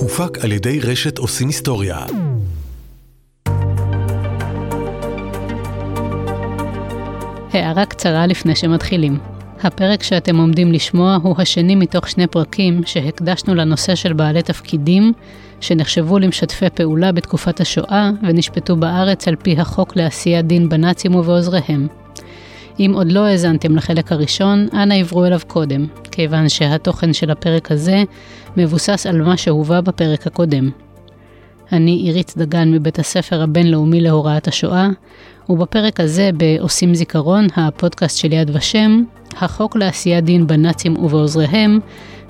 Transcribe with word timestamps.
הופק 0.00 0.38
על 0.44 0.52
ידי 0.52 0.80
רשת 0.80 1.18
עושים 1.18 1.46
היסטוריה. 1.46 2.06
הערה 7.52 7.86
קצרה 7.86 8.26
לפני 8.26 8.56
שמתחילים. 8.56 9.18
הפרק 9.62 10.02
שאתם 10.02 10.36
עומדים 10.36 10.72
לשמוע 10.72 11.18
הוא 11.22 11.34
השני 11.38 11.74
מתוך 11.74 12.08
שני 12.08 12.26
פרקים 12.26 12.80
שהקדשנו 12.86 13.54
לנושא 13.54 13.94
של 13.94 14.12
בעלי 14.12 14.42
תפקידים 14.42 15.12
שנחשבו 15.60 16.18
למשתפי 16.18 16.70
פעולה 16.70 17.12
בתקופת 17.12 17.60
השואה 17.60 18.10
ונשפטו 18.22 18.76
בארץ 18.76 19.28
על 19.28 19.36
פי 19.36 19.56
החוק 19.58 19.96
לעשיית 19.96 20.46
דין 20.46 20.68
בנאצים 20.68 21.14
ובעוזריהם. 21.14 21.86
אם 22.80 22.92
עוד 22.94 23.12
לא 23.12 23.26
האזנתם 23.26 23.76
לחלק 23.76 24.12
הראשון, 24.12 24.68
אנא 24.72 24.94
עברו 24.94 25.24
אליו 25.24 25.40
קודם, 25.46 25.86
כיוון 26.10 26.48
שהתוכן 26.48 27.12
של 27.12 27.30
הפרק 27.30 27.72
הזה 27.72 28.02
מבוסס 28.56 29.06
על 29.06 29.22
מה 29.22 29.36
שהובא 29.36 29.80
בפרק 29.80 30.26
הקודם. 30.26 30.70
אני 31.72 31.90
עירית 31.90 32.34
דגן 32.36 32.72
מבית 32.72 32.98
הספר 32.98 33.42
הבינלאומי 33.42 34.00
להוראת 34.00 34.48
השואה, 34.48 34.88
ובפרק 35.48 36.00
הזה, 36.00 36.30
ב"עושים 36.36 36.94
זיכרון", 36.94 37.46
הפודקאסט 37.56 38.18
של 38.18 38.32
יד 38.32 38.50
ושם, 38.56 39.02
החוק 39.36 39.76
לעשיית 39.76 40.24
דין 40.24 40.46
בנאצים 40.46 40.96
ובעוזריהם, 40.96 41.78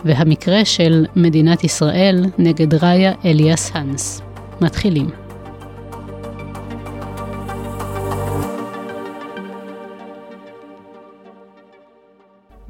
והמקרה 0.05 0.65
של 0.65 1.07
מדינת 1.17 1.65
ישראל 1.65 2.25
נגד 2.39 2.85
ראיה 2.85 3.13
אליאס 3.25 3.71
האנס. 3.75 4.23
מתחילים. 4.61 5.28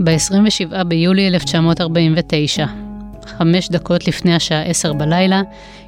ב-27 0.05 0.85
ביולי 0.85 1.29
1949, 1.29 2.67
חמש 3.27 3.69
דקות 3.69 4.09
לפני 4.09 4.35
השעה 4.35 4.63
עשר 4.63 4.93
בלילה, 4.93 5.43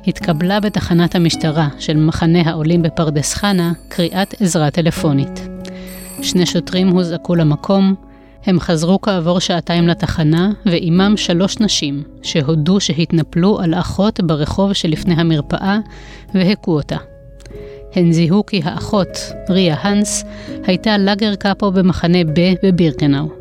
התקבלה 0.07 0.61
בתחנת 0.61 1.15
המשטרה 1.15 1.69
של 1.79 1.97
מחנה 1.97 2.43
העולים 2.45 2.83
בפרדס 2.83 3.35
חנה 3.35 3.73
קריאת 3.89 4.35
עזרה 4.41 4.71
טלפונית. 4.71 5.49
שני 6.23 6.47
שוטרים 6.47 6.89
הוזעקו 6.89 7.35
למקום, 7.35 7.95
הם 8.47 8.61
חזרו 8.61 9.01
כעבור 9.01 9.41
שעתיים 9.41 9.89
לתחנה, 9.89 10.51
ועימם 10.67 11.17
שלוש 11.17 11.59
נשים, 11.61 12.03
שהודו 12.23 12.81
שהתנפלו 12.81 13.61
על 13.61 13.75
אחות 13.75 14.21
ברחוב 14.21 14.73
שלפני 14.73 15.15
המרפאה, 15.15 15.79
והכו 16.35 16.73
אותה. 16.73 16.97
הן 17.95 18.13
זיהו 18.13 18.47
כי 18.47 18.61
האחות, 18.65 19.09
ריה 19.51 19.77
האנס, 19.81 20.25
הייתה 20.65 20.99
לאגר 20.99 21.35
קאפו 21.35 21.71
במחנה 21.71 22.25
ב 22.25 22.55
בבירקנאו. 22.63 23.40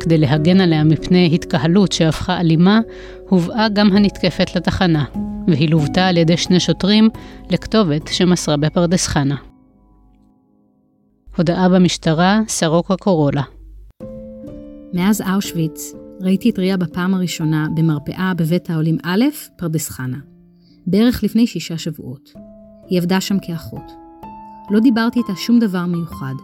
כדי 0.00 0.18
להגן 0.18 0.60
עליה 0.60 0.84
מפני 0.84 1.30
התקהלות 1.34 1.92
שהפכה 1.92 2.40
אלימה, 2.40 2.80
הובאה 3.28 3.68
גם 3.68 3.96
הנתקפת 3.96 4.56
לתחנה, 4.56 5.04
והיא 5.48 5.70
לוותה 5.70 6.06
על 6.06 6.16
ידי 6.16 6.36
שני 6.36 6.60
שוטרים 6.60 7.08
לכתובת 7.50 8.08
שמסרה 8.08 8.56
בפרדס 8.56 9.06
חנה. 9.06 9.36
הודעה 11.36 11.68
במשטרה, 11.68 12.40
סרוקה 12.48 12.96
קורולה. 12.96 13.42
מאז 14.92 15.22
אושוויץ 15.34 15.92
ראיתי 16.20 16.50
את 16.50 16.58
ריה 16.58 16.76
בפעם 16.76 17.14
הראשונה 17.14 17.66
במרפאה 17.74 18.32
בבית 18.36 18.70
העולים 18.70 18.98
א', 19.04 19.24
פרדס 19.56 19.88
חנה. 19.88 20.18
בערך 20.86 21.24
לפני 21.24 21.46
שישה 21.46 21.78
שבועות. 21.78 22.32
היא 22.88 22.98
עבדה 22.98 23.20
שם 23.20 23.36
כאחות. 23.42 23.92
לא 24.70 24.80
דיברתי 24.80 25.18
איתה 25.18 25.32
שום 25.36 25.58
דבר 25.58 25.86
מיוחד, 25.86 26.34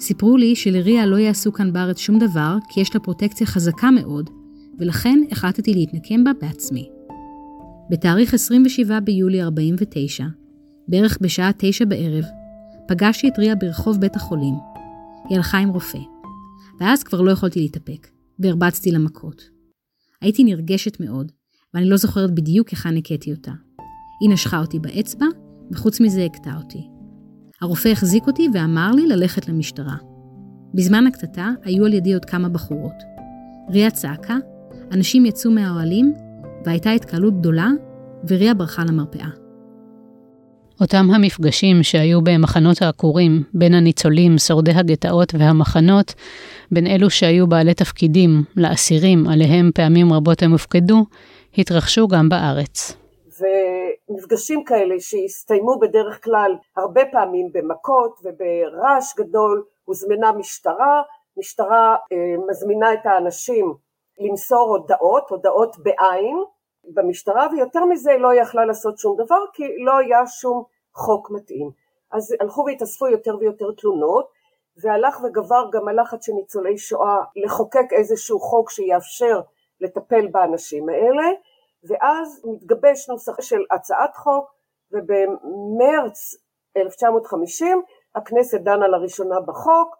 סיפרו 0.00 0.36
לי 0.36 0.56
שלריה 0.56 1.06
לא 1.06 1.16
יעשו 1.16 1.52
כאן 1.52 1.72
בארץ 1.72 1.98
שום 1.98 2.18
דבר, 2.18 2.56
כי 2.68 2.80
יש 2.80 2.94
לה 2.94 3.00
פרוטקציה 3.00 3.46
חזקה 3.46 3.90
מאוד, 3.90 4.30
ולכן 4.78 5.18
החלטתי 5.30 5.74
להתנקם 5.74 6.24
בה 6.24 6.30
בעצמי. 6.40 6.88
בתאריך 7.90 8.34
27 8.34 9.00
ביולי 9.00 9.42
49, 9.42 10.24
בערך 10.88 11.18
בשעה 11.20 11.50
תשע 11.58 11.84
בערב, 11.84 12.24
פגשתי 12.88 13.28
את 13.28 13.38
ריה 13.38 13.54
ברחוב 13.54 14.00
בית 14.00 14.16
החולים. 14.16 14.54
היא 15.28 15.36
הלכה 15.36 15.58
עם 15.58 15.68
רופא, 15.68 15.98
ואז 16.80 17.02
כבר 17.02 17.20
לא 17.20 17.30
יכולתי 17.30 17.60
להתאפק, 17.60 18.08
והרבצתי 18.38 18.90
לה 18.90 18.98
מכות. 18.98 19.42
הייתי 20.20 20.44
נרגשת 20.44 21.00
מאוד, 21.00 21.32
ואני 21.74 21.88
לא 21.88 21.96
זוכרת 21.96 22.34
בדיוק 22.34 22.68
היכן 22.68 22.96
הכיתי 22.96 23.32
אותה. 23.32 23.52
היא 24.20 24.30
נשכה 24.30 24.60
אותי 24.60 24.78
באצבע, 24.78 25.26
וחוץ 25.72 26.00
מזה 26.00 26.24
הכתה 26.24 26.50
אותי. 26.56 26.89
הרופא 27.62 27.88
החזיק 27.88 28.26
אותי 28.26 28.48
ואמר 28.54 28.90
לי 28.90 29.06
ללכת 29.06 29.48
למשטרה. 29.48 29.96
בזמן 30.74 31.06
הקטטה 31.06 31.50
היו 31.64 31.86
על 31.86 31.94
ידי 31.94 32.14
עוד 32.14 32.24
כמה 32.24 32.48
בחורות. 32.48 32.94
ריה 33.70 33.90
צעקה, 33.90 34.36
אנשים 34.92 35.26
יצאו 35.26 35.50
מהאוהלים, 35.50 36.14
והייתה 36.66 36.90
התקהלות 36.90 37.40
גדולה, 37.40 37.68
וריה 38.28 38.54
ברחה 38.54 38.84
למרפאה. 38.84 39.28
אותם 40.80 41.10
המפגשים 41.14 41.82
שהיו 41.82 42.20
במחנות 42.22 42.82
העקורים 42.82 43.42
בין 43.54 43.74
הניצולים, 43.74 44.38
שורדי 44.38 44.72
הגטאות 44.72 45.34
והמחנות, 45.38 46.14
בין 46.72 46.86
אלו 46.86 47.10
שהיו 47.10 47.46
בעלי 47.46 47.74
תפקידים 47.74 48.44
לאסירים 48.56 49.26
עליהם 49.26 49.70
פעמים 49.74 50.12
רבות 50.12 50.42
הם 50.42 50.52
הופקדו, 50.52 51.06
התרחשו 51.58 52.08
גם 52.08 52.28
בארץ. 52.28 52.99
ומפגשים 53.40 54.64
כאלה 54.64 54.94
שהסתיימו 54.98 55.78
בדרך 55.78 56.24
כלל 56.24 56.56
הרבה 56.76 57.02
פעמים 57.12 57.52
במכות 57.52 58.20
וברעש 58.24 59.14
גדול, 59.16 59.64
הוזמנה 59.84 60.32
משטרה, 60.32 61.02
משטרה 61.36 61.96
אה, 62.12 62.34
מזמינה 62.48 62.92
את 62.92 63.06
האנשים 63.06 63.74
למסור 64.18 64.68
הודעות, 64.68 65.30
הודעות 65.30 65.76
בעין 65.78 66.36
במשטרה, 66.84 67.46
ויותר 67.52 67.84
מזה 67.84 68.12
לא 68.18 68.34
יכלה 68.34 68.64
לעשות 68.64 68.98
שום 68.98 69.16
דבר 69.16 69.38
כי 69.52 69.62
לא 69.84 69.98
היה 69.98 70.26
שום 70.26 70.64
חוק 70.94 71.30
מתאים. 71.30 71.70
אז 72.12 72.36
הלכו 72.40 72.64
והתאספו 72.66 73.08
יותר 73.08 73.36
ויותר 73.40 73.72
תלונות, 73.76 74.26
והלך 74.76 75.20
וגבר 75.24 75.64
גם 75.72 75.88
הלחץ 75.88 76.26
של 76.26 76.32
ניצולי 76.32 76.78
שואה 76.78 77.16
לחוקק 77.36 77.92
איזשהו 77.92 78.40
חוק 78.40 78.70
שיאפשר 78.70 79.40
לטפל 79.80 80.26
באנשים 80.26 80.88
האלה, 80.88 81.30
ואז 81.88 82.42
מתגבש 82.44 83.08
נוסח 83.08 83.40
של 83.40 83.60
הצעת 83.70 84.16
חוק 84.16 84.50
ובמרץ 84.92 86.34
1950 86.76 87.82
הכנסת 88.14 88.60
דנה 88.60 88.88
לראשונה 88.88 89.40
בחוק, 89.40 89.96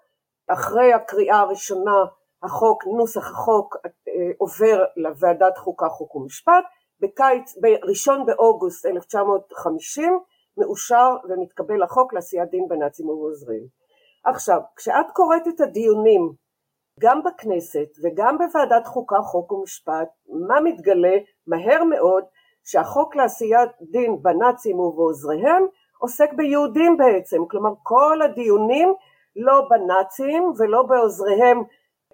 אחרי 0.48 0.92
הקריאה 0.92 1.40
הראשונה 1.40 2.04
החוק, 2.42 2.84
נוסח 2.98 3.30
החוק 3.30 3.76
אה, 3.84 4.32
עובר 4.38 4.84
לוועדת 4.96 5.58
חוקה 5.58 5.88
חוק 5.88 6.16
ומשפט, 6.16 6.64
בקיץ, 7.00 7.58
ב-1 7.60 8.24
באוגוסט 8.26 8.86
1950 8.86 10.18
מאושר 10.56 11.16
ומתקבל 11.28 11.82
החוק 11.82 12.14
לעשיית 12.14 12.50
דין 12.50 12.68
בנאצים 12.68 13.08
ובעוזרים. 13.08 13.66
עכשיו, 14.24 14.60
כשאת 14.76 15.06
קוראת 15.12 15.48
את 15.48 15.60
הדיונים 15.60 16.32
גם 17.00 17.22
בכנסת 17.24 17.88
וגם 18.02 18.38
בוועדת 18.38 18.86
חוקה 18.86 19.20
חוק 19.22 19.52
ומשפט, 19.52 20.08
מה 20.48 20.60
מתגלה 20.60 21.16
מהר 21.50 21.84
מאוד 21.84 22.24
שהחוק 22.64 23.16
לעשיית 23.16 23.70
דין 23.80 24.22
בנאצים 24.22 24.80
ובעוזריהם 24.80 25.66
עוסק 25.98 26.32
ביהודים 26.32 26.96
בעצם, 26.96 27.44
כלומר 27.50 27.70
כל 27.82 28.22
הדיונים 28.22 28.94
לא 29.36 29.68
בנאצים 29.70 30.52
ולא 30.58 30.82
בעוזריהם 30.82 31.62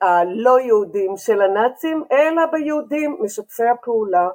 הלא 0.02 0.60
יהודים 0.60 1.16
של 1.16 1.42
הנאצים, 1.42 2.04
אלא 2.12 2.46
ביהודים 2.46 3.16
משתפי 3.20 3.68
הפעולה, 3.68 4.28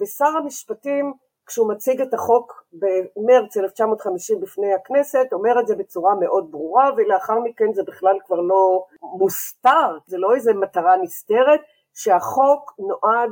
ושר 0.00 0.36
המשפטים 0.42 1.12
כשהוא 1.46 1.68
מציג 1.68 2.00
את 2.00 2.14
החוק 2.14 2.64
במרץ 2.72 3.56
1950 3.56 4.40
בפני 4.40 4.74
הכנסת, 4.74 5.26
אומר 5.32 5.60
את 5.60 5.66
זה 5.66 5.76
בצורה 5.76 6.14
מאוד 6.14 6.50
ברורה, 6.50 6.90
ולאחר 6.96 7.38
מכן 7.38 7.72
זה 7.72 7.82
בכלל 7.86 8.16
כבר 8.26 8.40
לא 8.40 8.84
מוסתר, 9.02 9.98
זה 10.06 10.18
לא 10.18 10.34
איזה 10.34 10.54
מטרה 10.54 10.96
נסתרת, 10.96 11.60
שהחוק 11.94 12.74
נועד 12.78 13.30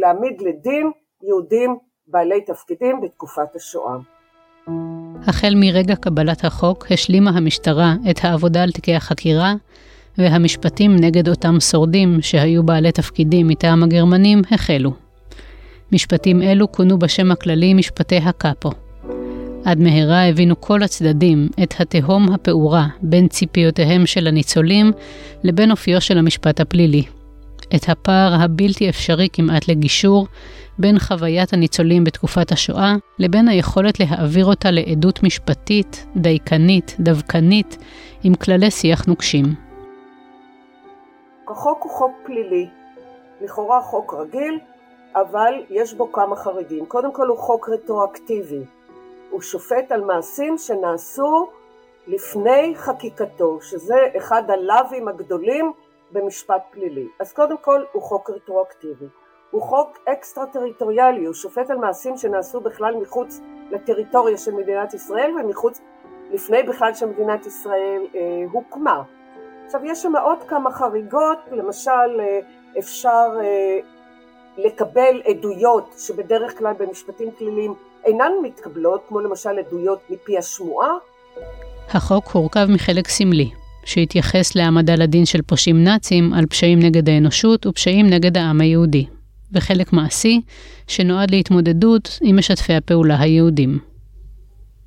להעמיד 0.00 0.40
לדין 0.40 0.90
יהודים 1.22 1.76
בעלי 2.06 2.40
תפקידים 2.40 3.00
בתקופת 3.00 3.56
השואה. 3.56 3.96
החל 5.26 5.54
מרגע 5.56 5.96
קבלת 5.96 6.44
החוק 6.44 6.86
השלימה 6.92 7.30
המשטרה 7.30 7.94
את 8.10 8.18
העבודה 8.22 8.62
על 8.62 8.70
תיקי 8.70 8.94
החקירה, 8.94 9.54
והמשפטים 10.18 10.96
נגד 10.96 11.28
אותם 11.28 11.60
שורדים 11.60 12.22
שהיו 12.22 12.62
בעלי 12.62 12.92
תפקידים 12.92 13.48
מטעם 13.48 13.82
הגרמנים 13.82 14.42
החלו. 14.50 14.92
משפטים 15.92 16.42
אלו 16.42 16.72
כונו 16.72 16.98
בשם 16.98 17.30
הכללי 17.30 17.74
משפטי 17.74 18.16
הקאפו. 18.16 18.70
עד 19.64 19.78
מהרה 19.80 20.28
הבינו 20.28 20.60
כל 20.60 20.82
הצדדים 20.82 21.48
את 21.62 21.74
התהום 21.80 22.32
הפעורה 22.32 22.86
בין 23.02 23.28
ציפיותיהם 23.28 24.06
של 24.06 24.26
הניצולים 24.26 24.92
לבין 25.44 25.70
אופיו 25.70 26.00
של 26.00 26.18
המשפט 26.18 26.60
הפלילי. 26.60 27.17
את 27.76 27.88
הפער 27.88 28.32
הבלתי 28.40 28.88
אפשרי 28.88 29.28
כמעט 29.32 29.68
לגישור 29.68 30.26
בין 30.78 30.98
חוויית 30.98 31.52
הניצולים 31.52 32.04
בתקופת 32.04 32.52
השואה 32.52 32.94
לבין 33.18 33.48
היכולת 33.48 34.00
להעביר 34.00 34.46
אותה 34.46 34.70
לעדות 34.70 35.22
משפטית, 35.22 36.06
דייקנית, 36.16 36.96
דווקנית, 37.00 37.76
עם 38.24 38.34
כללי 38.34 38.70
שיח 38.70 39.06
נוקשים. 39.06 39.44
החוק 41.48 41.82
הוא 41.82 41.92
חוק 41.92 42.12
פלילי, 42.24 42.66
לכאורה 43.40 43.80
חוק 43.80 44.14
רגיל, 44.14 44.58
אבל 45.14 45.54
יש 45.70 45.94
בו 45.94 46.12
כמה 46.12 46.36
חריגים. 46.36 46.86
קודם 46.86 47.12
כל 47.12 47.28
הוא 47.28 47.38
חוק 47.38 47.68
רטרואקטיבי. 47.68 48.60
הוא 49.30 49.42
שופט 49.42 49.92
על 49.92 50.00
מעשים 50.00 50.58
שנעשו 50.58 51.48
לפני 52.06 52.72
חקיקתו, 52.76 53.58
שזה 53.62 53.96
אחד 54.16 54.42
הלאווים 54.50 55.08
הגדולים 55.08 55.72
במשפט 56.12 56.62
פלילי. 56.70 57.08
אז 57.20 57.32
קודם 57.32 57.58
כל 57.58 57.84
הוא 57.92 58.02
חוק 58.02 58.30
רטרואקטיבי. 58.30 59.06
הוא 59.50 59.62
חוק 59.62 59.98
אקסטרה 60.04 60.46
טריטוריאלי, 60.46 61.24
הוא 61.24 61.34
שופט 61.34 61.70
על 61.70 61.76
מעשים 61.76 62.16
שנעשו 62.16 62.60
בכלל 62.60 62.94
מחוץ 63.02 63.40
לטריטוריה 63.70 64.38
של 64.38 64.52
מדינת 64.52 64.94
ישראל 64.94 65.30
ומחוץ, 65.40 65.80
לפני 66.32 66.62
בכלל 66.62 66.94
שמדינת 66.94 67.46
ישראל 67.46 68.02
אה, 68.14 68.20
הוקמה. 68.52 69.02
עכשיו 69.66 69.80
יש 69.84 70.02
שם 70.02 70.16
עוד 70.16 70.38
כמה 70.48 70.72
חריגות, 70.72 71.38
למשל 71.52 72.20
אה, 72.20 72.40
אפשר 72.78 73.28
אה, 73.40 73.78
לקבל 74.56 75.22
עדויות 75.24 75.94
שבדרך 75.98 76.58
כלל 76.58 76.72
במשפטים 76.78 77.30
פליליים 77.38 77.74
אינן 78.04 78.32
מתקבלות, 78.42 79.04
כמו 79.08 79.20
למשל 79.20 79.58
עדויות 79.58 79.98
מפי 80.10 80.38
השמועה. 80.38 80.90
החוק 81.88 82.30
הורכב 82.30 82.66
מחלק 82.74 83.08
סמלי, 83.08 83.50
שהתייחס 83.88 84.56
להעמדה 84.56 84.92
לדין 84.98 85.24
של 85.24 85.42
פושעים 85.42 85.84
נאצים 85.84 86.24
על 86.34 86.46
פשעים 86.46 86.78
נגד 86.78 87.08
האנושות 87.08 87.66
ופשעים 87.66 88.06
נגד 88.06 88.36
העם 88.36 88.60
היהודי, 88.60 89.06
וחלק 89.52 89.92
מעשי, 89.92 90.40
שנועד 90.86 91.30
להתמודדות 91.30 92.08
עם 92.22 92.36
משתפי 92.38 92.74
הפעולה 92.74 93.16
היהודים. 93.20 93.78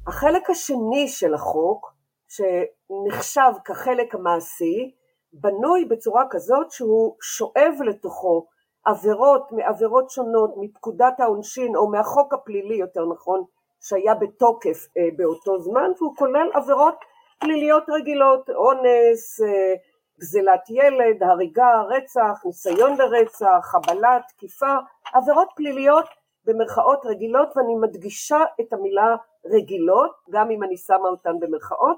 החלק 0.08 0.50
השני 0.50 1.08
של 1.08 1.34
החוק, 1.34 1.94
שנחשב 2.28 3.52
כחלק 3.66 4.16
המעשי, 4.16 4.92
בנוי 5.34 5.86
בצורה 5.86 6.24
כזאת 6.30 6.72
שהוא 6.72 7.16
שואב 7.22 7.74
לתוכו 7.90 8.46
עבירות 8.86 9.52
מעבירות 9.52 10.10
שונות 10.10 10.54
מפקודת 10.58 11.20
העונשין 11.20 11.76
או 11.76 11.92
מהחוק 11.92 12.34
הפלילי 12.34 12.76
יותר 12.76 13.02
נכון 13.14 13.44
שהיה 13.82 14.16
בתוקף 14.16 14.78
אה, 14.98 15.10
באותו 15.18 15.60
זמן 15.60 15.92
והוא 15.98 16.16
כולל 16.18 16.48
עבירות 16.54 16.96
פליליות 17.42 17.84
רגילות 17.90 18.50
אונס, 18.50 19.42
אה, 19.42 19.74
גזלת 20.20 20.70
ילד, 20.70 21.24
הריגה, 21.24 21.82
רצח, 21.90 22.46
ניסיון 22.46 22.98
לרצח, 22.98 23.60
חבלה, 23.62 24.20
תקיפה, 24.30 24.76
עבירות 25.14 25.48
פליליות 25.56 26.06
במרכאות 26.46 27.06
רגילות 27.06 27.58
ואני 27.58 27.76
מדגישה 27.76 28.40
את 28.62 28.74
המילה 28.74 29.16
רגילות 29.46 30.12
גם 30.32 30.52
אם 30.52 30.64
אני 30.64 30.78
שמה 30.78 31.10
אותן 31.10 31.40
במרכאות 31.40 31.98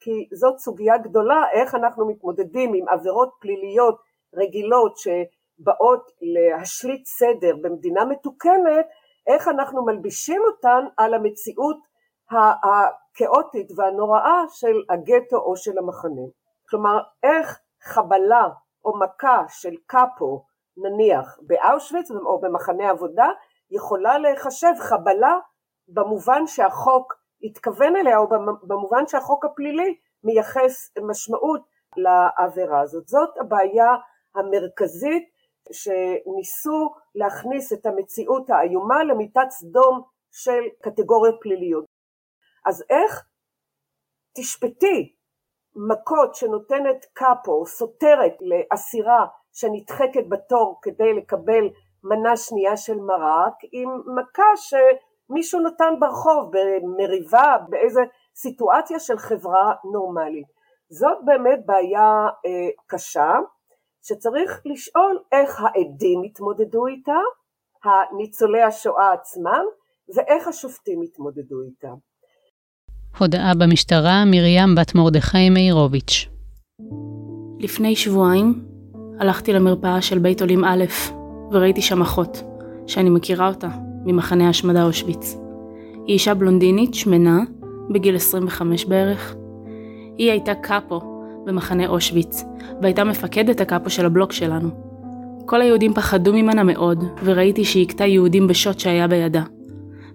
כי 0.00 0.28
זאת 0.32 0.58
סוגיה 0.58 0.98
גדולה 0.98 1.44
איך 1.52 1.74
אנחנו 1.74 2.08
מתמודדים 2.08 2.74
עם 2.74 2.88
עבירות 2.88 3.30
פליליות 3.40 3.96
רגילות 4.34 4.96
שבאות 4.96 6.10
להשליט 6.22 7.06
סדר 7.06 7.56
במדינה 7.62 8.04
מתוקנת 8.04 8.86
איך 9.26 9.48
אנחנו 9.48 9.84
מלבישים 9.84 10.42
אותן 10.46 10.84
על 10.96 11.14
המציאות 11.14 11.76
הכאוטית 12.34 13.66
והנוראה 13.76 14.42
של 14.48 14.82
הגטו 14.90 15.36
או 15.36 15.56
של 15.56 15.78
המחנה. 15.78 16.22
כלומר, 16.68 16.98
איך 17.22 17.58
חבלה 17.82 18.48
או 18.84 18.98
מכה 18.98 19.42
של 19.48 19.74
קאפו, 19.86 20.44
נניח, 20.76 21.38
באושוויץ 21.42 22.10
או 22.10 22.40
במחנה 22.40 22.90
עבודה, 22.90 23.26
יכולה 23.70 24.18
להיחשב 24.18 24.72
חבלה 24.78 25.38
במובן 25.88 26.46
שהחוק 26.46 27.14
התכוון 27.42 27.96
אליה, 27.96 28.18
או 28.18 28.28
במובן 28.62 29.06
שהחוק 29.06 29.44
הפלילי 29.44 29.96
מייחס 30.24 30.90
משמעות 31.08 31.60
לעבירה 31.96 32.80
הזאת. 32.80 33.08
זאת 33.08 33.38
הבעיה 33.38 33.94
המרכזית 34.34 35.28
שניסו 35.72 36.94
להכניס 37.14 37.72
את 37.72 37.86
המציאות 37.86 38.50
האיומה 38.50 39.04
למיטת 39.04 39.50
סדום 39.50 40.02
של 40.30 40.62
קטגוריות 40.82 41.34
פליליות. 41.40 41.91
אז 42.66 42.84
איך 42.90 43.24
תשפטי 44.36 45.16
מכות 45.76 46.34
שנותנת 46.34 47.06
קאפו, 47.12 47.66
סותרת 47.66 48.36
לאסירה 48.40 49.26
שנדחקת 49.52 50.28
בתור 50.28 50.78
כדי 50.82 51.14
לקבל 51.14 51.68
מנה 52.04 52.36
שנייה 52.36 52.76
של 52.76 53.00
מרק, 53.00 53.54
עם 53.72 53.88
מכה 54.16 54.56
שמישהו 54.56 55.60
נתן 55.60 55.94
ברחוב, 56.00 56.50
במריבה, 56.52 57.56
באיזה 57.68 58.00
סיטואציה 58.34 58.98
של 58.98 59.18
חברה 59.18 59.74
נורמלית. 59.92 60.46
זאת 60.88 61.18
באמת 61.24 61.66
בעיה 61.66 62.26
אה, 62.46 62.70
קשה, 62.86 63.32
שצריך 64.02 64.62
לשאול 64.64 65.22
איך 65.32 65.60
העדים 65.60 66.22
התמודדו 66.22 66.86
איתה, 66.86 67.20
הניצולי 67.84 68.62
השואה 68.62 69.12
עצמם, 69.12 69.64
ואיך 70.16 70.48
השופטים 70.48 71.02
התמודדו 71.02 71.62
איתה. 71.62 71.92
הודעה 73.18 73.54
במשטרה, 73.54 74.24
מרים 74.24 74.74
בת 74.74 74.94
מרדכי 74.94 75.50
מאירוביץ'. 75.50 76.28
לפני 77.60 77.96
שבועיים 77.96 78.64
הלכתי 79.20 79.52
למרפאה 79.52 80.02
של 80.02 80.18
בית 80.18 80.40
עולים 80.40 80.64
א' 80.64 80.84
וראיתי 81.50 81.82
שם 81.82 82.02
אחות, 82.02 82.42
שאני 82.86 83.10
מכירה 83.10 83.48
אותה, 83.48 83.68
ממחנה 84.04 84.48
השמדה 84.48 84.84
אושוויץ. 84.84 85.36
היא 86.06 86.14
אישה 86.14 86.34
בלונדינית, 86.34 86.94
שמנה, 86.94 87.40
בגיל 87.90 88.16
25 88.16 88.84
בערך. 88.84 89.34
היא 90.18 90.30
הייתה 90.30 90.54
קאפו 90.54 91.00
במחנה 91.46 91.86
אושוויץ, 91.86 92.44
והייתה 92.82 93.04
מפקדת 93.04 93.60
הקאפו 93.60 93.90
של 93.90 94.06
הבלוק 94.06 94.32
שלנו. 94.32 94.68
כל 95.46 95.62
היהודים 95.62 95.94
פחדו 95.94 96.32
ממנה 96.32 96.62
מאוד, 96.62 97.04
וראיתי 97.24 97.64
שהיא 97.64 97.86
הכתה 97.86 98.04
יהודים 98.04 98.46
בשוט 98.46 98.78
שהיה 98.78 99.08
בידה. 99.08 99.42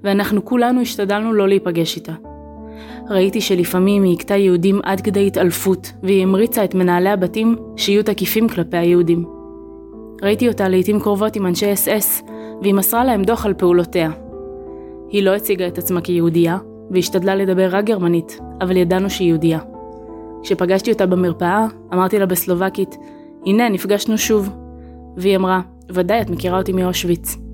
ואנחנו 0.03 0.45
כולנו 0.45 0.81
השתדלנו 0.81 1.33
לא 1.33 1.47
להיפגש 1.47 1.95
איתה. 1.95 2.13
ראיתי 3.09 3.41
שלפעמים 3.41 4.03
היא 4.03 4.13
הכתה 4.13 4.35
יהודים 4.35 4.79
עד 4.83 5.01
כדי 5.01 5.27
התעלפות, 5.27 5.91
והיא 6.03 6.23
המריצה 6.23 6.63
את 6.63 6.75
מנהלי 6.75 7.09
הבתים 7.09 7.55
שיהיו 7.75 8.03
תקיפים 8.03 8.49
כלפי 8.49 8.77
היהודים. 8.77 9.25
ראיתי 10.23 10.47
אותה 10.47 10.69
לעיתים 10.69 10.99
קרובות 10.99 11.35
עם 11.35 11.45
אנשי 11.45 11.73
אס 11.73 11.87
אס, 11.87 12.23
והיא 12.61 12.73
מסרה 12.73 13.05
להם 13.05 13.23
דוח 13.23 13.45
על 13.45 13.53
פעולותיה. 13.53 14.11
היא 15.09 15.23
לא 15.23 15.35
הציגה 15.35 15.67
את 15.67 15.77
עצמה 15.77 16.01
כיהודייה, 16.01 16.57
והשתדלה 16.91 17.35
לדבר 17.35 17.67
רק 17.71 17.85
גרמנית, 17.85 18.39
אבל 18.61 18.77
ידענו 18.77 19.09
שהיא 19.09 19.27
יהודייה. 19.27 19.59
כשפגשתי 20.43 20.91
אותה 20.91 21.05
במרפאה, 21.05 21.65
אמרתי 21.93 22.19
לה 22.19 22.25
בסלובקית, 22.25 22.97
הנה, 23.45 23.69
נפגשנו 23.69 24.17
שוב. 24.17 24.49
והיא 25.17 25.35
אמרה, 25.35 25.61
ודאי, 25.89 26.21
את 26.21 26.29
מכירה 26.29 26.57
אותי 26.57 26.73
מאושוויץ. 26.73 27.46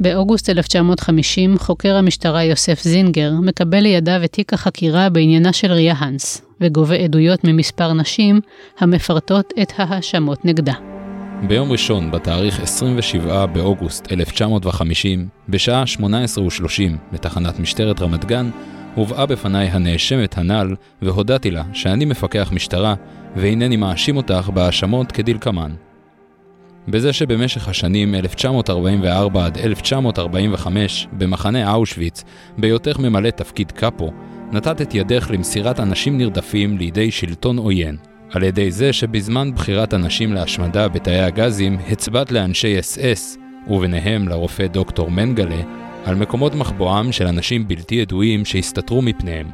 באוגוסט 0.00 0.50
1950 0.50 1.58
חוקר 1.58 1.96
המשטרה 1.96 2.44
יוסף 2.44 2.82
זינגר 2.82 3.32
מקבל 3.42 3.80
לידיו 3.80 4.20
את 4.24 4.32
תיק 4.32 4.52
החקירה 4.52 5.08
בעניינה 5.08 5.52
של 5.52 5.72
ריה 5.72 5.94
האנס, 5.98 6.42
וגובה 6.60 6.94
עדויות 6.94 7.44
ממספר 7.44 7.92
נשים 7.92 8.40
המפרטות 8.78 9.52
את 9.62 9.72
ההאשמות 9.76 10.44
נגדה. 10.44 10.72
ביום 11.48 11.72
ראשון, 11.72 12.10
בתאריך 12.10 12.60
27 12.60 13.46
באוגוסט 13.46 14.12
1950, 14.12 15.28
בשעה 15.48 15.84
18:30 15.86 16.02
בתחנת 17.12 17.58
משטרת 17.58 18.02
רמת 18.02 18.24
גן, 18.24 18.50
הובאה 18.94 19.26
בפניי 19.26 19.66
הנאשמת 19.66 20.38
הנ"ל, 20.38 20.74
והודעתי 21.02 21.50
לה 21.50 21.62
שאני 21.72 22.04
מפקח 22.04 22.50
משטרה, 22.52 22.94
והנני 23.36 23.76
מאשים 23.76 24.16
אותך 24.16 24.50
בהאשמות 24.54 25.12
כדלקמן. 25.12 25.72
בזה 26.88 27.12
שבמשך 27.12 27.68
השנים 27.68 28.14
1944 28.14 29.46
עד 29.46 29.58
1945, 29.58 31.08
במחנה 31.12 31.74
אושוויץ, 31.74 32.24
בהיותך 32.58 32.98
ממלא 32.98 33.30
תפקיד 33.30 33.72
קאפו, 33.72 34.12
נתת 34.52 34.82
את 34.82 34.94
ידך 34.94 35.30
למסירת 35.30 35.80
אנשים 35.80 36.18
נרדפים 36.18 36.78
לידי 36.78 37.10
שלטון 37.10 37.58
עוין. 37.58 37.96
על 38.30 38.42
ידי 38.42 38.70
זה 38.70 38.92
שבזמן 38.92 39.54
בחירת 39.54 39.94
אנשים 39.94 40.32
להשמדה 40.32 40.88
בתאי 40.88 41.20
הגזים, 41.20 41.78
הצבעת 41.90 42.32
לאנשי 42.32 42.78
אס 42.78 42.98
אס, 42.98 43.38
וביניהם 43.68 44.28
לרופא 44.28 44.66
דוקטור 44.66 45.10
מנגלה, 45.10 45.62
על 46.04 46.14
מקומות 46.14 46.54
מחבואם 46.54 47.12
של 47.12 47.26
אנשים 47.26 47.68
בלתי 47.68 47.94
ידועים 47.94 48.44
שהסתתרו 48.44 49.02
מפניהם, 49.02 49.46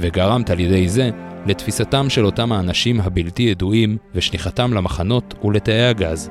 וגרמת 0.00 0.50
על 0.50 0.60
ידי 0.60 0.88
זה 0.88 1.10
לתפיסתם 1.46 2.10
של 2.10 2.24
אותם 2.24 2.52
האנשים 2.52 3.00
הבלתי 3.00 3.42
ידועים 3.42 3.96
ושליחתם 4.14 4.72
למחנות 4.72 5.34
ולתאי 5.44 5.86
הגז. 5.86 6.30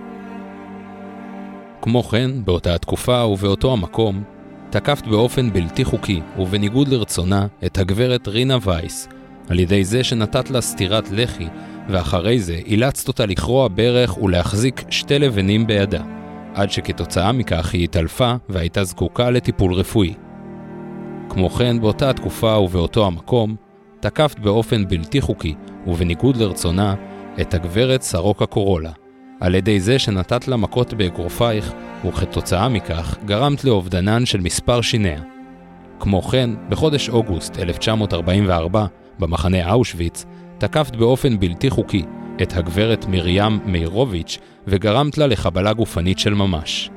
כמו 1.83 2.03
כן, 2.03 2.31
באותה 2.45 2.75
התקופה 2.75 3.25
ובאותו 3.25 3.73
המקום, 3.73 4.23
תקפת 4.69 5.07
באופן 5.07 5.53
בלתי 5.53 5.85
חוקי 5.85 6.21
ובניגוד 6.39 6.87
לרצונה 6.87 7.47
את 7.65 7.77
הגברת 7.77 8.27
רינה 8.27 8.57
וייס, 8.61 9.07
על 9.49 9.59
ידי 9.59 9.83
זה 9.83 10.03
שנתת 10.03 10.49
לה 10.49 10.61
סטירת 10.61 11.11
לחי, 11.11 11.47
ואחרי 11.89 12.39
זה 12.39 12.53
אילצת 12.65 13.07
אותה 13.07 13.25
לכרוע 13.25 13.67
ברך 13.67 14.17
ולהחזיק 14.17 14.83
שתי 14.89 15.19
לבנים 15.19 15.67
בידה, 15.67 16.03
עד 16.53 16.71
שכתוצאה 16.71 17.31
מכך 17.31 17.73
היא 17.73 17.83
התעלפה 17.83 18.33
והייתה 18.49 18.83
זקוקה 18.83 19.29
לטיפול 19.29 19.73
רפואי. 19.73 20.13
כמו 21.29 21.49
כן, 21.49 21.81
באותה 21.81 22.09
התקופה 22.09 22.57
ובאותו 22.57 23.05
המקום, 23.07 23.55
תקפת 23.99 24.39
באופן 24.39 24.87
בלתי 24.87 25.21
חוקי 25.21 25.55
ובניגוד 25.87 26.37
לרצונה 26.37 26.95
את 27.41 27.53
הגברת 27.53 28.01
סרוקה 28.01 28.45
קורולה, 28.45 28.91
על 29.43 29.55
ידי 29.55 29.79
זה 29.79 29.99
שנתת 29.99 30.47
לה 30.47 30.57
מכות 30.57 30.93
באגרופייך, 30.93 31.73
וכתוצאה 32.07 32.69
מכך 32.69 33.17
גרמת 33.25 33.63
לאובדנן 33.63 34.25
של 34.25 34.41
מספר 34.41 34.81
שיניה. 34.81 35.21
כמו 35.99 36.21
כן, 36.21 36.49
בחודש 36.69 37.09
אוגוסט 37.09 37.59
1944, 37.59 38.85
במחנה 39.19 39.73
אושוויץ, 39.73 40.25
תקפת 40.57 40.95
באופן 40.95 41.39
בלתי 41.39 41.69
חוקי 41.69 42.03
את 42.41 42.57
הגברת 42.57 43.05
מרים 43.05 43.59
מאירוביץ' 43.65 44.37
וגרמת 44.67 45.17
לה 45.17 45.27
לחבלה 45.27 45.73
גופנית 45.73 46.19
של 46.19 46.33
ממש. 46.33 46.89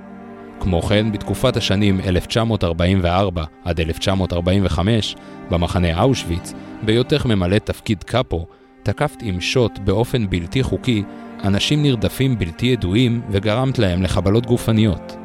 כמו 0.61 0.83
כן, 0.83 1.13
בתקופת 1.13 1.57
השנים 1.57 2.01
1944 2.01 3.45
עד 3.65 3.81
1945, 3.81 5.17
במחנה 5.51 6.03
אושוויץ, 6.03 6.53
בהיותך 6.83 7.27
ממלא 7.27 7.59
תפקיד 7.59 8.03
קאפו, 8.03 8.47
תקפת 8.83 9.23
עם 9.23 9.41
שוט 9.41 9.79
באופן 9.79 10.31
בלתי 10.31 10.63
חוקי 10.63 11.03
אנשים 11.45 11.83
נרדפים 11.83 12.39
בלתי 12.39 12.67
ידועים 12.67 13.21
וגרמת 13.31 13.79
להם 13.79 14.03
לחבלות 14.03 14.47
גופניות. 14.47 15.17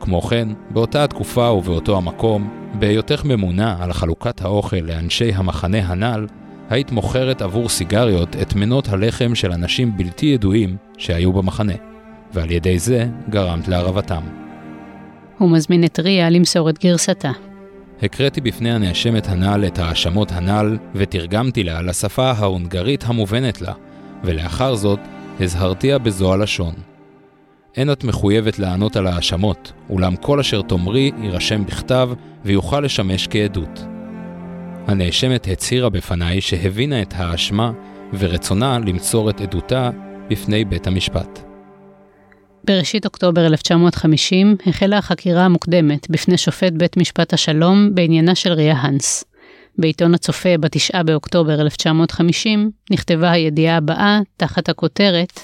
כמו 0.00 0.22
כן, 0.22 0.48
באותה 0.70 1.04
התקופה 1.04 1.50
ובאותו 1.50 1.96
המקום, 1.96 2.50
בהיותך 2.74 3.24
ממונה 3.24 3.76
על 3.80 3.92
חלוקת 3.92 4.42
האוכל 4.42 4.76
לאנשי 4.76 5.32
המחנה 5.34 5.78
הנ"ל, 5.78 6.26
היית 6.70 6.92
מוכרת 6.92 7.42
עבור 7.42 7.68
סיגריות 7.68 8.36
את 8.42 8.54
מנות 8.54 8.88
הלחם 8.88 9.34
של 9.34 9.52
אנשים 9.52 9.96
בלתי 9.96 10.26
ידועים 10.26 10.76
שהיו 10.98 11.32
במחנה, 11.32 11.72
ועל 12.34 12.50
ידי 12.50 12.78
זה 12.78 13.08
גרמת 13.28 13.68
להרעבתם. 13.68 14.22
הוא 15.38 15.50
מזמין 15.50 15.84
את 15.84 16.00
ריה 16.00 16.30
למסור 16.30 16.70
את 16.70 16.78
גרסתה. 16.84 17.30
הקראתי 18.02 18.40
בפני 18.40 18.72
הנאשמת 18.72 19.28
הנ"ל 19.28 19.64
את 19.66 19.78
ההאשמות 19.78 20.32
הנ"ל, 20.32 20.78
ותרגמתי 20.94 21.62
לה 21.62 21.82
לשפה 21.82 22.30
ההונגרית 22.30 23.04
המובנת 23.06 23.60
לה, 23.60 23.72
ולאחר 24.24 24.74
זאת 24.74 24.98
הזהרתיה 25.40 25.98
בזו 25.98 26.32
הלשון. 26.32 26.74
אין 27.76 27.92
את 27.92 28.04
מחויבת 28.04 28.58
לענות 28.58 28.96
על 28.96 29.06
ההאשמות, 29.06 29.72
אולם 29.90 30.16
כל 30.16 30.40
אשר 30.40 30.62
תאמרי 30.62 31.10
יירשם 31.22 31.66
בכתב 31.66 32.10
ויוכל 32.44 32.80
לשמש 32.80 33.28
כעדות. 33.30 33.84
הנאשמת 34.86 35.48
הצהירה 35.48 35.88
בפניי 35.88 36.40
שהבינה 36.40 37.02
את 37.02 37.14
האשמה 37.16 37.72
ורצונה 38.18 38.78
למסור 38.78 39.30
את 39.30 39.40
עדותה 39.40 39.90
בפני 40.30 40.64
בית 40.64 40.86
המשפט. 40.86 41.38
בראשית 42.64 43.04
אוקטובר 43.04 43.46
1950 43.46 44.56
החלה 44.66 44.98
החקירה 44.98 45.44
המוקדמת 45.44 46.10
בפני 46.10 46.38
שופט 46.38 46.72
בית 46.72 46.96
משפט 46.96 47.32
השלום 47.32 47.94
בעניינה 47.94 48.34
של 48.34 48.52
ריה 48.52 48.76
האנס. 48.76 49.24
בעיתון 49.78 50.14
הצופה 50.14 50.58
ב-9 50.60 51.02
באוקטובר 51.02 51.60
1950 51.60 52.70
נכתבה 52.90 53.30
הידיעה 53.30 53.76
הבאה 53.76 54.18
תחת 54.36 54.68
הכותרת 54.68 55.40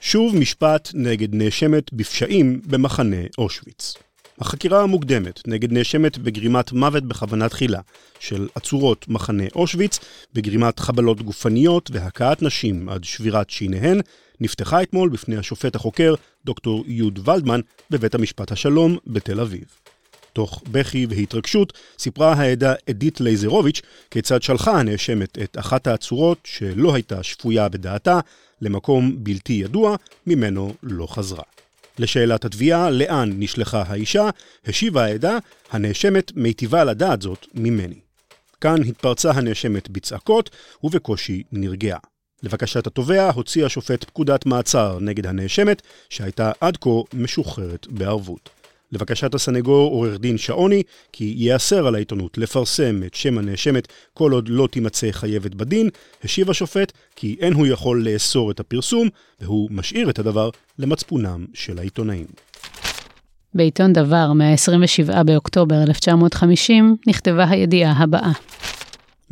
שוב 0.00 0.36
משפט 0.36 0.90
נגד 0.94 1.34
נאשמת 1.34 1.92
בפשעים 1.92 2.60
במחנה 2.66 3.16
אושוויץ. 3.38 3.94
החקירה 4.40 4.82
המוקדמת 4.82 5.48
נגד 5.48 5.72
נאשמת 5.72 6.18
בגרימת 6.18 6.72
מוות 6.72 7.04
בכוונה 7.04 7.48
תחילה 7.48 7.80
של 8.20 8.48
עצורות 8.54 9.08
מחנה 9.08 9.44
אושוויץ, 9.54 9.98
בגרימת 10.32 10.78
חבלות 10.78 11.22
גופניות 11.22 11.90
והכאת 11.92 12.42
נשים 12.42 12.88
עד 12.88 13.04
שבירת 13.04 13.50
שיניהן, 13.50 14.00
נפתחה 14.40 14.82
אתמול 14.82 15.08
בפני 15.08 15.36
השופט 15.36 15.74
החוקר 15.74 16.14
דוקטור 16.44 16.84
יוד 16.86 17.28
ולדמן 17.28 17.60
בבית 17.90 18.14
המשפט 18.14 18.52
השלום 18.52 18.96
בתל 19.06 19.40
אביב. 19.40 19.81
תוך 20.32 20.62
בכי 20.70 21.06
והתרגשות, 21.10 21.72
סיפרה 21.98 22.32
העדה 22.32 22.74
אדית 22.90 23.20
לייזרוביץ' 23.20 23.82
כיצד 24.10 24.42
שלחה 24.42 24.80
הנאשמת 24.80 25.38
את 25.38 25.58
אחת 25.58 25.86
העצורות, 25.86 26.38
שלא 26.44 26.94
הייתה 26.94 27.22
שפויה 27.22 27.68
בדעתה, 27.68 28.20
למקום 28.62 29.16
בלתי 29.24 29.52
ידוע, 29.52 29.96
ממנו 30.26 30.74
לא 30.82 31.06
חזרה. 31.06 31.42
לשאלת 31.98 32.44
התביעה, 32.44 32.90
לאן 32.90 33.30
נשלחה 33.38 33.84
האישה, 33.86 34.30
השיבה 34.66 35.04
העדה, 35.04 35.38
הנאשמת 35.70 36.32
מיטיבה 36.36 36.84
לדעת 36.84 37.22
זאת 37.22 37.46
ממני. 37.54 38.00
כאן 38.60 38.82
התפרצה 38.88 39.30
הנאשמת 39.30 39.88
בצעקות, 39.88 40.50
ובקושי 40.84 41.42
נרגעה. 41.52 41.98
לבקשת 42.42 42.86
התובע 42.86 43.30
הוציא 43.30 43.66
השופט 43.66 44.04
פקודת 44.04 44.46
מעצר 44.46 44.98
נגד 45.00 45.26
הנאשמת, 45.26 45.82
שהייתה 46.08 46.52
עד 46.60 46.76
כה 46.76 46.90
משוחררת 47.14 47.86
בערבות. 47.90 48.61
לבקשת 48.92 49.34
הסנגור 49.34 49.90
עורך 49.90 50.18
דין 50.18 50.38
שעוני, 50.38 50.82
כי 51.12 51.34
ייאסר 51.36 51.86
על 51.86 51.94
העיתונות 51.94 52.38
לפרסם 52.38 53.00
את 53.06 53.14
שם 53.14 53.38
הנאשמת 53.38 53.88
כל 54.14 54.32
עוד 54.32 54.48
לא 54.48 54.68
תימצא 54.70 55.12
חייבת 55.12 55.54
בדין, 55.54 55.88
השיב 56.24 56.50
השופט 56.50 56.92
כי 57.16 57.36
אין 57.40 57.52
הוא 57.52 57.66
יכול 57.66 58.08
לאסור 58.08 58.50
את 58.50 58.60
הפרסום, 58.60 59.08
והוא 59.40 59.68
משאיר 59.70 60.10
את 60.10 60.18
הדבר 60.18 60.50
למצפונם 60.78 61.46
של 61.54 61.78
העיתונאים. 61.78 62.26
בעיתון 63.54 63.92
דבר, 63.92 64.32
מה-27 64.32 65.22
באוקטובר 65.22 65.82
1950, 65.82 66.96
נכתבה 67.06 67.48
הידיעה 67.48 67.92
הבאה. 67.92 68.32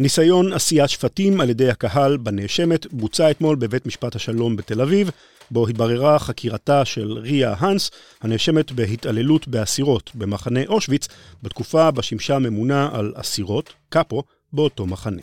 ניסיון 0.00 0.52
עשיית 0.52 0.90
שפטים 0.90 1.40
על 1.40 1.50
ידי 1.50 1.70
הקהל 1.70 2.16
בנאשמת 2.16 2.92
בוצע 2.92 3.30
אתמול 3.30 3.56
בבית 3.56 3.86
משפט 3.86 4.16
השלום 4.16 4.56
בתל 4.56 4.80
אביב, 4.80 5.10
בו 5.50 5.68
התבררה 5.68 6.18
חקירתה 6.18 6.84
של 6.84 7.12
ריה 7.12 7.54
האנס, 7.58 7.90
הנאשמת 8.20 8.72
בהתעללות 8.72 9.48
באסירות 9.48 10.10
במחנה 10.14 10.60
אושוויץ, 10.66 11.08
בתקופה 11.42 11.90
בה 11.90 12.02
שימשה 12.02 12.38
ממונה 12.38 12.88
על 12.92 13.12
אסירות, 13.16 13.72
קאפו, 13.88 14.22
באותו 14.52 14.86
מחנה. 14.86 15.22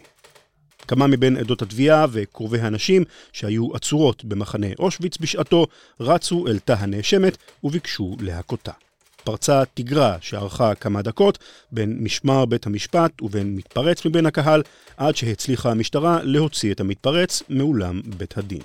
כמה 0.87 1.07
מבין 1.07 1.37
עדות 1.37 1.61
התביעה 1.61 2.05
וקרובי 2.11 2.59
הנשים 2.59 3.03
שהיו 3.33 3.75
עצורות 3.75 4.25
במחנה 4.25 4.67
אושוויץ 4.79 5.17
בשעתו, 5.17 5.67
רצו 5.99 6.47
אל 6.47 6.59
תא 6.59 6.75
הנאשמת 6.79 7.37
וביקשו 7.63 8.15
להכותה. 8.19 8.86
פרצה 9.27 9.63
תגרה 9.73 10.15
שארכה 10.21 10.75
כמה 10.75 11.01
דקות 11.01 11.37
בין 11.71 11.97
משמר 12.01 12.45
בית 12.45 12.65
המשפט 12.65 13.21
ובין 13.21 13.55
מתפרץ 13.55 14.05
מבין 14.05 14.25
הקהל, 14.25 14.61
עד 14.97 15.15
שהצליחה 15.15 15.71
המשטרה 15.71 16.19
להוציא 16.23 16.71
את 16.71 16.79
המתפרץ 16.79 17.43
מאולם 17.49 18.01
בית 18.17 18.37
הדין. 18.37 18.59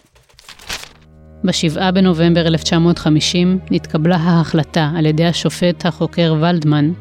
ב-7 1.44 1.90
בנובמבר 1.94 2.46
1950 2.46 3.58
נתקבלה 3.70 4.16
ההחלטה 4.16 4.90
על 4.96 5.06
ידי 5.06 5.24
השופט 5.24 5.86
החוקר 5.86 6.34
ולדמן 6.40 6.92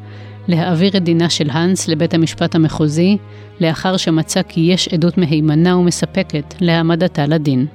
להעביר 0.48 0.96
את 0.96 1.04
דינה 1.04 1.30
של 1.30 1.50
האנס 1.50 1.88
לבית 1.88 2.14
המשפט 2.14 2.54
המחוזי, 2.54 3.16
לאחר 3.60 3.96
שמצא 3.96 4.42
כי 4.42 4.60
יש 4.60 4.88
עדות 4.88 5.18
מהימנה 5.18 5.76
ומספקת 5.76 6.54
להעמדתה 6.60 7.26
לדין. 7.26 7.66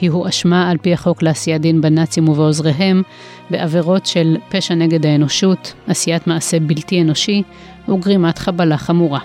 היא 0.00 0.10
הואשמה 0.10 0.70
על 0.70 0.78
פי 0.78 0.92
החוק 0.92 1.22
לעשיית 1.22 1.62
דין 1.62 1.80
בנאצים 1.80 2.28
ובעוזריהם 2.28 3.02
בעבירות 3.50 4.06
של 4.06 4.36
פשע 4.48 4.74
נגד 4.74 5.06
האנושות, 5.06 5.74
עשיית 5.86 6.26
מעשה 6.26 6.60
בלתי 6.60 7.02
אנושי 7.02 7.42
וגרימת 7.88 8.38
חבלה 8.38 8.76
חמורה. 8.76 9.20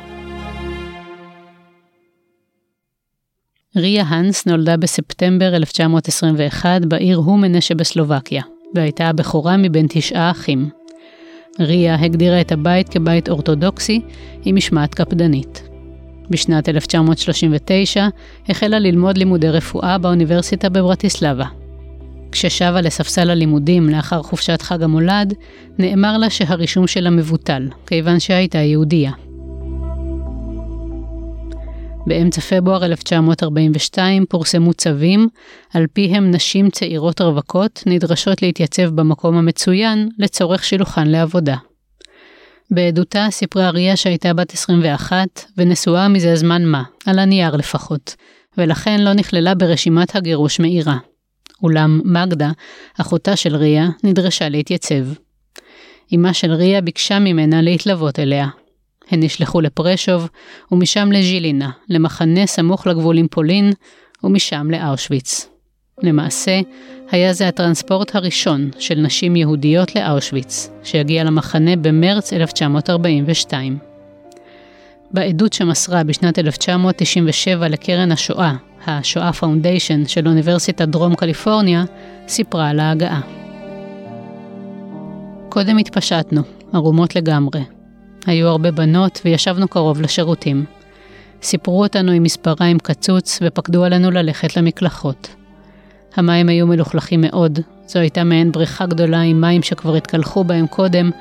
ריה 3.75 4.03
האנס 4.07 4.45
נולדה 4.45 4.77
בספטמבר 4.77 5.55
1921 5.55 6.85
בעיר 6.85 7.17
הומנה 7.17 7.61
שבסלובקיה, 7.61 8.43
והייתה 8.75 9.07
הבכורה 9.07 9.57
מבין 9.57 9.85
תשעה 9.89 10.31
אחים. 10.31 10.69
ריה 11.59 11.95
הגדירה 11.95 12.41
את 12.41 12.51
הבית 12.51 12.89
כבית 12.89 13.29
אורתודוקסי 13.29 14.01
עם 14.45 14.55
משמעת 14.55 14.95
קפדנית. 14.95 15.69
בשנת 16.29 16.69
1939 16.69 18.07
החלה 18.49 18.79
ללמוד 18.79 19.17
לימודי 19.17 19.49
רפואה 19.49 19.97
באוניברסיטה 19.97 20.69
בברטיסלבה. 20.69 21.58
כששבה 22.31 22.81
לספסל 22.81 23.29
הלימודים 23.29 23.89
לאחר 23.89 24.24
חופשת 24.24 24.62
חג 24.62 24.83
המולד, 24.83 25.33
נאמר 25.77 26.17
לה 26.17 26.29
שהרישום 26.29 26.88
שלה 26.88 27.09
מבוטל, 27.09 27.67
כיוון 27.88 28.19
שהייתה 28.19 28.57
יהודייה. 28.57 29.12
באמצע 32.07 32.41
פברואר 32.41 32.86
1942 32.86 34.25
פורסמו 34.25 34.74
צווים, 34.74 35.27
על 35.74 35.86
פיהם 35.93 36.31
נשים 36.31 36.69
צעירות 36.69 37.21
רווקות 37.21 37.83
נדרשות 37.86 38.41
להתייצב 38.41 38.89
במקום 38.89 39.38
המצוין 39.38 40.09
לצורך 40.17 40.63
שילוחן 40.63 41.07
לעבודה. 41.07 41.55
בעדותה 42.71 43.27
סיפרה 43.29 43.69
ריה 43.69 43.95
שהייתה 43.95 44.33
בת 44.33 44.53
21 44.53 45.27
ונשואה 45.57 46.07
מזה 46.07 46.36
זמן 46.36 46.65
מה, 46.65 46.83
על 47.05 47.19
הנייר 47.19 47.55
לפחות, 47.55 48.15
ולכן 48.57 49.01
לא 49.01 49.13
נכללה 49.13 49.55
ברשימת 49.55 50.15
הגירוש 50.15 50.59
מעירה. 50.59 50.98
אולם 51.63 52.01
מגדה, 52.05 52.51
אחותה 52.97 53.35
של 53.35 53.55
ריה, 53.55 53.87
נדרשה 54.03 54.49
להתייצב. 54.49 55.05
אמה 56.15 56.33
של 56.33 56.51
ריה 56.51 56.81
ביקשה 56.81 57.19
ממנה 57.19 57.61
להתלוות 57.61 58.19
אליה. 58.19 58.47
הן 59.11 59.23
נשלחו 59.23 59.61
לפרשוב, 59.61 60.29
ומשם 60.71 61.11
לז'ילינה, 61.11 61.69
למחנה 61.89 62.45
סמוך 62.45 62.87
לגבול 62.87 63.17
עם 63.17 63.27
פולין, 63.27 63.73
ומשם 64.23 64.67
לאושוויץ. 64.71 65.49
למעשה, 66.03 66.59
היה 67.11 67.33
זה 67.33 67.47
הטרנספורט 67.47 68.15
הראשון 68.15 68.69
של 68.79 68.95
נשים 68.95 69.35
יהודיות 69.35 69.95
לאושוויץ, 69.95 70.69
שהגיע 70.83 71.23
למחנה 71.23 71.75
במרץ 71.75 72.33
1942. 72.33 73.88
בעדות 75.11 75.53
שמסרה 75.53 76.03
בשנת 76.03 76.39
1997 76.39 77.67
לקרן 77.67 78.11
השואה, 78.11 78.53
השואה 78.87 79.33
Foundation 79.33 80.05
של 80.05 80.27
אוניברסיטת 80.27 80.87
דרום 80.87 81.15
קליפורניה, 81.15 81.83
סיפרה 82.27 82.69
על 82.69 82.79
ההגעה. 82.79 83.21
קודם 85.49 85.77
התפשטנו, 85.77 86.41
ערומות 86.73 87.15
לגמרי. 87.15 87.61
היו 88.25 88.47
הרבה 88.47 88.71
בנות 88.71 89.21
וישבנו 89.25 89.67
קרוב 89.67 90.01
לשירותים. 90.01 90.65
סיפרו 91.41 91.83
אותנו 91.83 92.11
עם 92.11 92.23
מספריים 92.23 92.79
קצוץ 92.79 93.39
ופקדו 93.41 93.83
עלינו 93.83 94.11
ללכת 94.11 94.57
למקלחות. 94.57 95.35
המים 96.15 96.49
היו 96.49 96.67
מלוכלכים 96.67 97.21
מאוד, 97.21 97.59
זו 97.87 97.99
הייתה 97.99 98.23
מעין 98.23 98.51
בריכה 98.51 98.85
גדולה 98.85 99.21
עם 99.21 99.41
מים 99.41 99.63
שכבר 99.63 99.95
התקלחו 99.95 100.43
בהם 100.43 100.67
קודם, 100.67 101.11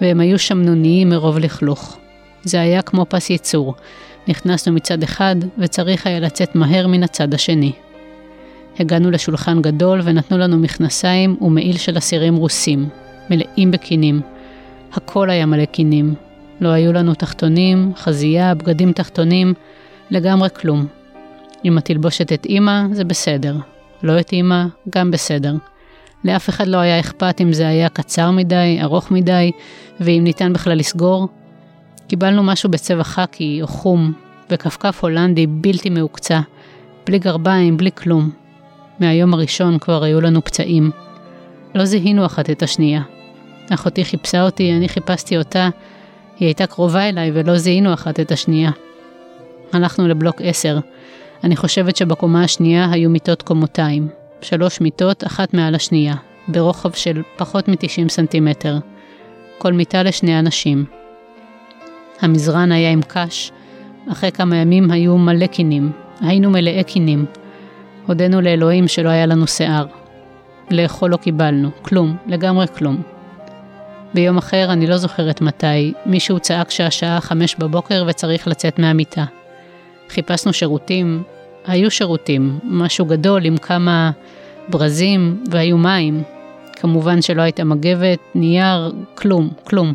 והם 0.00 0.20
היו 0.20 0.38
שמנוניים 0.38 1.08
מרוב 1.08 1.38
לכלוך. 1.38 1.98
זה 2.44 2.60
היה 2.60 2.82
כמו 2.82 3.06
פס 3.08 3.30
ייצור. 3.30 3.74
נכנסנו 4.28 4.72
מצד 4.72 5.02
אחד, 5.02 5.36
וצריך 5.58 6.06
היה 6.06 6.20
לצאת 6.20 6.54
מהר 6.54 6.86
מן 6.86 7.02
הצד 7.02 7.34
השני. 7.34 7.72
הגענו 8.78 9.10
לשולחן 9.10 9.62
גדול 9.62 10.00
ונתנו 10.04 10.38
לנו 10.38 10.58
מכנסיים 10.58 11.36
ומעיל 11.40 11.76
של 11.76 11.98
אסירים 11.98 12.36
רוסים, 12.36 12.88
מלאים 13.30 13.70
בקינים. 13.70 14.20
הכל 14.92 15.30
היה 15.30 15.46
מלא 15.46 15.64
קינים. 15.64 16.14
לא 16.60 16.68
היו 16.68 16.92
לנו 16.92 17.14
תחתונים, 17.14 17.92
חזייה, 17.96 18.54
בגדים 18.54 18.92
תחתונים, 18.92 19.54
לגמרי 20.10 20.48
כלום. 20.50 20.86
אם 21.64 21.78
התלבושת 21.78 22.32
התאימה, 22.32 22.86
זה 22.92 23.04
בסדר. 23.04 23.56
לא 24.02 24.18
התאימה, 24.18 24.66
גם 24.90 25.10
בסדר. 25.10 25.54
לאף 26.24 26.48
אחד 26.48 26.66
לא 26.66 26.76
היה 26.76 27.00
אכפת 27.00 27.40
אם 27.40 27.52
זה 27.52 27.68
היה 27.68 27.88
קצר 27.88 28.30
מדי, 28.30 28.78
ארוך 28.82 29.10
מדי, 29.10 29.50
ואם 30.00 30.20
ניתן 30.24 30.52
בכלל 30.52 30.78
לסגור. 30.78 31.28
קיבלנו 32.08 32.42
משהו 32.42 32.70
בצבע 32.70 33.04
חאקי 33.04 33.58
או 33.62 33.66
חום, 33.66 34.12
וכפכף 34.50 34.98
הולנדי 35.02 35.46
בלתי 35.46 35.90
מהוקצע, 35.90 36.40
בלי 37.06 37.18
גרביים, 37.18 37.76
בלי 37.76 37.90
כלום. 37.94 38.30
מהיום 39.00 39.34
הראשון 39.34 39.78
כבר 39.78 40.04
היו 40.04 40.20
לנו 40.20 40.44
פצעים. 40.44 40.90
לא 41.74 41.84
זיהינו 41.84 42.26
אחת 42.26 42.50
את 42.50 42.62
השנייה. 42.62 43.02
אחותי 43.70 44.04
חיפשה 44.04 44.42
אותי, 44.42 44.72
אני 44.72 44.88
חיפשתי 44.88 45.38
אותה, 45.38 45.68
היא 46.38 46.46
הייתה 46.46 46.66
קרובה 46.66 47.08
אליי 47.08 47.30
ולא 47.34 47.56
זיהינו 47.58 47.94
אחת 47.94 48.20
את 48.20 48.32
השנייה. 48.32 48.70
הלכנו 49.72 50.08
לבלוק 50.08 50.40
10. 50.44 50.78
אני 51.44 51.56
חושבת 51.56 51.96
שבקומה 51.96 52.44
השנייה 52.44 52.90
היו 52.90 53.10
מיטות 53.10 53.42
קומותיים. 53.42 54.08
שלוש 54.40 54.80
מיטות, 54.80 55.24
אחת 55.24 55.54
מעל 55.54 55.74
השנייה, 55.74 56.14
ברוחב 56.48 56.92
של 56.92 57.22
פחות 57.36 57.68
מ-90 57.68 58.08
סנטימטר. 58.08 58.78
כל 59.58 59.72
מיטה 59.72 60.02
לשני 60.02 60.38
אנשים. 60.38 60.84
המזרן 62.24 62.72
היה 62.72 62.90
עם 62.90 63.00
קש, 63.08 63.52
אחרי 64.12 64.32
כמה 64.32 64.56
ימים 64.56 64.90
היו 64.90 65.18
מלא 65.18 65.46
קינים. 65.46 65.92
היינו 66.20 66.50
מלאי 66.50 66.84
קינים. 66.84 67.24
הודינו 68.06 68.40
לאלוהים 68.40 68.88
שלא 68.88 69.08
היה 69.08 69.26
לנו 69.26 69.46
שיער. 69.46 69.86
לאכול 70.70 71.10
לא 71.10 71.16
קיבלנו, 71.16 71.70
כלום, 71.82 72.16
לגמרי 72.26 72.66
כלום. 72.78 73.02
ביום 74.14 74.38
אחר, 74.38 74.72
אני 74.72 74.86
לא 74.86 74.96
זוכרת 74.96 75.40
מתי, 75.40 75.92
מישהו 76.06 76.40
צעק 76.40 76.70
שהשעה 76.70 77.20
חמש 77.20 77.56
בבוקר 77.58 78.04
וצריך 78.08 78.48
לצאת 78.48 78.78
מהמיטה. 78.78 79.24
חיפשנו 80.08 80.52
שירותים, 80.52 81.22
היו 81.66 81.90
שירותים, 81.90 82.58
משהו 82.64 83.06
גדול 83.06 83.44
עם 83.44 83.56
כמה 83.56 84.10
ברזים 84.68 85.44
והיו 85.50 85.78
מים. 85.78 86.22
כמובן 86.72 87.22
שלא 87.22 87.42
הייתה 87.42 87.64
מגבת, 87.64 88.18
נייר, 88.34 88.92
כלום, 89.14 89.50
כלום. 89.64 89.92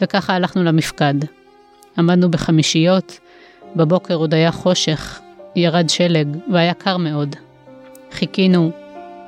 וככה 0.00 0.34
הלכנו 0.34 0.64
למפקד. 0.64 1.14
עמדנו 1.98 2.30
בחמישיות, 2.30 3.20
בבוקר 3.76 4.14
עוד 4.14 4.34
היה 4.34 4.52
חושך, 4.52 5.20
ירד 5.56 5.88
שלג 5.90 6.36
והיה 6.52 6.74
קר 6.74 6.96
מאוד. 6.96 7.36
חיכינו, 8.12 8.70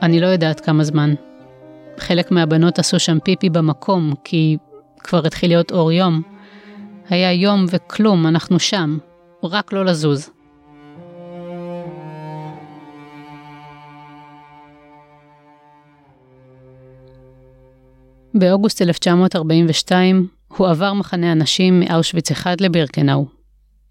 אני 0.03 0.21
לא 0.21 0.27
יודעת 0.27 0.61
כמה 0.61 0.85
זמן. 0.85 1.15
חלק 1.99 2.31
מהבנות 2.31 2.79
עשו 2.79 2.99
שם 2.99 3.19
פיפי 3.25 3.51
במקום, 3.51 4.15
כי 4.25 4.57
כבר 4.99 5.27
התחיל 5.27 5.51
להיות 5.51 5.73
אור 5.73 5.93
יום. 5.93 6.23
היה 7.09 7.33
יום 7.33 7.65
וכלום, 7.71 8.27
אנחנו 8.27 8.59
שם, 8.59 8.99
רק 9.43 9.73
לא 9.73 9.85
לזוז. 9.85 10.31
באוגוסט 18.35 18.83
1942 18.83 20.38
הועבר 20.49 20.93
מחנה 20.93 21.33
הנשים 21.33 21.81
מאושוויץ 21.81 22.33
1 22.33 22.61
לבירקנאו. 22.61 23.27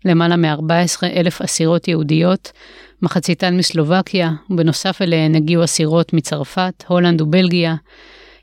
למעלה 0.06 0.36
מ-14 0.36 1.04
אלף 1.04 1.42
אסירות 1.42 1.88
יהודיות, 1.88 2.52
מחציתן 3.02 3.58
מסלובקיה, 3.58 4.32
ובנוסף 4.50 5.02
אליהן 5.02 5.36
הגיעו 5.36 5.64
אסירות 5.64 6.14
מצרפת, 6.14 6.84
הולנד 6.88 7.22
ובלגיה. 7.22 7.76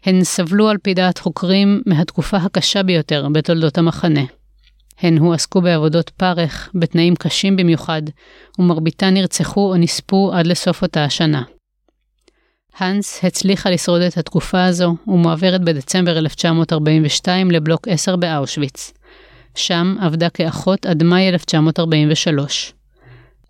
הן 0.05 0.25
סבלו 0.25 0.69
על 0.69 0.79
פי 0.79 0.95
דעת 0.95 1.19
חוקרים 1.19 1.83
מהתקופה 1.87 2.37
הקשה 2.37 2.83
ביותר 2.83 3.29
בתולדות 3.33 3.79
המחנה. 3.79 4.25
הן 5.01 5.19
הועסקו 5.19 5.61
בעבודות 5.61 6.11
פרך, 6.11 6.71
בתנאים 6.75 7.17
קשים 7.17 7.57
במיוחד, 7.57 8.03
ומרביתן 8.59 9.15
נרצחו 9.15 9.73
או 9.73 9.77
נספו 9.77 10.33
עד 10.35 10.47
לסוף 10.47 10.83
אותה 10.83 11.05
השנה. 11.05 11.43
האנס 12.79 13.25
הצליחה 13.25 13.71
לשרוד 13.71 14.01
את 14.01 14.19
התקופה 14.19 14.65
הזו 14.65 14.97
ומועברת 15.07 15.65
בדצמבר 15.65 16.19
1942 16.19 17.51
לבלוק 17.51 17.89
10 17.89 18.17
באושוויץ. 18.17 18.93
שם 19.55 19.97
עבדה 20.01 20.31
כאחות 20.31 20.87
עד 20.87 21.03
מאי 21.03 21.29
1943. 21.29 22.73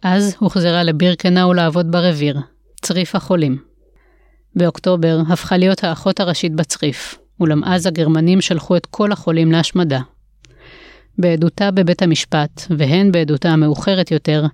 אז 0.03 0.37
הוחזרה 0.39 0.83
לבירקנאו 0.83 1.55
לעבוד 1.55 1.93
ברביר, 1.93 2.39
צריף 2.83 3.15
החולים. 3.15 3.59
באוקטובר 4.57 5.19
הפכה 5.29 5.57
להיות 5.57 5.85
האחות 5.85 6.21
הראשית 6.21 6.55
בצריף, 6.55 7.19
אולם 7.41 7.65
אז 7.65 7.87
הגרמנים 7.87 8.41
שלחו 8.41 8.77
את 8.77 8.87
כל 8.87 9.13
החולים 9.13 9.53
להשמדה. 9.53 10.01
בעדותה 11.19 11.71
בבית 11.71 12.03
המשפט, 12.03 12.63
והן 12.71 13.13
בעדותה 13.13 13.49
המאוחרת 13.49 14.11
יותר, 14.11 14.45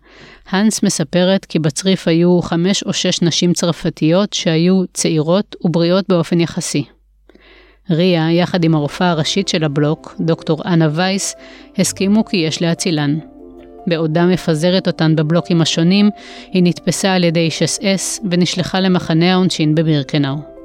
האנס 0.51 0.83
מספרת 0.83 1.45
כי 1.45 1.59
בצריף 1.59 2.09
היו 2.09 2.43
חמש 2.43 2.83
או 2.83 2.93
שש 2.93 3.23
נשים 3.23 3.53
צרפתיות 3.53 4.33
שהיו 4.33 4.83
צעירות 4.93 5.57
ובריאות 5.65 6.05
באופן 6.09 6.41
יחסי. 6.41 6.85
ריה, 7.91 8.33
יחד 8.33 8.65
עם 8.65 8.75
הרופאה 8.75 9.11
הראשית 9.11 9.49
של 9.49 9.65
הבלוק, 9.65 10.15
דוקטור 10.21 10.63
אנה 10.65 10.89
וייס, 10.93 11.35
הסכימו 11.79 12.25
כי 12.25 12.37
יש 12.37 12.63
להצילן. 12.63 13.19
בעודה 13.87 14.27
מפזרת 14.27 14.87
אותן 14.87 15.17
בבלוקים 15.17 15.61
השונים, 15.61 16.11
היא 16.53 16.63
נתפסה 16.63 17.15
על 17.15 17.25
ידי 17.25 17.49
אס 17.49 17.79
אס 17.83 18.21
ונשלחה 18.31 18.81
למחנה 18.81 19.33
העונשין 19.33 19.75
בבירקנאו. 19.75 20.60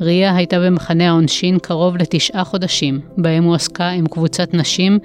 ריה 0.00 0.36
הייתה 0.36 0.60
במחנה 0.60 1.08
העונשין 1.08 1.58
קרוב 1.58 1.96
לתשעה 1.96 2.44
חודשים, 2.44 3.00
בהם 3.16 3.44
הועסקה 3.44 3.88
עם 3.88 4.06
קבוצת 4.06 4.54
נשים 4.54 4.98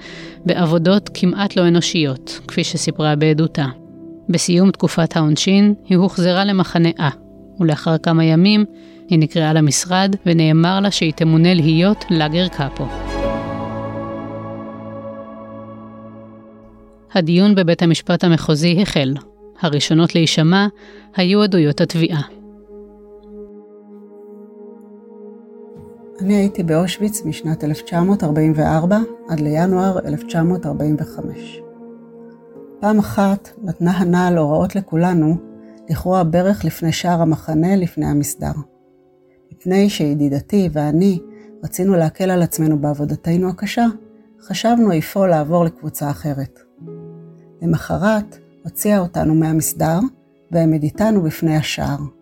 בעבודות 0.46 1.10
כמעט 1.14 1.56
לא 1.56 1.68
אנושיות, 1.68 2.40
כפי 2.48 2.64
שסיפרה 2.64 3.16
בעדותה. 3.16 3.66
בסיום 4.30 4.72
תקופת 4.72 5.18
העונשין, 5.18 5.74
היא 5.86 5.98
הוחזרה 5.98 6.46
למחנה 6.46 6.90
A, 6.90 7.04
ולאחר 7.60 7.98
כמה 7.98 8.26
ימים 8.26 8.66
היא 9.10 9.20
נקראה 9.20 9.54
למשרד 9.54 10.16
ונאמר 10.26 10.80
לה 10.80 10.92
שהיא 10.92 11.14
תמונה 11.14 11.54
להיות 11.54 12.06
לאגר 12.10 12.48
קאפו. 12.48 12.88
הדיון 17.14 17.56
בבית 17.56 17.82
המשפט 17.82 18.24
המחוזי 18.24 18.82
החל. 18.82 19.14
הראשונות 19.62 20.16
להישמע 20.16 20.68
היו 21.16 21.44
עדויות 21.44 21.82
התביעה. 21.82 22.37
אני 26.22 26.36
הייתי 26.36 26.64
באושוויץ 26.64 27.26
משנת 27.26 27.64
1944 27.64 28.98
עד 29.30 29.40
לינואר 29.40 30.00
1945. 30.06 31.62
פעם 32.80 33.00
אחת 33.00 33.50
נתנה 33.64 33.92
הנעל 33.92 34.38
הוראות 34.38 34.76
לכולנו 34.76 35.38
לכרוע 35.90 36.24
ברך 36.24 36.66
לפני 36.66 36.92
שער 36.92 37.22
המחנה 37.22 37.76
לפני 37.76 38.06
המסדר. 38.06 38.52
מפני 39.52 39.90
שידידתי 39.90 40.70
ואני 40.72 41.20
רצינו 41.64 41.96
להקל 41.96 42.30
על 42.32 42.42
עצמנו 42.42 42.80
בעבודתנו 42.80 43.50
הקשה, 43.50 43.86
חשבנו 44.42 44.92
איפה 44.92 45.28
לעבור 45.28 45.66
לקבוצה 45.66 46.10
אחרת. 46.10 46.60
למחרת 47.62 48.38
הוציאה 48.64 49.00
אותנו 49.00 49.36
מהמסדר 49.36 50.00
והעמיד 50.52 50.84
איתנו 50.84 51.22
בפני 51.22 51.58
השער. 51.58 52.17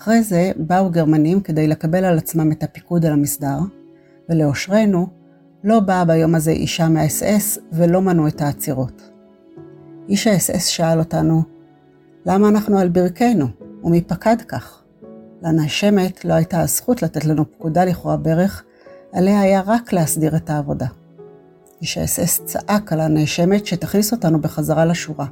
אחרי 0.00 0.22
זה 0.22 0.52
באו 0.56 0.90
גרמנים 0.90 1.40
כדי 1.40 1.68
לקבל 1.68 2.04
על 2.04 2.18
עצמם 2.18 2.52
את 2.52 2.62
הפיקוד 2.62 3.06
על 3.06 3.12
המסדר, 3.12 3.58
ולאושרנו, 4.28 5.06
לא 5.64 5.80
באה 5.80 6.04
ביום 6.04 6.34
הזה 6.34 6.50
אישה 6.50 6.88
מהאס-אס 6.88 7.58
ולא 7.72 8.02
מנעו 8.02 8.28
את 8.28 8.40
העצירות. 8.40 9.10
איש 10.08 10.26
האס-אס 10.26 10.66
שאל 10.66 10.98
אותנו, 10.98 11.42
למה 12.26 12.48
אנחנו 12.48 12.78
על 12.78 12.88
ברכנו, 12.88 13.46
ומי 13.84 14.00
פקד 14.00 14.36
כך? 14.48 14.82
לנאשמת 15.42 16.24
לא 16.24 16.34
הייתה 16.34 16.60
הזכות 16.60 17.02
לתת 17.02 17.24
לנו 17.24 17.52
פקודה 17.52 17.84
לכרוע 17.84 18.16
ברך, 18.16 18.64
עליה 19.12 19.40
היה 19.40 19.62
רק 19.66 19.92
להסדיר 19.92 20.36
את 20.36 20.50
העבודה. 20.50 20.86
איש 21.80 21.98
האס-אס 21.98 22.40
צעק 22.44 22.92
על 22.92 23.00
הנאשמת 23.00 23.66
שתכניס 23.66 24.12
אותנו 24.12 24.40
בחזרה 24.40 24.84
לשורה, 24.84 25.26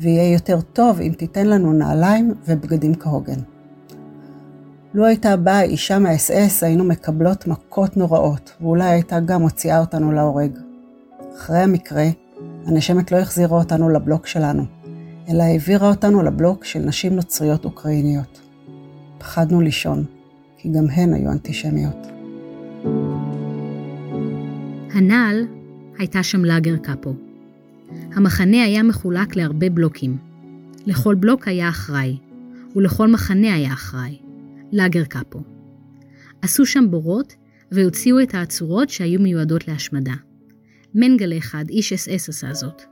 ויהיה 0.00 0.32
יותר 0.32 0.60
טוב 0.60 1.00
אם 1.00 1.12
תיתן 1.18 1.46
לנו 1.46 1.72
נעליים 1.72 2.34
ובגדים 2.46 2.94
כהוגן. 2.94 3.57
לו 4.94 5.06
הייתה 5.06 5.36
באה 5.36 5.62
אישה 5.62 5.98
מהאס-אס, 5.98 6.62
היינו 6.62 6.84
מקבלות 6.84 7.46
מכות 7.46 7.96
נוראות, 7.96 8.52
ואולי 8.60 8.84
הייתה 8.84 9.20
גם 9.20 9.40
מוציאה 9.40 9.80
אותנו 9.80 10.12
להורג. 10.12 10.58
אחרי 11.36 11.58
המקרה, 11.58 12.04
הנאשמת 12.66 13.12
לא 13.12 13.16
החזירה 13.16 13.58
אותנו 13.58 13.88
לבלוק 13.88 14.26
שלנו, 14.26 14.64
אלא 15.28 15.42
העבירה 15.42 15.88
אותנו 15.88 16.22
לבלוק 16.22 16.64
של 16.64 16.78
נשים 16.78 17.16
נוצריות 17.16 17.64
אוקראיניות. 17.64 18.40
פחדנו 19.18 19.60
לישון, 19.60 20.04
כי 20.58 20.68
גם 20.68 20.84
הן 20.92 21.14
היו 21.14 21.30
אנטישמיות. 21.30 22.06
הנעל 24.94 25.46
הייתה 25.98 26.22
שם 26.22 26.44
לאגר 26.44 26.76
קאפו. 26.76 27.14
המחנה 28.14 28.62
היה 28.62 28.82
מחולק 28.82 29.36
להרבה 29.36 29.70
בלוקים. 29.70 30.16
לכל 30.86 31.14
בלוק 31.14 31.48
היה 31.48 31.68
אחראי, 31.68 32.18
ולכל 32.76 33.10
מחנה 33.10 33.54
היה 33.54 33.72
אחראי, 33.72 34.18
לאגר 34.72 35.04
קאפו. 35.04 35.42
עשו 36.42 36.66
שם 36.66 36.90
בורות 36.90 37.34
והוציאו 37.72 38.22
את 38.22 38.34
העצורות 38.34 38.88
שהיו 38.88 39.20
מיועדות 39.20 39.68
להשמדה. 39.68 40.14
מנגל 40.94 41.38
אחד, 41.38 41.64
איש 41.68 41.92
אס 41.92 42.08
אס 42.08 42.28
עשה 42.28 42.52
זאת. 42.52 42.82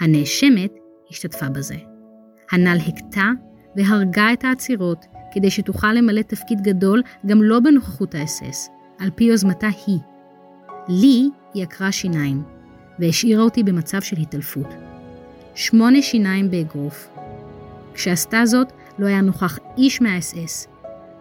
הנאשמת 0.00 0.72
השתתפה 1.10 1.48
בזה. 1.48 1.76
הנ"ל 2.52 2.78
הכתה 2.86 3.30
והרגה 3.76 4.32
את 4.32 4.44
העצירות 4.44 5.06
כדי 5.32 5.50
שתוכל 5.50 5.92
למלא 5.92 6.22
תפקיד 6.22 6.60
גדול 6.62 7.02
גם 7.26 7.42
לא 7.42 7.60
בנוכחות 7.60 8.14
האס-אס, 8.14 8.68
על 8.98 9.10
פי 9.14 9.24
יוזמתה 9.24 9.68
היא. 9.86 9.98
לי 10.88 11.28
היא 11.54 11.62
עקרה 11.62 11.92
שיניים, 11.92 12.42
והשאירה 12.98 13.42
אותי 13.42 13.62
במצב 13.62 14.00
של 14.00 14.16
התעלפות. 14.16 14.66
שמונה 15.54 16.02
שיניים 16.02 16.50
באגרוף. 16.50 17.08
כשעשתה 17.94 18.46
זאת, 18.46 18.72
לא 18.98 19.06
היה 19.06 19.20
נוכח 19.20 19.58
איש 19.78 20.02
מהאס-אס. 20.02 20.68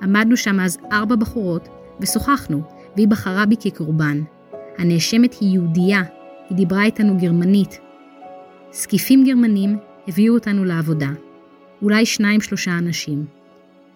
עמדנו 0.01 0.37
שם 0.37 0.59
אז 0.59 0.77
ארבע 0.91 1.15
בחורות, 1.15 1.67
ושוחחנו, 2.01 2.61
והיא 2.95 3.07
בחרה 3.07 3.45
בי 3.45 3.55
כקורבן. 3.59 4.21
הנאשמת 4.77 5.33
היא 5.33 5.53
יהודייה, 5.53 6.03
היא 6.49 6.57
דיברה 6.57 6.83
איתנו 6.83 7.17
גרמנית. 7.17 7.79
זקיפים 8.71 9.23
גרמנים 9.25 9.77
הביאו 10.07 10.33
אותנו 10.33 10.65
לעבודה. 10.65 11.09
אולי 11.81 12.05
שניים 12.05 12.41
שלושה 12.41 12.71
אנשים. 12.77 13.25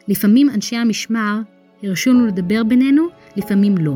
לפעמים 0.08 0.50
אנשי 0.50 0.76
המשמר 0.76 1.40
הרשו 1.84 2.14
לנו 2.14 2.28
לדבר 2.28 2.64
בינינו, 2.64 3.08
לפעמים 3.36 3.78
לא. 3.78 3.94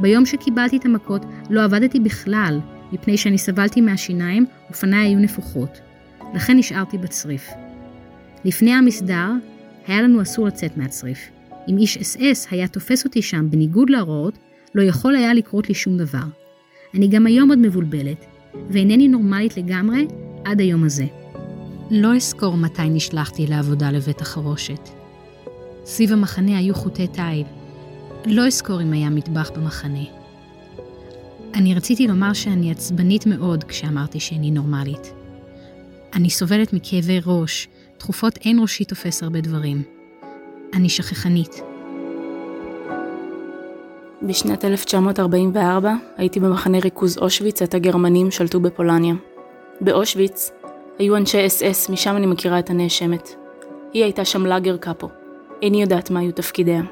ביום 0.00 0.26
שקיבלתי 0.26 0.76
את 0.76 0.84
המכות 0.84 1.24
לא 1.50 1.64
עבדתי 1.64 2.00
בכלל, 2.00 2.60
מפני 2.92 3.16
שאני 3.16 3.38
סבלתי 3.38 3.80
מהשיניים 3.80 4.46
ופניי 4.70 5.08
היו 5.08 5.18
נפוחות. 5.18 5.80
לכן 6.34 6.56
נשארתי 6.56 6.98
בצריף. 6.98 7.48
לפני 8.44 8.72
המסדר, 8.72 9.30
היה 9.86 10.02
לנו 10.02 10.22
אסור 10.22 10.46
לצאת 10.46 10.76
מהצריף. 10.76 11.18
אם 11.68 11.78
איש 11.78 11.96
אס 11.98 12.16
אס 12.16 12.46
היה 12.50 12.68
תופס 12.68 13.04
אותי 13.04 13.22
שם 13.22 13.50
בניגוד 13.50 13.90
להוראות, 13.90 14.38
לא 14.74 14.82
יכול 14.82 15.16
היה 15.16 15.34
לקרות 15.34 15.68
לי 15.68 15.74
שום 15.74 15.96
דבר. 15.98 16.24
אני 16.94 17.08
גם 17.08 17.26
היום 17.26 17.48
עוד 17.48 17.58
מבולבלת, 17.58 18.26
ואינני 18.70 19.08
נורמלית 19.08 19.56
לגמרי 19.56 20.06
עד 20.44 20.60
היום 20.60 20.84
הזה. 20.84 21.04
לא 21.90 22.16
אזכור 22.16 22.56
מתי 22.56 22.88
נשלחתי 22.90 23.46
לעבודה 23.46 23.90
לבית 23.90 24.20
החרושת. 24.20 24.88
סביב 25.84 26.12
המחנה 26.12 26.58
היו 26.58 26.74
חוטי 26.74 27.06
תיל. 27.06 27.44
לא 28.26 28.46
אזכור 28.46 28.82
אם 28.82 28.92
היה 28.92 29.10
מטבח 29.10 29.50
במחנה. 29.50 30.04
אני 31.54 31.74
רציתי 31.74 32.06
לומר 32.06 32.32
שאני 32.32 32.70
עצבנית 32.70 33.26
מאוד 33.26 33.64
כשאמרתי 33.64 34.20
שאיני 34.20 34.50
נורמלית. 34.50 35.12
אני 36.14 36.30
סובלת 36.30 36.72
מכאבי 36.72 37.20
ראש, 37.26 37.68
תכופות 38.06 38.38
אין 38.44 38.58
ראשי 38.60 38.84
תופס 38.84 39.22
הרבה 39.22 39.40
דברים. 39.40 39.82
אני 40.74 40.88
שכחנית. 40.88 41.62
בשנת 44.22 44.64
1944 44.64 45.92
הייתי 46.16 46.40
במחנה 46.40 46.78
ריכוז 46.78 47.18
אושוויץ 47.18 47.62
עת 47.62 47.74
הגרמנים 47.74 48.30
שלטו 48.30 48.60
בפולניה. 48.60 49.14
באושוויץ 49.80 50.50
היו 50.98 51.16
אנשי 51.16 51.46
אס 51.46 51.62
אס, 51.62 51.90
משם 51.90 52.16
אני 52.16 52.26
מכירה 52.26 52.58
את 52.58 52.70
הנאשמת. 52.70 53.30
היא 53.92 54.02
הייתה 54.02 54.24
שם 54.24 54.46
לאגר 54.46 54.76
קאפו. 54.76 55.08
איני 55.62 55.82
יודעת 55.82 56.10
מה 56.10 56.20
היו 56.20 56.32
תפקידיה. 56.32 56.82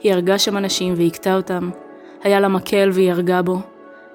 היא 0.00 0.12
הרגה 0.12 0.38
שם 0.38 0.56
אנשים 0.56 0.94
והכתה 0.96 1.36
אותם. 1.36 1.70
היה 2.22 2.40
לה 2.40 2.48
מקל 2.48 2.90
והיא 2.92 3.10
הרגה 3.10 3.42
בו. 3.42 3.58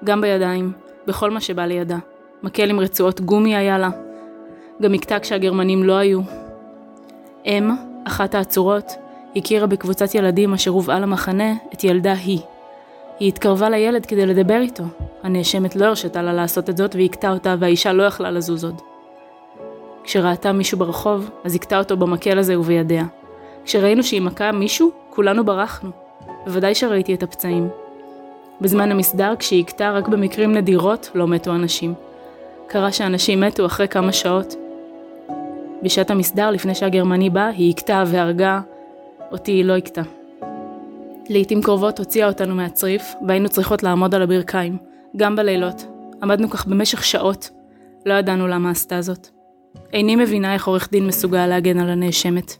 גם 0.04 0.20
בידיים, 0.20 0.72
בכל 1.06 1.30
מה 1.30 1.40
שבא 1.40 1.64
לידה. 1.64 1.98
מקל 2.42 2.70
עם 2.70 2.80
רצועות 2.80 3.20
גומי 3.20 3.56
היה 3.56 3.78
לה. 3.78 4.07
גם 4.82 4.94
הכתה 4.94 5.18
כשהגרמנים 5.18 5.84
לא 5.84 5.92
היו. 5.92 6.20
אם, 7.46 7.70
אחת 8.04 8.34
העצורות, 8.34 8.92
הכירה 9.36 9.66
בקבוצת 9.66 10.14
ילדים 10.14 10.54
אשר 10.54 10.70
הובאה 10.70 11.00
למחנה 11.00 11.54
את 11.74 11.84
ילדה 11.84 12.12
היא. 12.12 12.40
היא 13.20 13.28
התקרבה 13.28 13.70
לילד 13.70 14.06
כדי 14.06 14.26
לדבר 14.26 14.60
איתו. 14.60 14.84
הנאשמת 15.22 15.76
לא 15.76 15.84
הרשתה 15.84 16.22
לה 16.22 16.32
לעשות 16.32 16.70
את 16.70 16.76
זאת 16.76 16.94
והכתה 16.94 17.30
אותה 17.32 17.54
והאישה 17.58 17.92
לא 17.92 18.02
יכלה 18.02 18.30
לזוז 18.30 18.64
עוד. 18.64 18.82
כשראתה 20.04 20.52
מישהו 20.52 20.78
ברחוב, 20.78 21.30
אז 21.44 21.54
הכתה 21.54 21.78
אותו 21.78 21.96
במקל 21.96 22.38
הזה 22.38 22.60
ובידיה. 22.60 23.04
כשראינו 23.64 24.02
שהיא 24.02 24.22
מכה 24.22 24.52
מישהו, 24.52 24.90
כולנו 25.10 25.44
ברחנו. 25.44 25.90
בוודאי 26.46 26.74
שראיתי 26.74 27.14
את 27.14 27.22
הפצעים. 27.22 27.68
בזמן 28.60 28.90
המסדר, 28.92 29.34
כשהיא 29.38 29.64
הכתה 29.64 29.90
רק 29.90 30.08
במקרים 30.08 30.52
נדירות, 30.52 31.10
לא 31.14 31.28
מתו 31.28 31.54
אנשים. 31.54 31.94
קרה 32.66 32.92
שאנשים 32.92 33.40
מתו 33.40 33.66
אחרי 33.66 33.88
כמה 33.88 34.12
שעות. 34.12 34.67
בשעת 35.82 36.10
המסדר, 36.10 36.50
לפני 36.50 36.74
שהגרמני 36.74 37.30
בא, 37.30 37.46
היא 37.46 37.72
הכתה 37.74 38.02
והרגה, 38.06 38.60
אותי 39.32 39.52
היא 39.52 39.64
לא 39.64 39.76
הכתה. 39.76 40.02
לעתים 41.28 41.62
קרובות 41.62 41.98
הוציאה 41.98 42.28
אותנו 42.28 42.54
מהצריף, 42.54 43.02
והיינו 43.28 43.48
צריכות 43.48 43.82
לעמוד 43.82 44.14
על 44.14 44.22
הברכיים, 44.22 44.76
גם 45.16 45.36
בלילות. 45.36 45.86
עמדנו 46.22 46.50
כך 46.50 46.66
במשך 46.66 47.04
שעות. 47.04 47.50
לא 48.06 48.14
ידענו 48.14 48.46
למה 48.46 48.70
עשתה 48.70 49.02
זאת. 49.02 49.28
איני 49.92 50.16
מבינה 50.16 50.54
איך 50.54 50.66
עורך 50.66 50.90
דין 50.90 51.06
מסוגל 51.06 51.46
להגן 51.46 51.78
על 51.78 51.88
הנאשמת. 51.90 52.52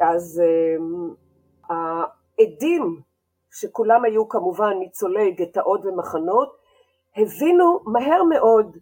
אז 0.00 0.42
um, 0.44 1.14
העדים, 1.68 3.00
שכולם 3.50 4.04
היו 4.04 4.28
כמובן 4.28 4.72
ניצולי 4.78 5.30
גטאות 5.30 5.86
ומחנות, 5.86 6.48
הבינו 7.16 7.80
מהר 7.86 8.22
מאוד 8.24 8.76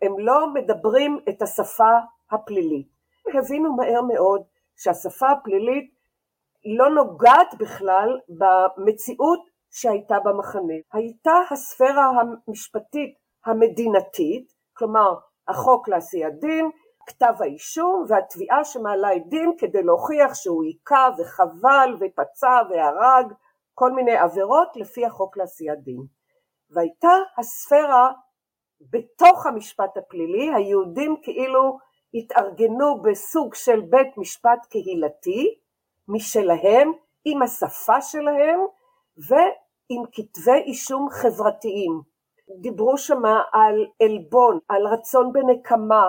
שהם 0.00 0.18
לא 0.18 0.54
מדברים 0.54 1.18
את 1.28 1.42
השפה 1.42 1.98
הפלילית. 2.30 2.88
הבינו 3.34 3.76
מהר 3.76 4.02
מאוד 4.02 4.42
שהשפה 4.76 5.30
הפלילית 5.30 5.94
לא 6.78 6.90
נוגעת 6.90 7.54
בכלל 7.58 8.20
במציאות 8.28 9.40
שהייתה 9.70 10.20
במחנה. 10.24 10.74
הייתה 10.92 11.32
הספירה 11.50 12.10
המשפטית 12.20 13.14
המדינתית, 13.46 14.52
כלומר 14.76 15.14
החוק 15.48 15.88
לעשיית 15.88 16.34
דין, 16.40 16.70
כתב 17.06 17.32
האישום 17.40 18.04
והתביעה 18.08 18.64
שמעלה 18.64 19.08
עדים 19.10 19.54
כדי 19.58 19.82
להוכיח 19.82 20.34
שהוא 20.34 20.64
היכה 20.64 21.08
וחבל 21.18 21.94
ופצע 22.00 22.60
והרג, 22.70 23.32
כל 23.74 23.92
מיני 23.92 24.16
עבירות 24.16 24.76
לפי 24.76 25.06
החוק 25.06 25.36
לעשיית 25.36 25.78
דין. 25.78 26.00
והייתה 26.70 27.12
הספירה 27.38 28.12
בתוך 28.90 29.46
המשפט 29.46 29.96
הפלילי, 29.96 30.54
היהודים 30.54 31.16
כאילו 31.22 31.78
התארגנו 32.14 33.02
בסוג 33.02 33.54
של 33.54 33.80
בית 33.80 34.18
משפט 34.18 34.66
קהילתי 34.70 35.58
משלהם, 36.08 36.92
עם 37.24 37.42
השפה 37.42 38.00
שלהם 38.00 38.60
ועם 39.16 40.04
כתבי 40.12 40.62
אישום 40.66 41.08
חברתיים. 41.10 42.00
דיברו 42.60 42.98
שם 42.98 43.22
על 43.52 43.86
עלבון, 44.02 44.58
על 44.68 44.86
רצון 44.86 45.32
בנקמה, 45.32 46.08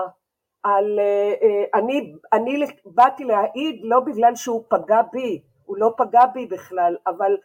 על... 0.62 0.98
אה, 0.98 1.64
אני, 1.80 2.12
אני 2.32 2.64
באתי 2.84 3.24
להעיד 3.24 3.80
לא 3.82 4.00
בגלל 4.00 4.34
שהוא 4.34 4.64
פגע 4.68 5.02
בי, 5.12 5.42
הוא 5.64 5.76
לא 5.76 5.92
פגע 5.96 6.26
בי 6.26 6.46
בכלל, 6.46 6.96
אבל 7.06 7.36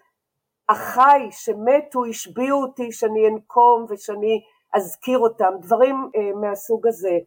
אחיי 0.67 1.32
שמתו 1.32 2.06
השביעו 2.06 2.62
אותי 2.62 2.91
שאני 2.91 3.28
אנקום 3.28 3.86
ושאני 3.89 4.41
אזכיר 4.74 5.20
אותם, 5.20 5.54
דברים 5.62 5.96
אה, 6.16 6.32
מהסוג 6.42 6.88
הזה. 6.88 7.18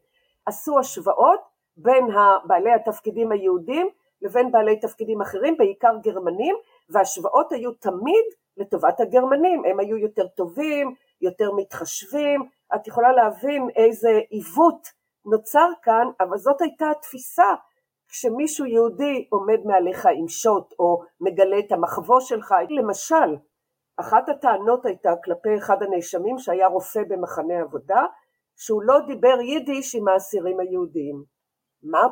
עשו 0.47 0.79
השוואות 0.79 1.41
בין 1.77 2.07
בעלי 2.45 2.73
התפקידים 2.73 3.33
היהודים 3.33 3.89
לבין 4.23 4.53
בעלי 4.53 4.81
תפקידים 4.81 5.21
אחרים, 5.21 5.57
בעיקר 5.57 5.97
גרמנים, 6.03 6.57
וההשוואות 6.91 7.53
היו 7.53 7.73
תמיד 7.73 8.25
לטובת 8.57 9.01
הגרמנים, 9.01 9.63
הם 9.65 9.81
היו 9.81 9.97
יותר 9.97 10.27
טובים, 10.27 10.95
יותר 11.21 11.53
מתחשבים, 11.53 12.43
את 12.75 12.87
יכולה 12.87 13.13
להבין 13.13 13.69
איזה 13.77 14.21
עיוות 14.31 14.89
נוצר 15.27 15.69
כאן, 15.83 16.07
אבל 16.21 16.39
זאת 16.39 16.61
הייתה 16.61 16.91
התפיסה, 16.91 17.55
כשמישהו 18.09 18.67
יהודי 18.67 19.27
עומד 19.31 19.59
מעליך 19.65 20.07
עם 20.07 20.29
שוט 20.29 20.75
או 20.79 21.03
מגלה 21.21 21.59
את 21.59 21.73
המחבוא 21.73 22.21
שלך, 22.21 22.55
למשל, 22.71 23.37
אחת 23.97 24.29
הטענות 24.29 24.87
הייתה 24.87 25.13
כלפי 25.25 25.57
אחד 25.59 25.83
הנאשמים 25.83 26.39
שהיה 26.39 26.67
רופא 26.67 27.03
במחנה 27.09 27.61
עבודה, 27.61 28.07
שהוא 28.57 28.83
לא 28.83 29.01
דיבר 29.07 29.41
יידיש 29.41 29.95
עם 29.95 30.09
האסירים 30.09 30.61
היהודיים. 30.61 31.25
מה, 31.83 32.03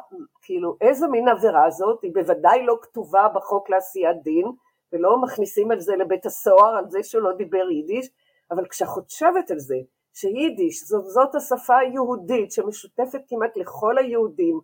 כאילו, 0.42 0.76
איזה 0.80 1.08
מין 1.08 1.28
עבירה 1.28 1.70
זאת? 1.70 2.02
היא 2.02 2.14
בוודאי 2.14 2.66
לא 2.66 2.78
כתובה 2.82 3.28
בחוק 3.34 3.70
לעשיית 3.70 4.22
דין, 4.22 4.46
ולא 4.92 5.22
מכניסים 5.22 5.70
על 5.70 5.80
זה 5.80 5.96
לבית 5.96 6.26
הסוהר, 6.26 6.76
על 6.76 6.84
זה 6.90 7.02
שהוא 7.02 7.22
לא 7.22 7.32
דיבר 7.32 7.70
יידיש, 7.70 8.10
אבל 8.50 8.68
כשאת 8.68 8.88
חושבת 8.88 9.50
על 9.50 9.58
זה, 9.58 9.76
שיידיש 10.14 10.84
זאת, 10.84 11.04
זאת 11.04 11.34
השפה 11.34 11.78
היהודית 11.78 12.52
שמשותפת 12.52 13.20
כמעט 13.28 13.56
לכל 13.56 13.98
היהודים, 13.98 14.60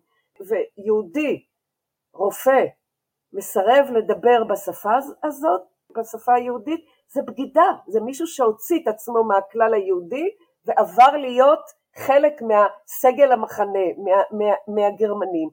ויהודי, 0.47 1.45
רופא, 2.13 2.65
מסרב 3.33 3.85
לדבר 3.91 4.43
בשפה 4.43 4.93
הזאת, 5.23 5.61
בשפה 5.97 6.33
היהודית, 6.33 6.85
זה 7.13 7.21
בגידה, 7.27 7.69
זה 7.87 7.99
מישהו 8.05 8.27
שהוציא 8.27 8.79
את 8.83 8.87
עצמו 8.87 9.23
מהכלל 9.23 9.73
היהודי 9.73 10.27
ועבר 10.65 11.17
להיות 11.17 11.59
חלק 11.97 12.33
מהסגל 12.41 13.31
המחנה, 13.31 13.85
מה, 14.05 14.37
מה, 14.37 14.53
מהגרמנים. 14.67 15.49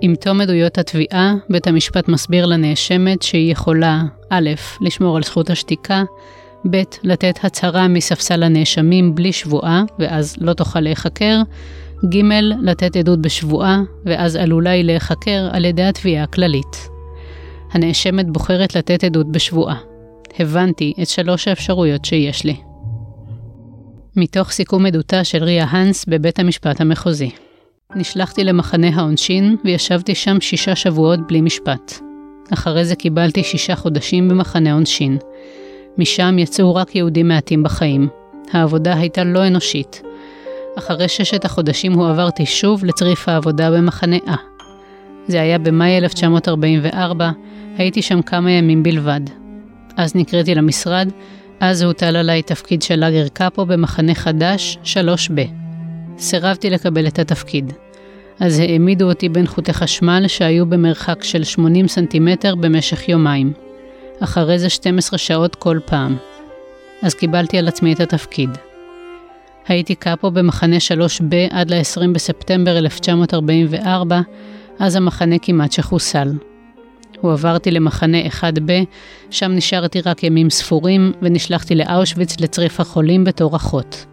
עם 0.00 0.14
תום 0.14 0.40
עדויות 0.40 0.78
התביעה, 0.78 1.34
בית 1.50 1.66
המשפט 1.66 2.08
מסביר 2.08 2.46
לנאשמת 2.46 3.22
שהיא 3.22 3.52
יכולה 3.52 4.00
א', 4.30 4.50
לשמור 4.80 5.16
על 5.16 5.22
זכות 5.22 5.50
השתיקה, 5.50 6.02
ב', 6.70 6.82
לתת 7.02 7.44
הצהרה 7.44 7.88
מספסל 7.88 8.42
הנאשמים 8.42 9.14
בלי 9.14 9.32
שבועה, 9.32 9.82
ואז 9.98 10.36
לא 10.40 10.52
תוכל 10.52 10.80
להיחקר, 10.80 11.36
ג', 12.12 12.20
לתת 12.62 12.96
עדות 12.96 13.22
בשבועה, 13.22 13.82
ואז 14.04 14.36
עלולה 14.36 14.70
היא 14.70 14.84
להיחקר 14.84 15.48
על 15.52 15.64
ידי 15.64 15.82
התביעה 15.82 16.24
הכללית. 16.24 16.88
הנאשמת 17.72 18.30
בוחרת 18.30 18.76
לתת 18.76 19.04
עדות 19.04 19.32
בשבועה. 19.32 19.93
הבנתי 20.38 20.92
את 21.02 21.08
שלוש 21.08 21.48
האפשרויות 21.48 22.04
שיש 22.04 22.44
לי. 22.44 22.56
מתוך 24.16 24.50
סיכום 24.50 24.86
עדותה 24.86 25.24
של 25.24 25.44
ריה 25.44 25.66
האנס 25.68 26.04
בבית 26.04 26.38
המשפט 26.38 26.80
המחוזי. 26.80 27.30
נשלחתי 27.96 28.44
למחנה 28.44 28.88
העונשין 28.94 29.56
וישבתי 29.64 30.14
שם 30.14 30.40
שישה 30.40 30.76
שבועות 30.76 31.20
בלי 31.26 31.40
משפט. 31.40 31.92
אחרי 32.52 32.84
זה 32.84 32.96
קיבלתי 32.96 33.44
שישה 33.44 33.76
חודשים 33.76 34.28
במחנה 34.28 34.72
עונשין. 34.72 35.18
משם 35.98 36.38
יצאו 36.38 36.74
רק 36.74 36.96
יהודים 36.96 37.28
מעטים 37.28 37.62
בחיים. 37.62 38.08
העבודה 38.52 38.94
הייתה 38.96 39.24
לא 39.24 39.46
אנושית. 39.46 40.02
אחרי 40.78 41.08
ששת 41.08 41.44
החודשים 41.44 41.92
הועברתי 41.92 42.46
שוב 42.46 42.84
לצריף 42.84 43.28
העבודה 43.28 43.70
במחנה 43.70 44.16
A. 44.16 44.36
זה 45.28 45.40
היה 45.40 45.58
במאי 45.58 45.98
1944, 45.98 47.30
הייתי 47.76 48.02
שם 48.02 48.22
כמה 48.22 48.50
ימים 48.50 48.82
בלבד. 48.82 49.43
אז 49.96 50.14
נקראתי 50.14 50.54
למשרד, 50.54 51.08
אז 51.60 51.82
הוטל 51.82 52.16
עליי 52.16 52.42
תפקיד 52.42 52.82
של 52.82 52.96
לאגר 52.96 53.28
קאפו 53.28 53.66
במחנה 53.66 54.14
חדש, 54.14 54.78
3ב. 54.84 55.40
סירבתי 56.18 56.70
לקבל 56.70 57.06
את 57.06 57.18
התפקיד. 57.18 57.72
אז 58.40 58.58
העמידו 58.58 59.08
אותי 59.08 59.28
בין 59.28 59.46
חוטי 59.46 59.72
חשמל 59.72 60.24
שהיו 60.28 60.66
במרחק 60.66 61.24
של 61.24 61.44
80 61.44 61.88
סנטימטר 61.88 62.54
במשך 62.54 63.08
יומיים. 63.08 63.52
אחרי 64.20 64.58
זה 64.58 64.68
12 64.68 65.18
שעות 65.18 65.54
כל 65.54 65.78
פעם. 65.86 66.16
אז 67.02 67.14
קיבלתי 67.14 67.58
על 67.58 67.68
עצמי 67.68 67.92
את 67.92 68.00
התפקיד. 68.00 68.50
הייתי 69.68 69.94
קאפו 69.94 70.30
במחנה 70.30 70.76
3ב 70.76 71.34
עד 71.50 71.70
ל-20 71.70 72.08
בספטמבר 72.12 72.78
1944, 72.78 74.20
אז 74.78 74.96
המחנה 74.96 75.38
כמעט 75.38 75.72
שחוסל. 75.72 76.28
הועברתי 77.24 77.70
למחנה 77.70 78.18
1ב, 78.40 78.70
שם 79.30 79.52
נשארתי 79.52 80.00
רק 80.00 80.22
ימים 80.22 80.50
ספורים, 80.50 81.12
ונשלחתי 81.22 81.74
לאושוויץ 81.74 82.40
לצריף 82.40 82.80
החולים 82.80 83.24
בתור 83.24 83.56
אחות. 83.56 84.06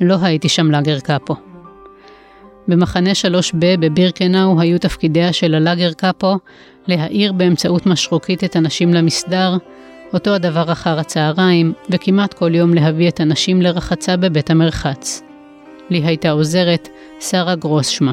לא 0.00 0.16
הייתי 0.22 0.48
שם 0.48 0.70
לאגר 0.70 1.00
קאפו. 1.00 1.34
במחנה 2.68 3.10
3ב 3.10 3.56
בבירקנאו 3.80 4.60
היו 4.60 4.78
תפקידיה 4.78 5.32
של 5.32 5.54
הלאגר 5.54 5.92
קאפו 5.92 6.38
להאיר 6.86 7.32
באמצעות 7.32 7.86
משרוקית 7.86 8.44
את 8.44 8.56
הנשים 8.56 8.94
למסדר, 8.94 9.56
אותו 10.14 10.34
הדבר 10.34 10.72
אחר 10.72 10.98
הצהריים, 10.98 11.72
וכמעט 11.90 12.34
כל 12.34 12.54
יום 12.54 12.74
להביא 12.74 13.08
את 13.08 13.20
הנשים 13.20 13.62
לרחצה 13.62 14.16
בבית 14.16 14.50
המרחץ. 14.50 15.22
לי 15.90 15.98
הייתה 16.04 16.30
עוזרת, 16.30 16.88
שרה 17.20 17.54
גרוס 17.54 17.88
שמה. 17.88 18.12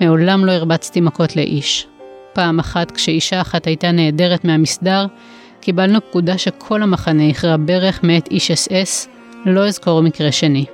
מעולם 0.00 0.44
לא 0.44 0.52
הרבצתי 0.52 1.00
מכות 1.00 1.36
לאיש. 1.36 1.86
פעם 2.34 2.58
אחת, 2.58 2.90
כשאישה 2.90 3.40
אחת 3.40 3.66
הייתה 3.66 3.92
נעדרת 3.92 4.44
מהמסדר, 4.44 5.06
קיבלנו 5.60 6.00
פקודה 6.00 6.38
שכל 6.38 6.82
המחנה 6.82 7.22
יכרע 7.22 7.56
ברך 7.58 8.02
מאת 8.02 8.28
איש 8.30 8.50
אס 8.50 8.68
אס, 8.72 9.08
לא 9.46 9.66
אזכור 9.66 10.02
מקרה 10.02 10.32
שני. 10.32 10.64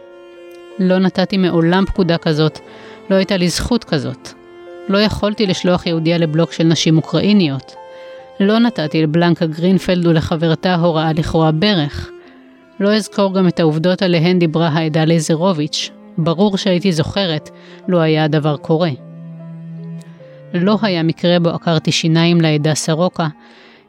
לא 0.79 0.99
נתתי 0.99 1.37
מעולם 1.37 1.85
פקודה 1.87 2.19
כזאת, 2.19 2.59
לא 3.11 3.17
הייתה 3.17 3.37
לי 3.37 3.49
זכות 3.49 3.85
כזאת. 3.85 4.29
לא 4.89 4.99
יכולתי 4.99 5.47
לשלוח 5.47 5.87
יהודיה 5.87 6.19
לבלוק 6.19 6.53
של 6.53 6.65
נשים 6.65 6.97
אוקראיניות. 6.97 7.75
לא 8.41 8.59
נתתי 8.59 9.03
לבלנקה 9.03 9.47
גרינפלד 9.47 10.07
ולחברתה 10.07 10.75
הוראה 10.75 11.13
לכרוע 11.13 11.51
ברך. 11.55 12.11
לא 12.81 12.95
אזכור 12.97 13.35
גם 13.35 13.49
את 13.49 13.61
העובדות 13.61 14.03
עליהן 14.03 14.39
דיברה 14.39 14.69
העדה 14.69 15.05
לייזרוביץ'. 15.05 15.91
ברור 16.19 16.57
שהייתי 16.57 16.93
זוכרת, 16.93 17.51
לו 17.89 18.01
היה 18.01 18.25
הדבר 18.25 18.57
קורה. 18.57 18.91
לא 20.55 20.79
היה 20.83 21.03
מקרה 21.03 21.39
בו 21.39 21.49
עקרתי 21.49 21.93
שיניים 21.93 22.41
לעדה 22.41 22.75
סרוקה. 22.75 23.29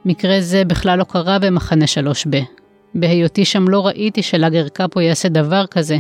מקרה 0.06 0.42
זה 0.42 0.66
בכלל 0.66 1.00
לא 1.00 1.04
קרה 1.04 1.40
במחנה 1.40 1.86
3ב. 1.86 2.38
בהיותי 2.96 3.46
שם 3.46 3.68
לא 3.68 3.88
ראיתי 3.88 4.22
שלאגר 4.22 4.68
קאפו 4.68 5.02
יעשה 5.02 5.30
דבר 5.30 5.66
כזה. 5.66 5.98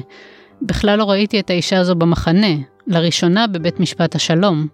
בכלל 0.62 1.00
לא 1.00 1.04
ראיתי 1.04 1.39
את 1.39 1.50
האישה 1.50 1.80
הזו 1.80 1.95
במחנה, 1.95 2.56
לראשונה 2.88 3.47
בבית 3.47 3.80
משפט 3.80 4.15
השלום. 4.15 4.67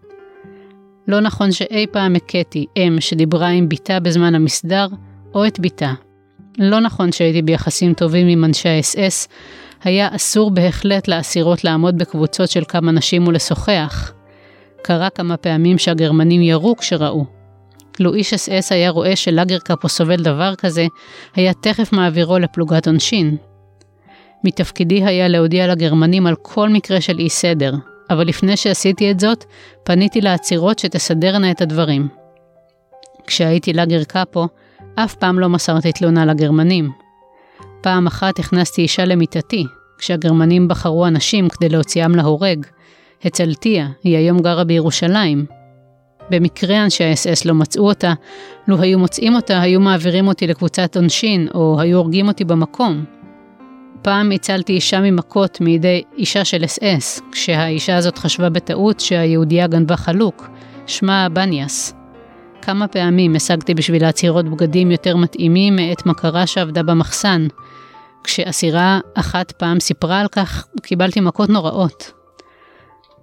לא 1.07 1.19
נכון 1.19 1.51
שאי 1.51 1.85
פעם 1.91 2.15
הכיתי 2.15 2.65
אם 2.77 2.97
שדיברה 2.99 3.47
עם 3.47 3.69
בתה 3.69 3.99
בזמן 3.99 4.35
המסדר, 4.35 4.87
או 5.35 5.47
את 5.47 5.59
בתה. 5.59 5.93
לא 6.57 6.79
נכון 6.79 7.11
שהייתי 7.11 7.41
ביחסים 7.41 7.93
טובים 7.93 8.27
עם 8.27 8.45
אנשי 8.45 8.69
האס-אס, 8.69 9.27
היה 9.83 10.15
אסור 10.15 10.51
בהחלט 10.51 11.07
לאסירות 11.07 11.63
לעמוד 11.63 11.97
בקבוצות 11.97 12.49
של 12.49 12.63
כמה 12.67 12.91
נשים 12.91 13.27
ולשוחח. 13.27 14.16
קרה 14.81 15.09
כמה 15.09 15.37
פעמים 15.37 15.77
שהגרמנים 15.77 16.41
ירו 16.41 16.75
כשראו. 16.75 17.25
לו 17.99 18.13
איש 18.13 18.33
אס-אס 18.33 18.71
היה 18.71 18.89
רואה 18.89 19.15
שלאגר 19.15 19.59
קאפו 19.59 19.89
סובל 19.89 20.23
דבר 20.23 20.55
כזה, 20.55 20.87
היה 21.35 21.53
תכף 21.53 21.93
מעבירו 21.93 22.39
לפלוגת 22.39 22.87
עונשין. 22.87 23.37
מתפקידי 24.43 25.03
היה 25.03 25.27
להודיע 25.27 25.67
לגרמנים 25.67 26.27
על 26.27 26.35
כל 26.41 26.69
מקרה 26.69 27.01
של 27.01 27.19
אי 27.19 27.29
סדר, 27.29 27.73
אבל 28.09 28.27
לפני 28.27 28.57
שעשיתי 28.57 29.11
את 29.11 29.19
זאת, 29.19 29.45
פניתי 29.83 30.21
לעצירות 30.21 30.79
שתסדרנה 30.79 31.51
את 31.51 31.61
הדברים. 31.61 32.07
כשהייתי 33.27 33.73
לאגר 33.73 34.03
קאפו, 34.03 34.47
אף 34.95 35.15
פעם 35.15 35.39
לא 35.39 35.49
מסרתי 35.49 35.91
תלונה 35.91 36.25
לגרמנים. 36.25 36.91
פעם 37.81 38.07
אחת 38.07 38.39
הכנסתי 38.39 38.81
אישה 38.81 39.05
למיטתי, 39.05 39.65
כשהגרמנים 39.97 40.67
בחרו 40.67 41.07
אנשים 41.07 41.49
כדי 41.49 41.69
להוציאם 41.69 42.15
להורג. 42.15 42.65
הצלתיה, 43.23 43.87
היא 44.03 44.17
היום 44.17 44.39
גרה 44.39 44.63
בירושלים. 44.63 45.45
במקרה 46.29 46.83
אנשי 46.83 47.03
האס-אס 47.03 47.45
לא 47.45 47.53
מצאו 47.53 47.87
אותה, 47.87 48.13
לו 48.67 48.81
היו 48.81 48.99
מוצאים 48.99 49.35
אותה, 49.35 49.61
היו 49.61 49.79
מעבירים 49.79 50.27
אותי 50.27 50.47
לקבוצת 50.47 50.97
עונשין, 50.97 51.47
או 51.53 51.79
היו 51.79 51.97
הורגים 51.97 52.27
אותי 52.27 52.43
במקום. 52.43 53.05
פעם 54.01 54.31
הצלתי 54.31 54.73
אישה 54.73 54.99
ממכות 54.99 55.61
מידי 55.61 56.03
אישה 56.17 56.45
של 56.45 56.65
אס-אס, 56.65 57.21
כשהאישה 57.31 57.97
הזאת 57.97 58.17
חשבה 58.17 58.49
בטעות 58.49 58.99
שהיהודייה 58.99 59.67
גנבה 59.67 59.97
חלוק, 59.97 60.49
שמה 60.87 61.27
בניאס. 61.29 61.93
כמה 62.61 62.87
פעמים 62.87 63.35
השגתי 63.35 63.73
בשביל 63.73 64.05
עצירות 64.05 64.49
בגדים 64.49 64.91
יותר 64.91 65.17
מתאימים 65.17 65.75
מאת 65.75 66.05
מכרה 66.05 66.47
שעבדה 66.47 66.83
במחסן. 66.83 67.47
כשאסירה 68.23 68.99
אחת 69.13 69.51
פעם 69.51 69.79
סיפרה 69.79 70.19
על 70.19 70.27
כך, 70.27 70.67
קיבלתי 70.81 71.19
מכות 71.19 71.49
נוראות. 71.49 72.16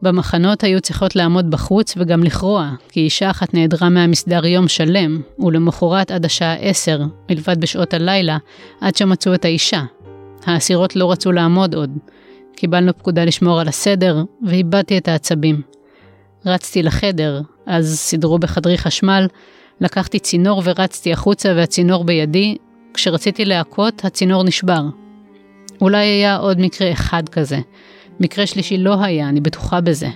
במחנות 0.02 0.64
היו 0.64 0.80
צריכות 0.80 1.16
לעמוד 1.16 1.50
בחוץ 1.50 1.94
וגם 1.96 2.24
לכרוע, 2.24 2.70
כי 2.88 3.00
אישה 3.00 3.30
אחת 3.30 3.54
נעדרה 3.54 3.88
מהמסדר 3.88 4.46
יום 4.46 4.68
שלם, 4.68 5.20
ולמחרת 5.38 6.10
עד 6.10 6.24
השעה 6.24 6.54
עשר, 6.54 7.00
מלבד 7.30 7.60
בשעות 7.60 7.94
הלילה, 7.94 8.38
עד 8.80 8.96
שמצאו 8.96 9.34
את 9.34 9.44
האישה. 9.44 9.82
האסירות 10.46 10.96
לא 10.96 11.12
רצו 11.12 11.32
לעמוד 11.32 11.74
עוד. 11.74 11.90
קיבלנו 12.56 12.98
פקודה 12.98 13.24
לשמור 13.24 13.60
על 13.60 13.68
הסדר, 13.68 14.22
ואיבדתי 14.46 14.98
את 14.98 15.08
העצבים. 15.08 15.62
רצתי 16.46 16.82
לחדר, 16.82 17.40
אז 17.66 17.98
סידרו 17.98 18.38
בחדרי 18.38 18.78
חשמל, 18.78 19.26
לקחתי 19.80 20.18
צינור 20.18 20.62
ורצתי 20.64 21.12
החוצה 21.12 21.52
והצינור 21.56 22.04
בידי, 22.04 22.56
כשרציתי 22.94 23.44
להכות, 23.44 24.04
הצינור 24.04 24.44
נשבר. 24.44 24.82
אולי 25.80 26.06
היה 26.06 26.36
עוד 26.36 26.60
מקרה 26.60 26.92
אחד 26.92 27.28
כזה. 27.28 27.58
מקרה 28.20 28.46
שלישי 28.46 28.78
לא 28.78 29.04
היה, 29.04 29.28
אני 29.28 29.40
בטוחה 29.40 29.80
בזה. 29.80 30.08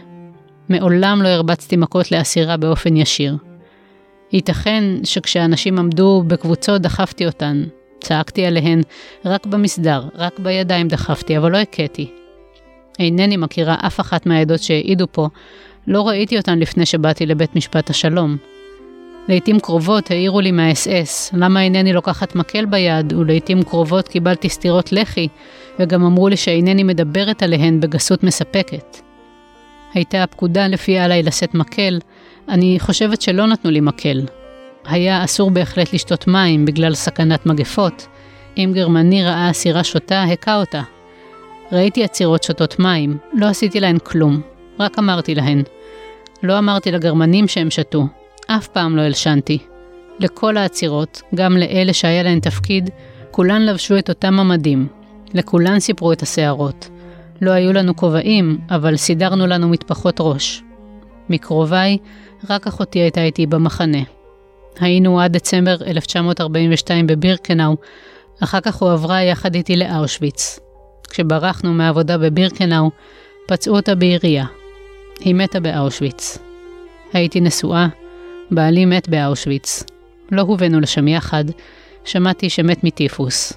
מעולם 0.68 1.22
לא 1.22 1.28
הרבצתי 1.28 1.76
מכות 1.76 2.12
לאסירה 2.12 2.56
באופן 2.56 2.96
ישיר. 2.96 3.36
ייתכן 4.32 4.84
שכשאנשים 5.04 5.78
עמדו 5.78 6.22
בקבוצות 6.26 6.82
דחפתי 6.82 7.26
אותן, 7.26 7.64
צעקתי 8.00 8.46
עליהן, 8.46 8.80
רק 9.24 9.46
במסדר, 9.46 10.02
רק 10.14 10.38
בידיים 10.38 10.88
דחפתי, 10.88 11.38
אבל 11.38 11.52
לא 11.52 11.58
הכיתי. 11.58 12.10
אינני 12.98 13.36
מכירה 13.36 13.76
אף 13.86 14.00
אחת 14.00 14.26
מהעדות 14.26 14.62
שהעידו 14.62 15.06
פה, 15.12 15.28
לא 15.86 16.08
ראיתי 16.08 16.36
אותן 16.36 16.58
לפני 16.58 16.86
שבאתי 16.86 17.26
לבית 17.26 17.56
משפט 17.56 17.90
השלום. 17.90 18.36
לעתים 19.28 19.60
קרובות 19.60 20.10
העירו 20.10 20.40
לי 20.40 20.50
מהאס-אס, 20.50 21.30
למה 21.32 21.62
אינני 21.62 21.92
לוקחת 21.92 22.34
מקל 22.34 22.66
ביד, 22.66 23.12
ולעתים 23.12 23.62
קרובות 23.62 24.08
קיבלתי 24.08 24.48
סטירות 24.48 24.92
לחי, 24.92 25.28
וגם 25.80 26.04
אמרו 26.04 26.28
לי 26.28 26.36
שאינני 26.36 26.82
מדברת 26.82 27.42
עליהן 27.42 27.80
בגסות 27.80 28.24
מספקת. 28.24 28.96
הייתה 29.94 30.22
הפקודה 30.22 30.66
לפיה 30.66 31.04
עליי 31.04 31.22
לשאת 31.22 31.54
מקל, 31.54 31.98
אני 32.48 32.76
חושבת 32.80 33.22
שלא 33.22 33.46
נתנו 33.46 33.70
לי 33.70 33.80
מקל. 33.80 34.26
היה 34.84 35.24
אסור 35.24 35.50
בהחלט 35.50 35.92
לשתות 35.92 36.26
מים 36.26 36.64
בגלל 36.64 36.94
סכנת 36.94 37.46
מגפות. 37.46 38.06
אם 38.56 38.72
גרמני 38.74 39.24
ראה 39.24 39.50
אסירה 39.50 39.84
שותה, 39.84 40.22
הכה 40.22 40.56
אותה. 40.56 40.82
ראיתי 41.72 42.04
עצירות 42.04 42.42
שותות 42.42 42.78
מים, 42.78 43.18
לא 43.32 43.46
עשיתי 43.46 43.80
להן 43.80 43.98
כלום, 43.98 44.40
רק 44.80 44.98
אמרתי 44.98 45.34
להן. 45.34 45.62
לא 46.42 46.58
אמרתי 46.58 46.90
לגרמנים 46.90 47.48
שהם 47.48 47.70
שתו, 47.70 48.06
אף 48.46 48.68
פעם 48.68 48.96
לא 48.96 49.02
הלשנתי. 49.02 49.58
לכל 50.18 50.56
העצירות, 50.56 51.22
גם 51.34 51.56
לאלה 51.56 51.92
שהיה 51.92 52.22
להן 52.22 52.40
תפקיד, 52.40 52.90
כולן 53.30 53.62
לבשו 53.62 53.98
את 53.98 54.08
אותם 54.08 54.40
המדים. 54.40 54.86
לכולן 55.34 55.80
סיפרו 55.80 56.12
את 56.12 56.22
השערות. 56.22 56.88
לא 57.40 57.50
היו 57.50 57.72
לנו 57.72 57.96
כובעים, 57.96 58.58
אבל 58.70 58.96
סידרנו 58.96 59.46
לנו 59.46 59.68
מטפחות 59.68 60.16
ראש. 60.20 60.62
מקרוביי, 61.28 61.98
רק 62.50 62.66
אחותי 62.66 62.98
הייתה 62.98 63.22
איתי 63.22 63.46
במחנה. 63.46 64.02
היינו 64.80 65.20
עד 65.20 65.32
דצמבר 65.32 65.76
1942 65.86 67.06
בבירקנאו, 67.06 67.76
אחר 68.42 68.60
כך 68.60 68.74
הועברה 68.74 69.22
יחד 69.22 69.54
איתי 69.54 69.76
לאושוויץ. 69.76 70.60
כשברחנו 71.10 71.74
מהעבודה 71.74 72.18
בבירקנאו, 72.18 72.90
פצעו 73.46 73.76
אותה 73.76 73.94
בעירייה. 73.94 74.44
היא 75.20 75.34
מתה 75.34 75.60
באושוויץ. 75.60 76.38
הייתי 77.12 77.40
נשואה, 77.40 77.88
בעלי 78.50 78.84
מת 78.84 79.08
באושוויץ. 79.08 79.84
לא 80.32 80.42
הובאנו 80.42 80.80
לשם 80.80 81.08
יחד, 81.08 81.44
שמעתי 82.04 82.50
שמת 82.50 82.84
מטיפוס. 82.84 83.52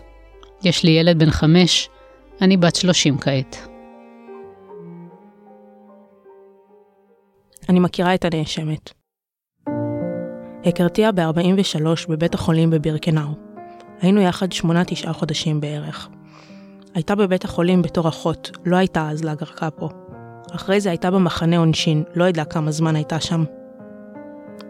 יש 0.64 0.84
לי 0.84 0.92
ילד 0.92 1.20
בן 1.20 1.32
חמש, 1.32 1.90
אני 2.42 2.58
בת 2.58 2.76
שלושים 2.76 3.18
כעת. 3.18 3.68
אני 7.70 7.80
מכירה 7.80 8.16
את 8.16 8.26
הנאשמת. 8.26 8.92
הכרתיה 10.66 11.12
ב-43 11.12 12.10
בבית 12.10 12.34
החולים 12.34 12.70
בבירקנאו. 12.70 13.30
היינו 14.02 14.22
יחד 14.22 14.52
שמונה-תשעה 14.52 15.14
חודשים 15.14 15.62
בערך. 15.62 16.10
הייתה 16.94 17.16
בבית 17.16 17.44
החולים 17.44 17.82
בתור 17.82 18.10
אחות, 18.10 18.52
לא 18.66 18.78
הייתה 18.78 19.10
אז 19.10 19.24
לאגר 19.24 19.46
קאפו. 19.46 19.90
אחרי 20.56 20.82
זה 20.82 20.90
הייתה 20.90 21.12
במחנה 21.12 21.58
עונשין, 21.58 22.04
לא 22.16 22.26
ידעה 22.26 22.46
כמה 22.46 22.72
זמן 22.72 22.96
הייתה 22.96 23.20
שם. 23.20 23.44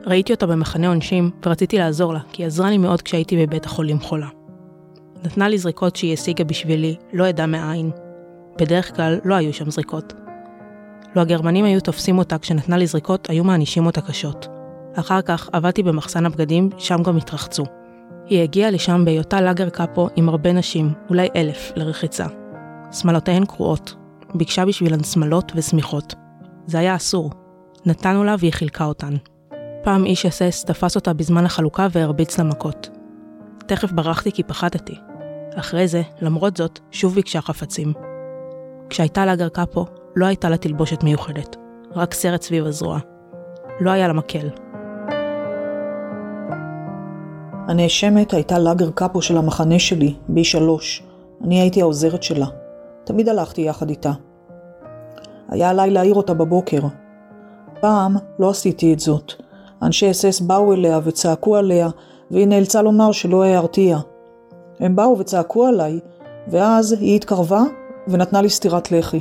ראיתי 0.05 0.33
אותה 0.33 0.45
במחנה 0.47 0.87
עונשין 0.87 1.29
ורציתי 1.45 1.77
לעזור 1.77 2.13
לה, 2.13 2.19
כי 2.31 2.41
היא 2.41 2.47
עזרה 2.47 2.69
לי 2.69 2.77
מאוד 2.77 3.01
כשהייתי 3.01 3.45
בבית 3.45 3.65
החולים 3.65 3.99
חולה. 3.99 4.27
נתנה 5.23 5.49
לי 5.49 5.57
זריקות 5.57 5.95
שהיא 5.95 6.13
השיגה 6.13 6.43
בשבילי, 6.43 6.95
לא 7.13 7.23
ידעה 7.23 7.47
מאין. 7.47 7.91
בדרך 8.59 8.95
כלל 8.95 9.19
לא 9.25 9.35
היו 9.35 9.53
שם 9.53 9.71
זריקות. 9.71 10.13
לו 11.15 11.21
הגרמנים 11.21 11.65
היו 11.65 11.81
תופסים 11.81 12.17
אותה 12.17 12.37
כשנתנה 12.37 12.77
לי 12.77 12.87
זריקות, 12.87 13.29
היו 13.29 13.43
מענישים 13.43 13.85
אותה 13.85 14.01
קשות. 14.01 14.47
אחר 14.95 15.21
כך 15.21 15.49
עבדתי 15.53 15.83
במחסן 15.83 16.25
הבגדים, 16.25 16.69
שם 16.77 17.03
גם 17.03 17.17
התרחצו. 17.17 17.63
היא 18.25 18.43
הגיעה 18.43 18.71
לשם 18.71 19.05
בהיותה 19.05 19.41
לאגר 19.41 19.69
קאפו 19.69 20.07
עם 20.15 20.29
הרבה 20.29 20.53
נשים, 20.53 20.93
אולי 21.09 21.27
אלף, 21.35 21.71
לרחיצה. 21.75 22.25
שמלותיהן 22.91 23.45
קרועות. 23.45 23.95
ביקשה 24.35 24.65
בשבילן 24.65 25.03
שמלות 25.03 25.51
ושמיכות. 25.55 26.15
זה 26.65 26.79
היה 26.79 26.95
אסור. 26.95 27.31
נתנו 27.85 28.23
לה 28.23 28.35
והיא 28.39 28.53
חילקה 28.53 28.85
אותן. 28.85 29.13
פעם 29.83 30.05
איש 30.05 30.25
אס 30.25 30.65
תפס 30.65 30.95
אותה 30.95 31.13
בזמן 31.13 31.45
החלוקה 31.45 31.87
והרביץ 31.91 32.37
לה 32.37 32.43
מכות. 32.43 32.89
תכף 33.65 33.91
ברחתי 33.91 34.31
כי 34.31 34.43
פחדתי. 34.43 35.10
אחרי 35.55 35.87
זה, 35.87 36.01
למרות 36.21 36.57
זאת, 36.57 36.79
שוב 36.91 37.15
ביקשה 37.15 37.41
חפצים. 37.41 37.93
כשהייתה 38.89 39.25
לאגר 39.25 39.49
קאפו, 39.49 39.85
לא 40.15 40.25
הייתה 40.25 40.49
לה 40.49 40.57
תלבושת 40.57 41.03
מיוחדת, 41.03 41.55
רק 41.95 42.13
סרט 42.13 42.41
סביב 42.41 42.65
הזרוע. 42.65 42.99
לא 43.79 43.91
היה 43.91 44.07
לה 44.07 44.13
מקל. 44.13 44.49
הנאשמת 47.67 48.33
הייתה 48.33 48.59
לאגר 48.59 48.91
קאפו 48.91 49.21
של 49.21 49.37
המחנה 49.37 49.79
שלי, 49.79 50.15
ב-3. 50.29 51.03
אני 51.43 51.61
הייתי 51.61 51.81
העוזרת 51.81 52.23
שלה. 52.23 52.45
תמיד 53.03 53.29
הלכתי 53.29 53.61
יחד 53.61 53.89
איתה. 53.89 54.11
היה 55.49 55.69
עליי 55.69 55.89
להעיר 55.89 56.15
אותה 56.15 56.33
בבוקר. 56.33 56.79
פעם 57.79 58.15
לא 58.39 58.49
עשיתי 58.49 58.93
את 58.93 58.99
זאת. 58.99 59.33
אנשי 59.81 60.11
אס 60.11 60.25
אס 60.25 60.39
באו 60.39 60.73
אליה 60.73 60.99
וצעקו 61.03 61.55
עליה, 61.55 61.89
והיא 62.31 62.47
נאלצה 62.47 62.81
לומר 62.81 63.11
שלא 63.11 63.43
הערתיה. 63.43 63.97
הם 64.81 64.95
באו 64.95 65.17
וצעקו 65.19 65.67
עליי, 65.67 65.99
ואז 66.47 66.91
היא 66.91 67.15
התקרבה 67.15 67.61
ונתנה 68.07 68.41
לי 68.41 68.49
סטירת 68.49 68.91
לחי. 68.91 69.19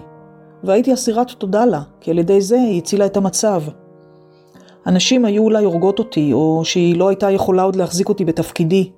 והייתי 0.65 0.95
אסירת 0.95 1.31
תודה 1.31 1.65
לה, 1.65 1.81
כי 2.01 2.11
על 2.11 2.19
ידי 2.19 2.41
זה 2.41 2.57
היא 2.57 2.79
הצילה 2.79 3.07
את 3.07 3.17
המצב. 3.17 3.63
הנשים 4.85 5.25
היו 5.25 5.43
אולי 5.43 5.65
הורגות 5.65 5.99
אותי, 5.99 6.33
או 6.33 6.61
שהיא 6.65 6.99
לא 6.99 7.09
הייתה 7.09 7.31
יכולה 7.31 7.63
עוד 7.63 7.77
להחזיק 7.77 8.09
אותי 8.09 8.25
בתפקידי. 8.25 8.91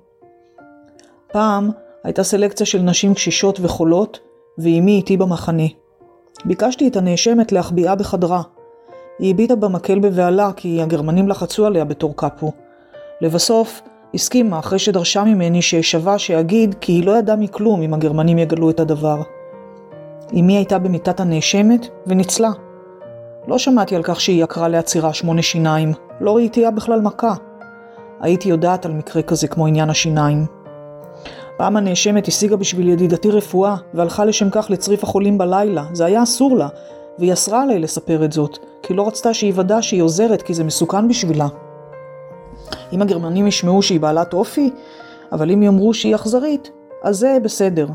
פעם 1.31 1.69
הייתה 2.03 2.23
סלקציה 2.23 2.65
של 2.65 2.81
נשים 2.81 3.13
קשישות 3.13 3.59
וחולות, 3.61 4.19
ואימי 4.57 4.91
איתי 4.91 5.17
במחנה. 5.17 5.67
ביקשתי 6.45 6.87
את 6.87 6.95
הנאשמת 6.95 7.51
להחביאה 7.51 7.95
בחדרה. 7.95 8.41
היא 9.19 9.33
הביטה 9.33 9.55
במקל 9.55 9.99
בבהלה 9.99 10.51
כי 10.55 10.81
הגרמנים 10.81 11.27
לחצו 11.27 11.65
עליה 11.65 11.85
בתור 11.85 12.13
קאפו. 12.15 12.51
לבסוף, 13.21 13.81
הסכימה 14.13 14.59
אחרי 14.59 14.79
שדרשה 14.79 15.23
ממני 15.23 15.61
שאשבע 15.61 16.17
שאגיד 16.17 16.75
כי 16.81 16.91
היא 16.91 17.05
לא 17.05 17.17
ידעה 17.17 17.35
מכלום 17.35 17.81
אם 17.81 17.93
הגרמנים 17.93 18.37
יגלו 18.37 18.69
את 18.69 18.79
הדבר. 18.79 19.21
אמי 20.33 20.57
הייתה 20.57 20.79
במיטת 20.79 21.19
הנאשמת 21.19 21.87
וניצלה. 22.07 22.51
לא 23.47 23.57
שמעתי 23.57 23.95
על 23.95 24.03
כך 24.03 24.21
שהיא 24.21 24.43
עקרה 24.43 24.67
לעצירה 24.67 25.13
שמונה 25.13 25.41
שיניים, 25.41 25.93
לא 26.21 26.35
ראיתיה 26.35 26.71
בכלל 26.71 27.01
מכה. 27.01 27.33
הייתי 28.21 28.49
יודעת 28.49 28.85
על 28.85 28.91
מקרה 28.91 29.21
כזה 29.21 29.47
כמו 29.47 29.67
עניין 29.67 29.89
השיניים. 29.89 30.45
פעם 31.57 31.77
הנאשמת 31.77 32.27
השיגה 32.27 32.55
בשביל 32.55 32.89
ידידתי 32.89 33.31
רפואה, 33.31 33.75
והלכה 33.93 34.25
לשם 34.25 34.49
כך 34.49 34.67
לצריף 34.69 35.03
החולים 35.03 35.37
בלילה, 35.37 35.85
זה 35.93 36.05
היה 36.05 36.23
אסור 36.23 36.57
לה, 36.57 36.67
והיא 37.19 37.33
אסרה 37.33 37.63
עליי 37.63 37.79
לספר 37.79 38.25
את 38.25 38.31
זאת, 38.31 38.57
כי 38.83 38.93
לא 38.93 39.07
רצתה 39.07 39.33
שיוודע 39.33 39.77
שהיא 39.81 40.01
עוזרת, 40.01 40.41
כי 40.41 40.53
זה 40.53 40.63
מסוכן 40.63 41.07
בשבילה. 41.07 41.47
אם 42.93 43.01
הגרמנים 43.01 43.47
ישמעו 43.47 43.81
שהיא 43.81 43.99
בעלת 43.99 44.33
אופי, 44.33 44.71
אבל 45.31 45.51
אם 45.51 45.63
יאמרו 45.63 45.93
שהיא 45.93 46.15
אכזרית, 46.15 46.71
אז 47.03 47.17
זה 47.17 47.37
בסדר. 47.43 47.87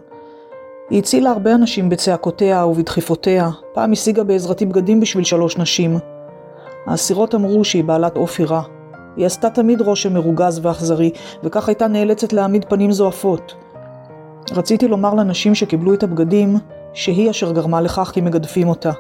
היא 0.91 0.99
הצילה 0.99 1.31
הרבה 1.31 1.55
אנשים 1.55 1.89
בצעקותיה 1.89 2.67
ובדחיפותיה, 2.67 3.51
פעם 3.75 3.93
השיגה 3.93 4.25
בעזרתי 4.25 4.67
בגדים 4.67 5.01
בשביל 5.01 5.25
שלוש 5.25 5.57
נשים. 5.57 5.99
האסירות 6.87 7.35
אמרו 7.35 7.65
שהיא 7.65 7.85
בעלת 7.85 8.17
אופי 8.17 8.45
רע. 8.45 8.63
היא 9.17 9.27
עשתה 9.27 9.51
תמיד 9.51 9.81
רושם 9.81 10.15
מרוגז 10.15 10.61
ואכזרי, 10.63 11.11
וכך 11.43 11.69
הייתה 11.69 11.89
נאלצת 11.89 12.33
להעמיד 12.33 12.65
פנים 12.65 12.93
זועפות. 12.93 13.55
רציתי 14.51 14.89
לומר 14.89 15.15
לנשים 15.15 15.55
שקיבלו 15.55 15.95
את 15.95 16.03
הבגדים, 16.03 16.57
שהיא 16.93 17.31
אשר 17.31 17.53
גרמה 17.53 17.81
לכך 17.81 18.11
כי 18.15 18.21
מגדפים 18.21 18.69
אותה, 18.69 18.91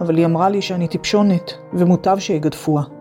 אבל 0.00 0.16
היא 0.16 0.26
אמרה 0.26 0.48
לי 0.48 0.62
שאני 0.62 0.88
טיפשונת, 0.88 1.52
ומוטב 1.72 2.18
שיגדפוה. 2.18 2.97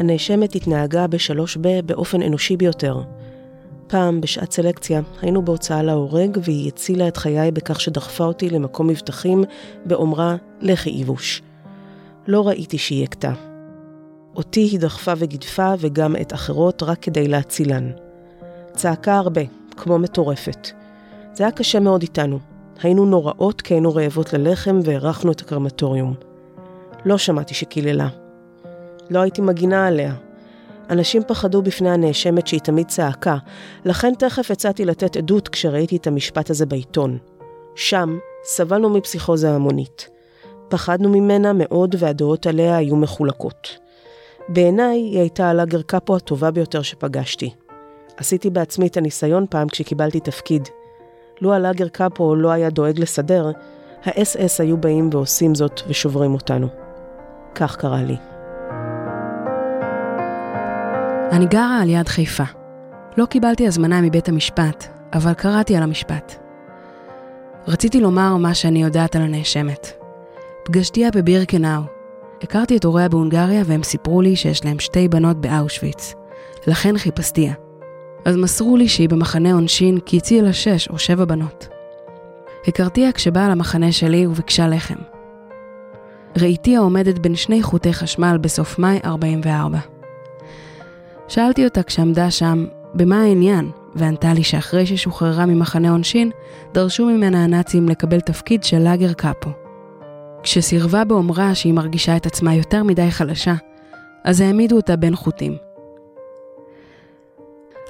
הנאשמת 0.00 0.54
התנהגה 0.54 1.06
בשלוש 1.06 1.56
ב 1.60 1.80
באופן 1.86 2.22
אנושי 2.22 2.56
ביותר. 2.56 3.00
פעם, 3.86 4.20
בשעת 4.20 4.52
סלקציה, 4.52 5.00
היינו 5.22 5.44
בהוצאה 5.44 5.82
להורג 5.82 6.38
והיא 6.44 6.68
הצילה 6.68 7.08
את 7.08 7.16
חיי 7.16 7.50
בכך 7.50 7.80
שדחפה 7.80 8.24
אותי 8.24 8.50
למקום 8.50 8.86
מבטחים 8.86 9.44
באומרה, 9.84 10.36
לכי 10.60 10.90
איבוש. 10.90 11.42
לא 12.26 12.48
ראיתי 12.48 12.78
שהיא 12.78 13.04
הכתה. 13.04 13.32
אותי 14.36 14.60
היא 14.60 14.80
דחפה 14.80 15.12
וגידפה 15.18 15.74
וגם 15.78 16.16
את 16.16 16.32
אחרות 16.32 16.82
רק 16.82 16.98
כדי 17.02 17.28
להצילן. 17.28 17.90
צעקה 18.72 19.16
הרבה, 19.16 19.42
כמו 19.76 19.98
מטורפת. 19.98 20.68
זה 21.32 21.44
היה 21.44 21.50
קשה 21.50 21.80
מאוד 21.80 22.02
איתנו. 22.02 22.38
היינו 22.82 23.06
נוראות 23.06 23.60
כי 23.60 23.74
היינו 23.74 23.94
רעבות 23.94 24.32
ללחם 24.32 24.80
והארכנו 24.84 25.32
את 25.32 25.40
הקרמטוריום. 25.40 26.14
לא 27.04 27.18
שמעתי 27.18 27.54
שקיללה. 27.54 28.08
לא 29.10 29.18
הייתי 29.18 29.40
מגינה 29.40 29.86
עליה. 29.86 30.14
אנשים 30.90 31.22
פחדו 31.26 31.62
בפני 31.62 31.90
הנאשמת 31.90 32.46
שהיא 32.46 32.60
תמיד 32.60 32.86
צעקה, 32.86 33.36
לכן 33.84 34.14
תכף 34.18 34.50
הצעתי 34.50 34.84
לתת 34.84 35.16
עדות 35.16 35.48
כשראיתי 35.48 35.96
את 35.96 36.06
המשפט 36.06 36.50
הזה 36.50 36.66
בעיתון. 36.66 37.18
שם 37.74 38.18
סבלנו 38.44 38.90
מפסיכוזה 38.90 39.50
המונית. 39.50 40.08
פחדנו 40.68 41.08
ממנה 41.08 41.52
מאוד 41.52 41.94
והדעות 41.98 42.46
עליה 42.46 42.76
היו 42.76 42.96
מחולקות. 42.96 43.78
בעיניי 44.48 44.98
היא 44.98 45.18
הייתה 45.18 45.50
הלאגר 45.50 45.82
קאפו 45.82 46.16
הטובה 46.16 46.50
ביותר 46.50 46.82
שפגשתי. 46.82 47.50
עשיתי 48.16 48.50
בעצמי 48.50 48.86
את 48.86 48.96
הניסיון 48.96 49.46
פעם 49.50 49.68
כשקיבלתי 49.68 50.20
תפקיד. 50.20 50.68
לו 51.40 51.52
הלאגר 51.52 51.88
קאפו 51.88 52.36
לא 52.36 52.50
היה 52.50 52.70
דואג 52.70 52.98
לסדר, 53.00 53.50
האס-אס 54.04 54.60
היו 54.60 54.76
באים 54.76 55.10
ועושים 55.12 55.54
זאת 55.54 55.80
ושוברים 55.88 56.34
אותנו. 56.34 56.68
כך 57.54 57.76
קרה 57.76 58.02
לי. 58.02 58.29
אני 61.30 61.46
גרה 61.46 61.78
על 61.82 61.90
יד 61.90 62.08
חיפה. 62.08 62.44
לא 63.16 63.26
קיבלתי 63.26 63.66
הזמנה 63.66 64.00
מבית 64.00 64.28
המשפט, 64.28 64.86
אבל 65.12 65.34
קראתי 65.34 65.76
על 65.76 65.82
המשפט. 65.82 66.34
רציתי 67.68 68.00
לומר 68.00 68.36
מה 68.36 68.54
שאני 68.54 68.82
יודעת 68.82 69.16
על 69.16 69.22
הנאשמת. 69.22 69.92
פגשתיה 70.64 71.10
בבירקנאו. 71.14 71.80
הכרתי 72.42 72.76
את 72.76 72.84
הוריה 72.84 73.08
בהונגריה 73.08 73.62
והם 73.66 73.82
סיפרו 73.82 74.22
לי 74.22 74.36
שיש 74.36 74.64
להם 74.64 74.78
שתי 74.78 75.08
בנות 75.08 75.36
באושוויץ. 75.36 76.14
לכן 76.66 76.98
חיפשתיה. 76.98 77.52
אז 78.24 78.36
מסרו 78.36 78.76
לי 78.76 78.88
שהיא 78.88 79.08
במחנה 79.08 79.52
עונשין 79.52 79.98
כי 80.00 80.16
הציעה 80.16 80.44
לה 80.44 80.52
שש 80.52 80.88
או 80.88 80.98
שבע 80.98 81.24
בנות. 81.24 81.68
הכרתיה 82.66 83.12
כשבאה 83.12 83.48
למחנה 83.48 83.92
שלי 83.92 84.26
וביקשה 84.26 84.68
לחם. 84.68 84.98
ראיתיה 86.38 86.80
עומדת 86.80 87.18
בין 87.18 87.34
שני 87.34 87.62
חוטי 87.62 87.92
חשמל 87.92 88.38
בסוף 88.40 88.78
מאי 88.78 88.98
44. 89.04 89.78
שאלתי 91.30 91.64
אותה 91.64 91.82
כשעמדה 91.82 92.30
שם, 92.30 92.66
במה 92.94 93.22
העניין? 93.22 93.70
וענתה 93.94 94.34
לי 94.34 94.42
שאחרי 94.42 94.86
ששוחררה 94.86 95.46
ממחנה 95.46 95.90
עונשין, 95.90 96.30
דרשו 96.74 97.06
ממנה 97.06 97.44
הנאצים 97.44 97.88
לקבל 97.88 98.20
תפקיד 98.20 98.64
של 98.64 98.78
לאגר 98.78 99.12
קאפו. 99.12 99.50
כשסירבה 100.42 101.04
באומרה 101.04 101.54
שהיא 101.54 101.72
מרגישה 101.72 102.16
את 102.16 102.26
עצמה 102.26 102.54
יותר 102.54 102.82
מדי 102.82 103.10
חלשה, 103.10 103.54
אז 104.24 104.40
העמידו 104.40 104.76
אותה 104.76 104.96
בין 104.96 105.16
חוטים. 105.16 105.56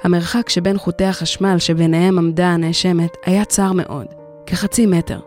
המרחק 0.03 0.49
שבין 0.49 0.77
חוטי 0.77 1.05
החשמל 1.05 1.55
שביניהם 1.59 2.17
עמדה 2.17 2.47
הנאשמת 2.47 3.17
היה 3.25 3.45
צר 3.45 3.71
מאוד, 3.71 4.07
כחצי 4.45 4.85
מטר. 4.85 5.19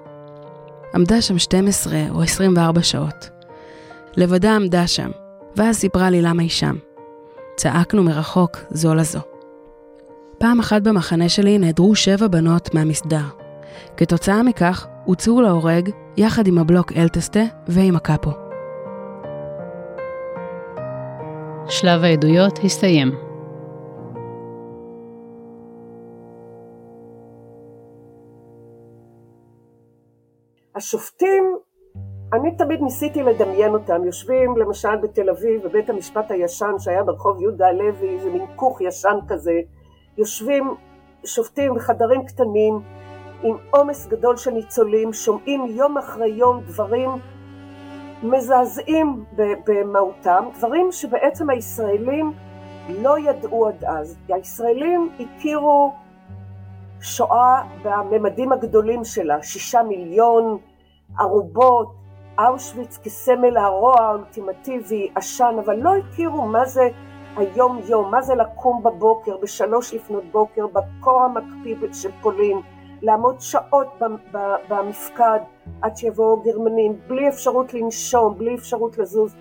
עמדה 0.94 1.20
שם 1.20 1.38
12 1.38 1.98
או 2.10 2.22
24 2.22 2.82
שעות. 2.82 3.30
לבדה 4.16 4.56
עמדה 4.56 4.86
שם, 4.86 5.10
ואז 5.56 5.76
סיפרה 5.76 6.10
לי 6.10 6.22
למה 6.22 6.42
היא 6.42 6.50
שם. 6.50 6.76
צעקנו 7.56 8.02
מרחוק 8.02 8.56
זו 8.70 8.94
לזו. 8.94 9.20
פעם 10.38 10.60
אחת 10.60 10.82
במחנה 10.82 11.28
שלי 11.28 11.58
נעדרו 11.58 11.94
שבע 11.94 12.26
בנות 12.26 12.74
מהמסדר. 12.74 13.24
כתוצאה 13.96 14.42
מכך, 14.42 14.86
הוצאו 15.04 15.40
להורג 15.40 15.90
יחד 16.16 16.46
עם 16.46 16.58
הבלוק 16.58 16.92
אלטסטה 16.92 17.42
ועם 17.68 17.96
הקאפו. 17.96 18.30
שלב 21.68 22.04
העדויות 22.04 22.58
הסתיים. 22.64 23.12
השופטים, 30.76 31.58
אני 32.34 32.56
תמיד 32.56 32.80
ניסיתי 32.82 33.22
לדמיין 33.22 33.74
אותם, 33.74 34.04
יושבים 34.04 34.56
למשל 34.56 34.96
בתל 34.96 35.30
אביב 35.30 35.62
בבית 35.62 35.90
המשפט 35.90 36.30
הישן 36.30 36.72
שהיה 36.78 37.02
ברחוב 37.02 37.40
יהודה 37.40 37.68
הלוי, 37.68 38.18
זה 38.18 38.30
מין 38.30 38.46
כוך 38.56 38.80
ישן 38.80 39.18
כזה, 39.28 39.60
יושבים 40.18 40.74
שופטים 41.24 41.74
בחדרים 41.74 42.26
קטנים 42.26 42.80
עם 43.42 43.56
עומס 43.70 44.06
גדול 44.06 44.36
של 44.36 44.50
ניצולים, 44.50 45.12
שומעים 45.12 45.66
יום 45.66 45.98
אחרי 45.98 46.28
יום 46.28 46.60
דברים 46.66 47.10
מזעזעים 48.22 49.24
במהותם, 49.66 50.44
דברים 50.58 50.92
שבעצם 50.92 51.50
הישראלים 51.50 52.32
לא 52.88 53.18
ידעו 53.18 53.68
עד 53.68 53.84
אז. 53.84 54.18
הישראלים 54.28 55.10
הכירו 55.20 55.92
שואה 57.00 57.62
בממדים 57.82 58.52
הגדולים 58.52 59.04
שלה, 59.04 59.42
שישה 59.42 59.82
מיליון 59.82 60.58
ערובות, 61.18 62.03
אושוויץ 62.38 62.98
כסמל 62.98 63.56
הרוע 63.56 64.00
האולטימטיבי, 64.00 65.10
עשן, 65.14 65.56
אבל 65.64 65.76
לא 65.76 65.90
הכירו 65.96 66.46
מה 66.46 66.64
זה 66.64 66.88
היום 67.36 67.80
יום, 67.86 68.10
מה 68.10 68.22
זה 68.22 68.34
לקום 68.34 68.82
בבוקר, 68.82 69.36
בשלוש 69.42 69.94
לפנות 69.94 70.24
בוקר, 70.32 70.66
בקור 70.66 71.22
המקפיא 71.22 71.74
של 71.92 72.10
פולין, 72.22 72.60
לעמוד 73.02 73.40
שעות 73.40 73.86
במפקד 74.68 75.38
עד 75.82 75.96
שיבואו 75.96 76.42
גרמנים, 76.42 76.98
בלי 77.06 77.28
אפשרות 77.28 77.74
לנשום, 77.74 78.38
בלי 78.38 78.54
אפשרות 78.54 78.98
לזוז. 78.98 79.36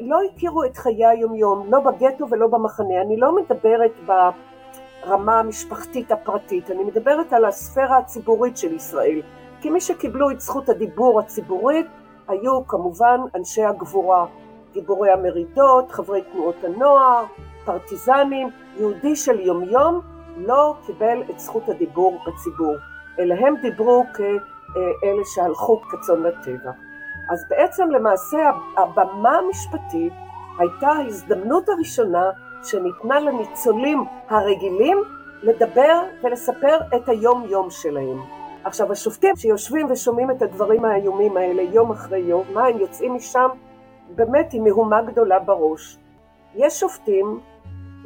לא 0.00 0.18
הכירו 0.32 0.64
את 0.64 0.76
חיי 0.76 1.06
היום-יום, 1.06 1.66
לא 1.70 1.80
בגטו 1.80 2.30
ולא 2.30 2.46
במחנה. 2.46 3.00
אני 3.06 3.16
לא 3.16 3.36
מדברת 3.36 3.92
ברמה 4.06 5.38
המשפחתית 5.40 6.12
הפרטית, 6.12 6.70
אני 6.70 6.84
מדברת 6.84 7.32
על 7.32 7.44
הספירה 7.44 7.98
הציבורית 7.98 8.56
של 8.56 8.74
ישראל. 8.74 9.20
כי 9.60 9.70
מי 9.70 9.80
שקיבלו 9.80 10.30
את 10.30 10.40
זכות 10.40 10.68
הדיבור 10.68 11.20
הציבורית 11.20 11.86
היו 12.28 12.66
כמובן 12.66 13.20
אנשי 13.34 13.64
הגבורה, 13.64 14.26
גיבורי 14.72 15.10
המרידות, 15.10 15.92
חברי 15.92 16.22
תנועות 16.32 16.64
הנוער, 16.64 17.24
פרטיזנים, 17.64 18.50
יהודי 18.76 19.16
של 19.16 19.40
יומיום 19.40 20.00
לא 20.36 20.74
קיבל 20.86 21.22
את 21.30 21.38
זכות 21.38 21.68
הדיבור 21.68 22.18
בציבור, 22.26 22.74
אלא 23.18 23.34
הם 23.34 23.54
דיברו 23.62 24.04
כאלה 24.14 25.24
שהלכו 25.34 25.80
כצאן 25.80 26.22
לטבע. 26.22 26.70
אז 27.30 27.44
בעצם 27.50 27.90
למעשה 27.90 28.50
הבמה 28.76 29.38
המשפטית 29.38 30.12
הייתה 30.58 30.88
ההזדמנות 30.88 31.68
הראשונה 31.68 32.30
שניתנה 32.62 33.20
לניצולים 33.20 34.04
הרגילים 34.28 34.98
לדבר 35.42 36.02
ולספר 36.22 36.78
את 36.96 37.08
היום-יום 37.08 37.70
שלהם. 37.70 38.43
עכשיו 38.64 38.92
השופטים 38.92 39.36
שיושבים 39.36 39.90
ושומעים 39.90 40.30
את 40.30 40.42
הדברים 40.42 40.84
האיומים 40.84 41.36
האלה 41.36 41.62
יום 41.62 41.90
אחרי 41.90 42.18
יום, 42.18 42.44
מה 42.54 42.66
הם 42.66 42.78
יוצאים 42.78 43.14
משם 43.14 43.48
באמת 44.16 44.52
עם 44.52 44.64
מהומה 44.64 45.02
גדולה 45.02 45.38
בראש. 45.38 45.98
יש 46.54 46.80
שופטים 46.80 47.40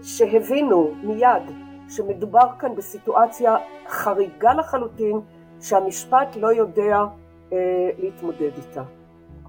שהבינו 0.02 0.90
מיד 1.02 1.42
שמדובר 1.88 2.46
כאן 2.59 2.74
בסיטואציה 2.74 3.56
חריגה 3.88 4.54
לחלוטין 4.54 5.20
שהמשפט 5.61 6.36
לא 6.36 6.52
יודע 6.52 7.04
אה, 7.52 7.90
להתמודד 7.98 8.50
איתה. 8.56 8.82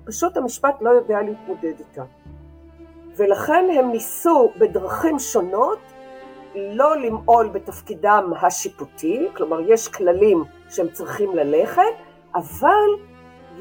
פשוט 0.05 0.37
המשפט 0.37 0.81
לא 0.81 0.89
יודע 0.89 1.21
להתמודד 1.21 1.73
איתה. 1.79 2.03
ולכן 3.15 3.65
הם 3.79 3.91
ניסו 3.91 4.51
בדרכים 4.59 5.19
שונות 5.19 5.79
לא 6.55 6.97
למעול 6.97 7.47
בתפקידם 7.47 8.31
השיפוטי, 8.41 9.27
כלומר 9.35 9.59
יש 9.59 9.87
כללים 9.87 10.43
שהם 10.69 10.87
צריכים 10.91 11.35
ללכת, 11.35 11.81
אבל 12.35 12.89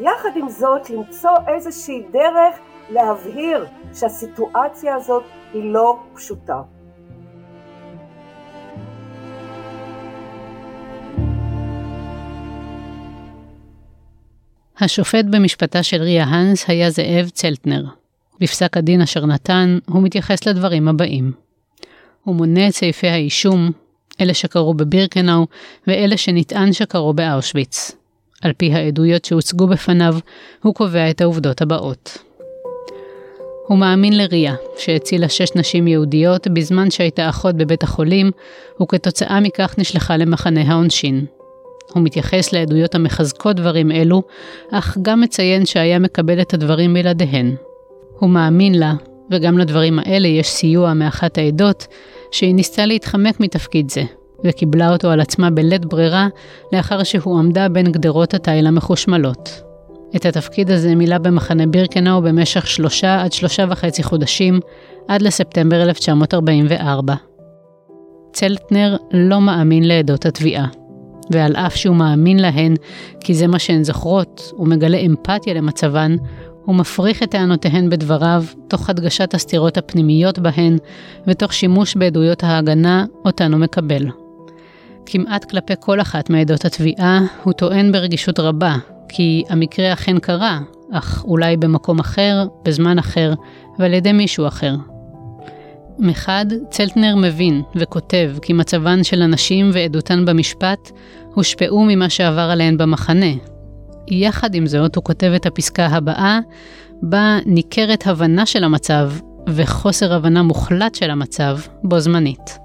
יחד 0.01 0.37
עם 0.37 0.49
זאת 0.49 0.91
למצוא 0.91 1.31
איזושהי 1.49 2.03
דרך 2.13 2.59
להבהיר 2.91 3.67
שהסיטואציה 3.95 4.95
הזאת 4.95 5.23
היא 5.53 5.73
לא 5.73 5.99
פשוטה. 6.15 6.63
השופט 14.81 15.25
במשפטה 15.31 15.83
של 15.83 16.03
ריה 16.03 16.25
האנס 16.25 16.65
היה 16.69 16.91
זאב 16.91 17.29
צלטנר. 17.29 17.85
בפסק 18.41 18.77
הדין 18.77 19.01
אשר 19.01 19.27
נתן, 19.27 19.79
הוא 19.89 20.03
מתייחס 20.03 20.47
לדברים 20.47 20.89
הבאים. 20.89 21.33
הוא 22.25 22.35
מונה 22.35 22.69
את 22.69 22.73
סעיפי 22.73 23.09
האישום, 23.09 23.71
אלה 24.21 24.35
שקרו 24.35 24.75
בבירקנאו 24.75 25.47
ואלה 25.87 26.17
שנטען 26.17 26.73
שקרו 26.73 27.13
באושוויץ. 27.13 27.93
על 28.43 28.53
פי 28.53 28.73
העדויות 28.75 29.25
שהוצגו 29.25 29.67
בפניו, 29.67 30.17
הוא 30.63 30.75
קובע 30.75 31.11
את 31.11 31.21
העובדות 31.21 31.63
הבאות. 31.63 32.19
הוא 33.67 33.79
מאמין 33.79 34.17
לריה, 34.17 34.55
שהצילה 34.79 35.29
שש 35.29 35.57
נשים 35.57 35.89
יהודיות 35.89 36.49
בזמן 36.49 36.91
שהייתה 36.91 37.29
אחות 37.29 37.55
בבית 37.55 37.83
החולים, 37.83 38.31
וכתוצאה 38.83 39.41
מכך 39.41 39.75
נשלחה 39.79 40.17
למחנה 40.17 40.63
העונשין. 40.63 41.25
הוא 41.95 42.03
מתייחס 42.03 42.53
לעדויות 42.53 42.95
המחזקות 42.95 43.57
דברים 43.57 43.91
אלו, 43.93 44.23
אך 44.73 44.99
גם 45.03 45.21
מציין 45.21 45.67
שהיה 45.67 45.99
מקבל 45.99 46.41
את 46.41 46.55
הדברים 46.55 46.95
בלעדיהן. 46.95 47.55
הוא 48.19 48.31
מאמין 48.31 48.75
לה, 48.75 48.95
וגם 49.31 49.59
לדברים 49.59 49.99
האלה 49.99 50.29
יש 50.29 50.49
סיוע 50.49 50.95
מאחת 50.95 51.39
העדות, 51.39 51.87
שהיא 52.31 52.55
ניסתה 52.55 52.87
להתחמק 52.87 53.41
מתפקיד 53.41 53.91
זה, 53.91 54.03
וקיבלה 54.45 54.93
אותו 54.93 55.11
על 55.11 55.21
עצמה 55.21 55.51
בלית 55.51 55.85
ברירה 55.85 56.29
לאחר 56.73 57.03
שהוא 57.03 57.39
עמדה 57.39 57.69
בין 57.69 57.93
גדרות 57.93 58.35
התיל 58.35 58.67
המחושמלות. 58.67 59.63
את 60.17 60.27
התפקיד 60.27 60.71
הזה 60.71 60.95
מילא 60.95 61.19
במחנה 61.19 61.67
בירקנאו 61.67 62.23
במשך 62.23 62.67
שלושה 62.67 63.23
עד 63.23 63.33
שלושה 63.33 63.65
וחצי 63.69 64.03
חודשים, 64.03 64.61
עד 65.09 65.23
לספטמבר 65.23 65.83
1944. 65.83 67.15
צלטנר 68.33 68.97
לא 69.13 69.41
מאמין 69.41 69.89
לעדות 69.89 70.27
התביעה, 70.27 70.67
ועל 71.31 71.57
אף 71.57 71.77
שהוא 71.77 71.97
מאמין 71.97 72.39
להן 72.39 72.75
כי 73.21 73.35
זה 73.35 73.47
מה 73.47 73.59
שהן 73.59 73.85
זוכרות, 73.85 74.53
ומגלה 74.59 74.99
אמפתיה 74.99 75.55
למצבן, 75.55 76.17
הוא 76.69 76.77
מפריך 76.77 77.23
את 77.23 77.31
טענותיהן 77.31 77.91
בדבריו, 77.91 78.45
תוך 78.69 78.91
הדגשת 78.91 79.35
הסתירות 79.35 79.77
הפנימיות 79.79 80.39
בהן, 80.39 80.79
ותוך 81.27 81.53
שימוש 81.53 81.97
בעדויות 81.97 82.45
ההגנה 82.45 83.05
אותן 83.25 83.53
הוא 83.53 83.61
מקבל. 83.61 84.07
כמעט 85.07 85.51
כלפי 85.51 85.73
כל 85.81 86.01
אחת 86.01 86.31
מעדות 86.31 86.65
התביעה, 86.65 87.21
הוא 87.45 87.53
טוען 87.53 87.93
ברגישות 87.93 88.41
רבה, 88.41 88.77
כי 89.09 89.45
המקרה 89.49 89.93
אכן 89.93 90.19
קרה, 90.19 90.61
אך 90.93 91.25
אולי 91.25 91.57
במקום 91.57 91.99
אחר, 91.99 92.47
בזמן 92.65 92.99
אחר, 92.99 93.35
ועל 93.79 93.95
ידי 93.95 94.13
מישהו 94.13 94.47
אחר. 94.47 94.75
מחד, 95.99 96.47
צלטנר 96.71 97.17
מבין 97.17 97.63
וכותב 97.77 98.33
כי 98.43 98.53
מצבן 98.53 99.05
של 99.05 99.23
הנשים 99.23 99.71
ועדותן 99.73 100.25
במשפט 100.25 100.91
הושפעו 101.35 101.85
ממה 101.85 102.11
שעבר 102.11 102.51
עליהן 102.53 102.77
במחנה. 102.77 103.58
יחד 104.11 104.55
עם 104.55 104.67
זאת, 104.67 104.97
הוא 104.97 105.05
כותב 105.05 105.33
את 105.37 105.47
הפסקה 105.47 105.87
הבאה, 105.87 106.39
בה 107.03 107.39
ניכרת 107.47 108.07
הבנה 108.07 108.47
של 108.47 108.65
המצב 108.65 109.13
וחוסר 109.49 110.15
הבנה 110.15 110.43
מוחלט 110.43 110.95
של 110.95 111.11
המצב 111.11 111.59
בו 111.85 112.01
זמנית. 112.01 112.59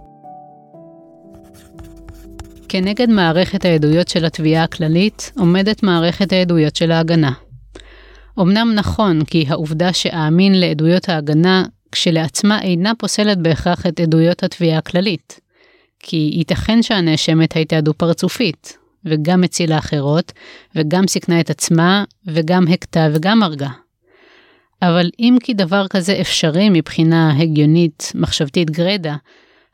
כנגד 2.70 3.10
מערכת 3.10 3.66
העדויות 3.66 4.08
של 4.08 4.26
התביעה 4.26 4.64
הכללית 4.64 5.32
עומדת 5.38 5.84
מערכת 5.84 6.34
העדויות 6.34 6.76
של 6.76 6.92
ההגנה. 6.92 7.32
אמנם 8.40 8.72
נכון 8.76 9.24
כי 9.24 9.46
העובדה 9.48 9.94
שאאמין 9.94 10.60
לעדויות 10.60 11.10
ההגנה 11.10 11.64
כשלעצמה 11.92 12.62
אינה 12.62 12.92
פוסלת 12.98 13.38
בהכרח 13.38 13.86
את 13.88 14.00
עדויות 14.00 14.44
התביעה 14.44 14.78
הכללית. 14.78 15.40
כי 16.00 16.32
ייתכן 16.34 16.82
שהנאשמת 16.82 17.54
הייתה 17.54 17.82
דו-פרצופית, 17.82 18.78
וגם 19.06 19.44
הצילה 19.44 19.78
אחרות, 19.78 20.32
וגם 20.76 21.08
סיכנה 21.08 21.40
את 21.40 21.50
עצמה, 21.50 22.04
וגם 22.26 22.68
הכתה 22.68 23.08
וגם 23.14 23.44
הרגה. 23.44 23.70
אבל 24.82 25.10
אם 25.20 25.38
כי 25.44 25.54
דבר 25.54 25.88
כזה 25.88 26.18
אפשרי 26.22 26.70
מבחינה 26.70 27.38
הגיונית, 27.38 28.12
מחשבתית 28.16 28.72
גרידא, 28.72 29.14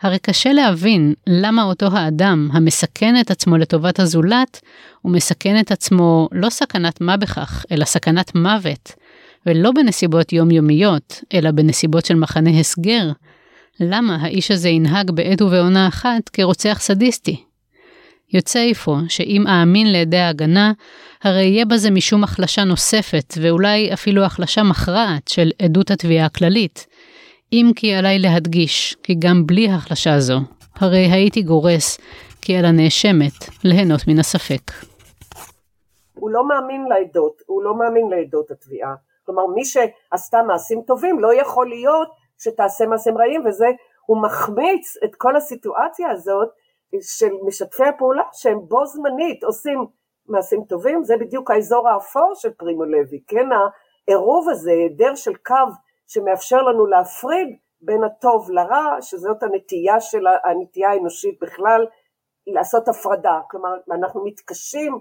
הרי 0.02 0.20
קשה 0.20 0.54
להבין 0.54 1.14
למה 1.28 1.64
אותו 1.64 1.86
האדם 1.92 2.50
המסכן 2.54 3.20
את 3.22 3.32
עצמו 3.32 3.58
לטובת 3.58 4.00
הזולת, 4.00 4.62
הוא 5.02 5.12
מסכן 5.12 5.60
את 5.60 5.72
עצמו 5.72 6.30
לא 6.32 6.50
סכנת 6.50 7.02
מה 7.02 7.18
בכך, 7.18 7.66
אלא 7.72 7.86
סכנת 7.86 8.36
מוות, 8.36 8.92
ולא 9.46 9.72
בנסיבות 9.72 10.34
יומיומיות, 10.34 11.24
אלא 11.34 11.52
בנסיבות 11.52 12.06
של 12.06 12.16
מחנה 12.16 12.60
הסגר. 12.60 13.12
למה 13.80 14.16
האיש 14.22 14.52
הזה 14.52 14.70
ינהג 14.70 15.12
בעת 15.12 15.42
ובעונה 15.42 15.88
אחת 15.88 16.30
כרוצח 16.34 16.78
סדיסטי? 16.82 17.49
יוצא 18.34 18.72
אפוא 18.72 18.98
שאם 19.10 19.44
אאמין 19.48 19.92
לידי 19.92 20.18
ההגנה, 20.18 20.72
הרי 21.24 21.44
יהיה 21.44 21.66
בזה 21.66 21.92
משום 21.92 22.24
החלשה 22.24 22.64
נוספת, 22.64 23.34
ואולי 23.42 23.94
אפילו 23.94 24.24
החלשה 24.24 24.64
מכרעת 24.64 25.28
של 25.28 25.52
עדות 25.62 25.92
התביעה 25.92 26.26
הכללית. 26.26 26.88
אם 27.54 27.72
כי 27.76 27.94
עליי 27.94 28.20
להדגיש, 28.20 28.96
כי 29.04 29.16
גם 29.20 29.48
בלי 29.48 29.70
החלשה 29.70 30.20
זו, 30.20 30.40
הרי 30.76 31.06
הייתי 31.06 31.42
גורס 31.42 32.00
כי 32.42 32.58
על 32.58 32.66
הנאשמת 32.66 33.34
ליהנות 33.64 34.08
מן 34.08 34.20
הספק. 34.20 34.72
הוא 36.14 36.30
לא 36.30 36.48
מאמין 36.48 36.86
לעדות, 36.90 37.42
הוא 37.46 37.64
לא 37.64 37.78
מאמין 37.78 38.10
לעדות 38.10 38.52
התביעה. 38.52 38.96
כלומר 39.26 39.48
מי 39.56 39.66
שעשתה 39.66 40.44
מעשים 40.48 40.82
טובים 40.88 41.20
לא 41.20 41.42
יכול 41.42 41.70
להיות 41.70 42.08
שתעשה 42.40 42.86
מעשים 42.86 43.18
רעים 43.18 43.46
וזה, 43.46 43.68
הוא 44.06 44.22
מחמיץ 44.22 44.98
את 45.04 45.16
כל 45.16 45.36
הסיטואציה 45.36 46.12
הזאת 46.12 46.50
של 47.02 47.30
משתפי 47.48 47.86
הפעולה 47.86 48.24
שהם 48.34 48.60
בו 48.68 48.86
זמנית 48.86 49.44
עושים 49.44 49.86
מעשים 50.28 50.64
טובים, 50.64 51.04
זה 51.04 51.18
בדיוק 51.18 51.52
האזור 51.52 51.90
האפור 51.90 52.32
של 52.36 52.54
פרימו 52.54 52.84
לוי, 52.84 53.24
כן, 53.28 53.48
העירוב 54.08 54.50
הזה, 54.50 54.72
היעדר 54.72 55.16
של 55.16 55.36
קו 55.36 55.56
שמאפשר 56.08 56.62
לנו 56.62 56.86
להפריד 56.86 57.58
בין 57.82 58.04
הטוב 58.04 58.52
לרע, 58.52 59.02
שזאת 59.02 59.44
הנטייה 59.44 60.00
של 60.00 60.24
הנטייה 60.44 60.90
האנושית 60.92 61.40
בכלל, 61.42 61.86
לעשות 62.48 62.88
הפרדה, 62.88 63.40
כלומר 63.50 63.70
אנחנו 63.92 64.26
מתקשים 64.26 65.00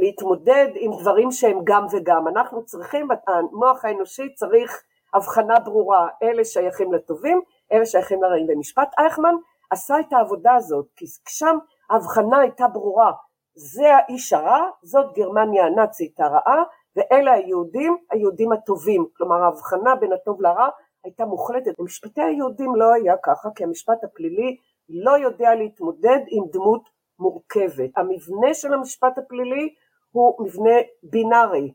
להתמודד 0.00 0.68
עם 0.74 0.90
דברים 1.00 1.30
שהם 1.30 1.60
גם 1.64 1.86
וגם, 1.92 2.28
אנחנו 2.28 2.64
צריכים, 2.64 3.08
המוח 3.26 3.84
האנושי 3.84 4.34
צריך 4.34 4.82
הבחנה 5.14 5.58
ברורה, 5.58 6.08
אלה 6.22 6.44
שייכים 6.44 6.92
לטובים, 6.92 7.40
אלה 7.72 7.86
שייכים 7.86 8.22
לרעים. 8.22 8.46
במשפט 8.46 8.88
אייכמן 8.98 9.34
עשה 9.72 10.00
את 10.00 10.12
העבודה 10.12 10.54
הזאת, 10.54 10.86
כי 10.96 11.04
שם 11.28 11.56
ההבחנה 11.90 12.40
הייתה 12.40 12.68
ברורה, 12.68 13.12
זה 13.54 13.96
האיש 13.96 14.32
הרע, 14.32 14.70
זאת 14.82 15.06
גרמניה 15.14 15.66
הנאצית 15.66 16.20
הרעה, 16.20 16.62
ואלה 16.96 17.32
היהודים, 17.32 17.96
היהודים 18.10 18.52
הטובים, 18.52 19.06
כלומר 19.16 19.36
ההבחנה 19.42 19.96
בין 19.96 20.12
הטוב 20.12 20.42
לרע 20.42 20.68
הייתה 21.04 21.24
מוחלטת. 21.24 21.80
במשפטי 21.80 22.22
היהודים 22.22 22.76
לא 22.76 22.92
היה 22.92 23.14
ככה, 23.22 23.48
כי 23.54 23.64
המשפט 23.64 24.04
הפלילי 24.04 24.56
לא 24.88 25.18
יודע 25.18 25.54
להתמודד 25.54 26.18
עם 26.28 26.44
דמות 26.52 26.88
מורכבת. 27.18 27.90
המבנה 27.96 28.54
של 28.54 28.74
המשפט 28.74 29.18
הפלילי 29.18 29.74
הוא 30.10 30.46
מבנה 30.46 30.74
בינארי, 31.02 31.72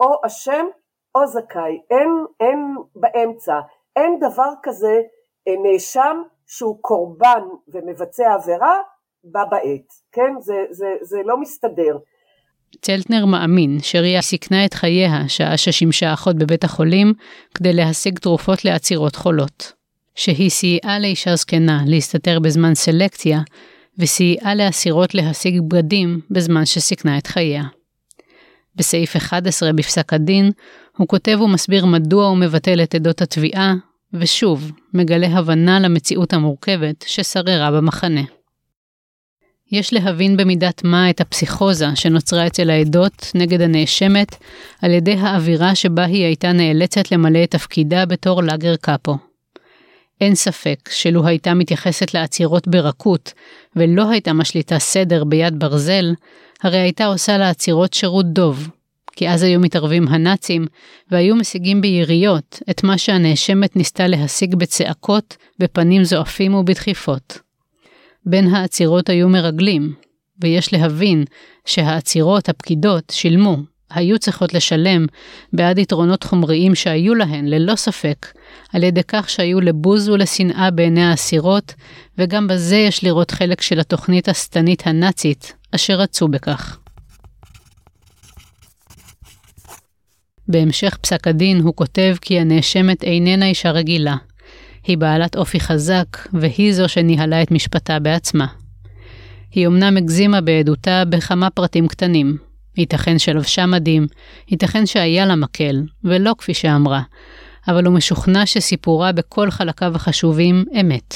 או 0.00 0.26
אשם 0.26 0.66
או 1.14 1.26
זכאי, 1.26 1.80
אין, 1.90 2.10
אין 2.40 2.76
באמצע, 2.94 3.60
אין 3.96 4.18
דבר 4.18 4.50
כזה 4.62 5.00
נאשם 5.48 6.22
שהוא 6.46 6.78
קורבן 6.80 7.42
ומבצע 7.68 8.34
עבירה 8.34 8.76
בה 9.24 9.44
בעת, 9.50 9.92
כן? 10.12 10.32
זה, 10.40 10.54
זה, 10.70 10.86
זה 11.00 11.18
לא 11.24 11.40
מסתדר. 11.40 11.98
צלטנר 12.82 13.26
מאמין 13.26 13.78
שריה 13.82 14.22
סיכנה 14.22 14.64
את 14.64 14.74
חייה 14.74 15.28
שעה 15.28 15.56
ששימשה 15.56 16.12
אחות 16.12 16.36
בבית 16.36 16.64
החולים 16.64 17.14
כדי 17.54 17.72
להשיג 17.72 18.18
תרופות 18.18 18.64
לעצירות 18.64 19.16
חולות. 19.16 19.72
שהיא 20.14 20.50
סייעה 20.50 20.98
לאישה 20.98 21.36
זקנה 21.36 21.82
להסתתר 21.86 22.38
בזמן 22.40 22.74
סלקציה, 22.74 23.40
וסייעה 23.98 24.54
לאסירות 24.54 25.14
להשיג 25.14 25.60
בגדים 25.68 26.20
בזמן 26.30 26.66
שסיכנה 26.66 27.18
את 27.18 27.26
חייה. 27.26 27.62
בסעיף 28.76 29.16
11 29.16 29.72
בפסק 29.72 30.12
הדין, 30.12 30.50
הוא 30.96 31.08
כותב 31.08 31.40
ומסביר 31.40 31.86
מדוע 31.86 32.26
הוא 32.26 32.36
מבטל 32.36 32.82
את 32.82 32.94
עדות 32.94 33.22
התביעה, 33.22 33.74
ושוב, 34.14 34.72
מגלה 34.94 35.26
הבנה 35.26 35.80
למציאות 35.80 36.32
המורכבת 36.32 37.04
ששררה 37.06 37.70
במחנה. 37.70 38.22
יש 39.72 39.92
להבין 39.92 40.36
במידת 40.36 40.84
מה 40.84 41.10
את 41.10 41.20
הפסיכוזה 41.20 41.86
שנוצרה 41.94 42.46
אצל 42.46 42.70
העדות 42.70 43.30
נגד 43.34 43.60
הנאשמת 43.60 44.36
על 44.82 44.90
ידי 44.90 45.14
האווירה 45.14 45.74
שבה 45.74 46.04
היא 46.04 46.24
הייתה 46.24 46.52
נאלצת 46.52 47.12
למלא 47.12 47.44
את 47.44 47.50
תפקידה 47.50 48.06
בתור 48.06 48.42
לאגר 48.42 48.76
קאפו. 48.76 49.16
אין 50.20 50.34
ספק 50.34 50.88
שלו 50.92 51.26
הייתה 51.26 51.54
מתייחסת 51.54 52.14
לעצירות 52.14 52.68
ברכות 52.68 53.32
ולא 53.76 54.10
הייתה 54.10 54.32
משליטה 54.32 54.78
סדר 54.78 55.24
ביד 55.24 55.58
ברזל, 55.58 56.14
הרי 56.62 56.78
הייתה 56.78 57.06
עושה 57.06 57.38
לעצירות 57.38 57.92
שירות 57.92 58.26
דוב, 58.32 58.68
כי 59.20 59.28
אז 59.28 59.42
היו 59.42 59.60
מתערבים 59.60 60.08
הנאצים 60.08 60.66
והיו 61.10 61.36
משיגים 61.36 61.80
ביריות 61.80 62.62
את 62.70 62.84
מה 62.84 62.98
שהנאשמת 62.98 63.76
ניסתה 63.76 64.06
להשיג 64.06 64.54
בצעקות, 64.54 65.36
בפנים 65.58 66.04
זועפים 66.04 66.54
ובדחיפות. 66.54 67.38
בין 68.26 68.54
העצירות 68.54 69.08
היו 69.08 69.28
מרגלים, 69.28 69.94
ויש 70.42 70.72
להבין 70.72 71.24
שהעצירות, 71.64 72.48
הפקידות, 72.48 73.04
שילמו, 73.10 73.56
היו 73.90 74.18
צריכות 74.18 74.54
לשלם 74.54 75.06
בעד 75.52 75.78
יתרונות 75.78 76.22
חומריים 76.22 76.74
שהיו 76.74 77.14
להן, 77.14 77.46
ללא 77.46 77.76
ספק, 77.76 78.26
על 78.72 78.82
ידי 78.82 79.02
כך 79.08 79.30
שהיו 79.30 79.60
לבוז 79.60 80.08
ולשנאה 80.08 80.70
בעיני 80.70 81.04
האסירות, 81.04 81.74
וגם 82.18 82.46
בזה 82.46 82.76
יש 82.76 83.04
לראות 83.04 83.30
חלק 83.30 83.60
של 83.60 83.80
התוכנית 83.80 84.28
השטנית 84.28 84.86
הנאצית, 84.86 85.52
אשר 85.74 85.94
רצו 85.94 86.28
בכך. 86.28 86.78
בהמשך 90.50 90.96
פסק 91.00 91.28
הדין 91.28 91.60
הוא 91.60 91.74
כותב 91.74 92.16
כי 92.20 92.40
הנאשמת 92.40 93.04
איננה 93.04 93.46
אישה 93.46 93.70
רגילה. 93.70 94.16
היא 94.86 94.98
בעלת 94.98 95.36
אופי 95.36 95.60
חזק, 95.60 96.06
והיא 96.32 96.72
זו 96.72 96.88
שניהלה 96.88 97.42
את 97.42 97.50
משפטה 97.50 97.98
בעצמה. 97.98 98.46
היא 99.52 99.66
אמנם 99.66 99.96
הגזימה 99.96 100.40
בעדותה 100.40 101.02
בכמה 101.04 101.50
פרטים 101.50 101.88
קטנים. 101.88 102.36
ייתכן 102.76 103.18
שלבשה 103.18 103.66
מדים, 103.66 104.06
ייתכן 104.48 104.86
שהיה 104.86 105.26
לה 105.26 105.36
מקל, 105.36 105.82
ולא 106.04 106.34
כפי 106.38 106.54
שאמרה, 106.54 107.02
אבל 107.68 107.86
הוא 107.86 107.94
משוכנע 107.94 108.46
שסיפורה 108.46 109.12
בכל 109.12 109.50
חלקיו 109.50 109.96
החשובים 109.96 110.64
אמת. 110.80 111.14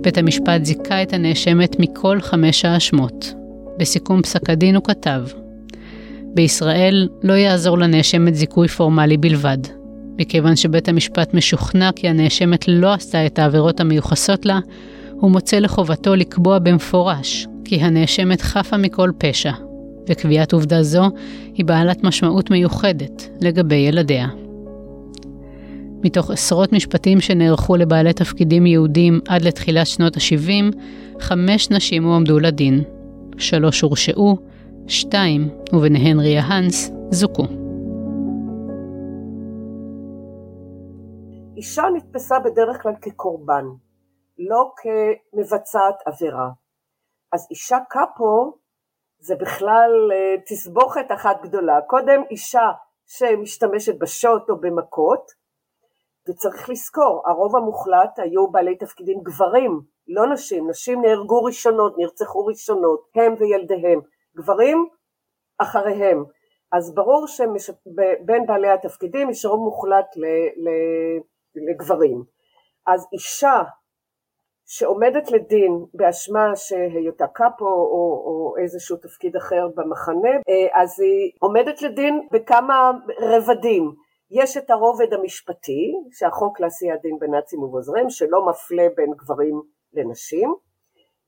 בית 0.00 0.18
המשפט 0.18 0.64
זיכה 0.64 1.02
את 1.02 1.12
הנאשמת 1.12 1.76
מכל 1.78 2.20
חמש 2.20 2.64
האשמות. 2.64 3.34
בסיכום 3.78 4.22
פסק 4.22 4.50
הדין 4.50 4.74
הוא 4.74 4.84
כתב, 4.84 5.22
בישראל 6.36 7.08
לא 7.22 7.32
יעזור 7.32 7.78
לנאשמת 7.78 8.34
זיכוי 8.34 8.68
פורמלי 8.68 9.16
בלבד. 9.16 9.58
מכיוון 10.18 10.56
שבית 10.56 10.88
המשפט 10.88 11.34
משוכנע 11.34 11.90
כי 11.96 12.08
הנאשמת 12.08 12.68
לא 12.68 12.92
עשתה 12.92 13.26
את 13.26 13.38
העבירות 13.38 13.80
המיוחסות 13.80 14.46
לה, 14.46 14.58
הוא 15.10 15.30
מוצא 15.30 15.58
לחובתו 15.58 16.14
לקבוע 16.14 16.58
במפורש 16.58 17.46
כי 17.64 17.76
הנאשמת 17.76 18.40
חפה 18.40 18.76
מכל 18.76 19.10
פשע, 19.18 19.52
וקביעת 20.08 20.52
עובדה 20.52 20.82
זו 20.82 21.10
היא 21.54 21.64
בעלת 21.64 22.04
משמעות 22.04 22.50
מיוחדת 22.50 23.28
לגבי 23.40 23.74
ילדיה. 23.74 24.28
מתוך 26.04 26.30
עשרות 26.30 26.72
משפטים 26.72 27.20
שנערכו 27.20 27.76
לבעלי 27.76 28.12
תפקידים 28.12 28.66
יהודים 28.66 29.20
עד 29.28 29.42
לתחילת 29.42 29.86
שנות 29.86 30.16
ה-70, 30.16 30.76
חמש 31.20 31.70
נשים 31.70 32.04
הועמדו 32.04 32.38
לדין. 32.38 32.82
שלוש 33.38 33.80
הורשעו, 33.80 34.38
שתיים, 34.88 35.42
וביניהן 35.72 36.20
ריה 36.20 36.42
האנס, 36.42 36.90
זוכו. 37.10 37.42
אישה 41.56 41.82
נתפסה 41.94 42.38
בדרך 42.38 42.82
כלל 42.82 42.92
כקורבן, 43.02 43.64
לא 44.38 44.72
כמבצעת 44.76 45.94
עבירה. 46.06 46.48
אז 47.32 47.46
אישה 47.50 47.78
קאפו 47.88 48.58
זה 49.18 49.34
בכלל 49.40 49.90
אה, 50.12 50.42
תסבוכת 50.46 51.06
אחת 51.14 51.36
גדולה. 51.42 51.80
קודם 51.86 52.22
אישה 52.30 52.70
שמשתמשת 53.06 53.98
בשוט 53.98 54.50
או 54.50 54.60
במכות, 54.60 55.46
וצריך 56.28 56.70
לזכור, 56.70 57.22
הרוב 57.26 57.56
המוחלט 57.56 58.18
היו 58.18 58.50
בעלי 58.50 58.76
תפקידים 58.76 59.20
גברים, 59.22 59.80
לא 60.08 60.32
נשים, 60.32 60.70
נשים 60.70 61.02
נהרגו 61.02 61.44
ראשונות, 61.44 61.98
נרצחו 61.98 62.46
ראשונות, 62.46 63.00
הם 63.14 63.34
וילדיהם, 63.38 64.00
גברים 64.36 64.88
אחריהם. 65.58 66.24
אז 66.72 66.94
ברור 66.94 67.26
שבין 67.26 68.46
בעלי 68.46 68.68
התפקידים 68.68 69.30
יש 69.30 69.44
רוב 69.44 69.60
מוחלט 69.60 70.06
לגברים. 71.54 72.24
אז 72.86 73.06
אישה 73.12 73.62
שעומדת 74.66 75.30
לדין 75.30 75.84
באשמה 75.94 76.56
שהיותה 76.56 77.26
קאפו 77.26 77.64
או, 77.64 78.22
או 78.26 78.54
איזשהו 78.62 78.96
תפקיד 78.96 79.36
אחר 79.36 79.68
במחנה, 79.74 80.30
אה, 80.48 80.82
אז 80.82 81.00
היא 81.00 81.32
עומדת 81.40 81.82
לדין 81.82 82.28
בכמה 82.32 82.92
רבדים. 83.20 83.94
יש 84.30 84.56
את 84.56 84.70
הרובד 84.70 85.12
המשפטי, 85.12 85.92
שהחוק 86.10 86.60
לעשיית 86.60 87.02
דין 87.02 87.18
בנאצים 87.18 87.62
ובעוזריהם, 87.62 88.10
שלא 88.10 88.46
מפלה 88.46 88.86
בין 88.96 89.10
גברים 89.16 89.62
לנשים. 89.92 90.54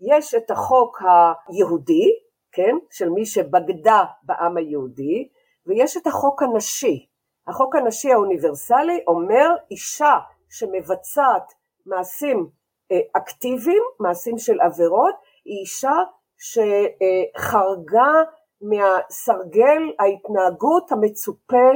יש 0.00 0.34
את 0.34 0.50
החוק 0.50 1.02
היהודי, 1.48 2.10
כן, 2.52 2.76
של 2.90 3.08
מי 3.08 3.26
שבגדה 3.26 4.04
בעם 4.22 4.56
היהודי, 4.56 5.28
ויש 5.66 5.96
את 5.96 6.06
החוק 6.06 6.42
הנשי. 6.42 7.06
החוק 7.46 7.76
הנשי 7.76 8.12
האוניברסלי 8.12 9.04
אומר 9.06 9.48
אישה 9.70 10.18
שמבצעת 10.50 11.52
מעשים 11.86 12.48
אה, 12.92 13.00
אקטיביים, 13.16 13.82
מעשים 14.00 14.38
של 14.38 14.60
עבירות, 14.60 15.14
היא 15.44 15.60
אישה 15.60 15.96
שחרגה 16.38 18.12
מהסרגל 18.60 19.82
ההתנהגות 19.98 20.92
המצופה 20.92 21.70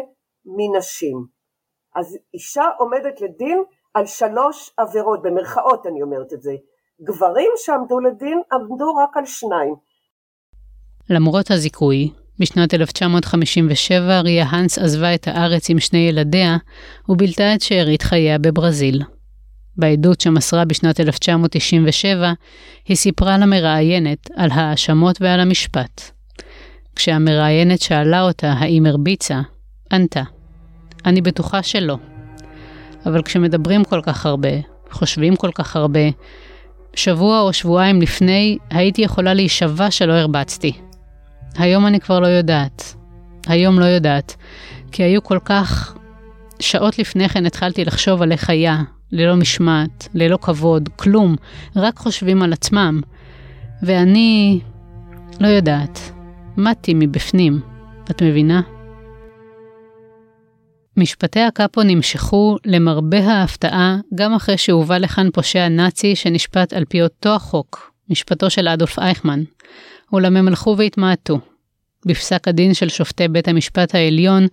מנשים. 0.44 1.26
אז 1.94 2.18
אישה 2.34 2.64
עומדת 2.78 3.20
לדין 3.20 3.64
על 3.94 4.06
שלוש 4.06 4.74
עבירות, 4.76 5.22
במרכאות 5.22 5.86
אני 5.86 6.02
אומרת 6.02 6.32
את 6.32 6.42
זה. 6.42 6.52
גברים 7.02 7.50
שעמדו 7.56 8.00
לדין 8.00 8.42
עמדו 8.52 8.94
רק 8.94 9.16
על 9.16 9.24
שניים. 9.24 9.74
למרות 11.10 11.50
הזיכוי, 11.50 12.10
בשנת 12.38 12.74
1957 12.74 14.20
ריה 14.20 14.46
האנס 14.48 14.78
עזבה 14.78 15.14
את 15.14 15.28
הארץ 15.28 15.70
עם 15.70 15.80
שני 15.80 15.98
ילדיה 15.98 16.56
ובילתה 17.08 17.54
את 17.54 17.60
שארית 17.60 18.02
חייה 18.02 18.38
בברזיל. 18.38 19.02
בעדות 19.76 20.20
שמסרה 20.20 20.64
בשנת 20.64 21.00
1997, 21.00 22.32
היא 22.88 22.96
סיפרה 22.96 23.38
למראיינת 23.38 24.30
על 24.36 24.50
ההאשמות 24.50 25.22
ועל 25.22 25.40
המשפט. 25.40 26.10
כשהמראיינת 26.96 27.80
שאלה 27.80 28.22
אותה 28.22 28.52
האם 28.52 28.86
הרביצה, 28.86 29.40
ענתה, 29.92 30.22
אני 31.04 31.20
בטוחה 31.20 31.62
שלא. 31.62 31.96
אבל 33.06 33.22
כשמדברים 33.22 33.84
כל 33.84 34.00
כך 34.02 34.26
הרבה, 34.26 34.48
חושבים 34.90 35.36
כל 35.36 35.50
כך 35.54 35.76
הרבה, 35.76 36.00
שבוע 36.94 37.40
או 37.40 37.52
שבועיים 37.52 38.02
לפני 38.02 38.58
הייתי 38.70 39.02
יכולה 39.02 39.34
להישבע 39.34 39.90
שלא 39.90 40.12
הרבצתי. 40.12 40.72
היום 41.56 41.86
אני 41.86 42.00
כבר 42.00 42.20
לא 42.20 42.26
יודעת. 42.26 42.94
היום 43.46 43.80
לא 43.80 43.84
יודעת, 43.84 44.36
כי 44.92 45.02
היו 45.02 45.22
כל 45.22 45.38
כך... 45.44 45.96
שעות 46.60 46.98
לפני 46.98 47.28
כן 47.28 47.46
התחלתי 47.46 47.84
לחשוב 47.84 48.22
על 48.22 48.32
איך 48.32 48.50
היה, 48.50 48.82
ללא 49.12 49.36
משמעת, 49.36 50.08
ללא 50.14 50.38
כבוד, 50.42 50.88
כלום, 50.96 51.36
רק 51.76 51.98
חושבים 51.98 52.42
על 52.42 52.52
עצמם. 52.52 53.00
ואני... 53.82 54.60
לא 55.40 55.46
יודעת. 55.46 56.00
מתי 56.56 56.94
מבפנים. 56.94 57.60
את 58.10 58.22
מבינה? 58.22 58.60
משפטי 60.96 61.40
הקאפו 61.40 61.82
נמשכו, 61.82 62.56
למרבה 62.64 63.24
ההפתעה, 63.24 63.96
גם 64.14 64.34
אחרי 64.34 64.58
שהובא 64.58 64.98
לכאן 64.98 65.30
פושע 65.30 65.68
נאצי 65.68 66.16
שנשפט 66.16 66.72
על 66.72 66.84
פי 66.84 67.02
אותו 67.02 67.34
החוק, 67.34 67.92
משפטו 68.10 68.50
של 68.50 68.68
אדולף 68.68 68.98
אייכמן, 68.98 69.42
אולם 70.12 70.36
הם 70.36 70.48
הלכו 70.48 70.74
והתמעטו. 70.78 71.38
בפסק 72.06 72.48
הדין 72.48 72.74
של 72.74 72.88
שופטי 72.88 73.28
בית 73.28 73.48
המשפט 73.48 73.94
העליון, 73.94 74.46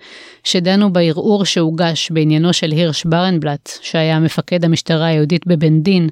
שדנו 0.43 0.93
בערעור 0.93 1.45
שהוגש 1.45 2.11
בעניינו 2.11 2.53
של 2.53 2.71
הירש 2.71 3.05
ברנבלט, 3.05 3.69
שהיה 3.81 4.19
מפקד 4.19 4.65
המשטרה 4.65 5.05
היהודית 5.05 5.47
בבן 5.47 5.81
דין, 5.81 6.09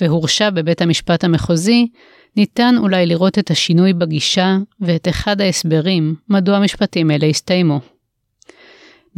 והורשע 0.00 0.50
בבית 0.50 0.82
המשפט 0.82 1.24
המחוזי, 1.24 1.88
ניתן 2.36 2.74
אולי 2.78 3.06
לראות 3.06 3.38
את 3.38 3.50
השינוי 3.50 3.92
בגישה 3.92 4.56
ואת 4.80 5.08
אחד 5.08 5.40
ההסברים 5.40 6.14
מדוע 6.28 6.56
המשפטים 6.56 7.10
אלה 7.10 7.26
הסתיימו. 7.26 7.80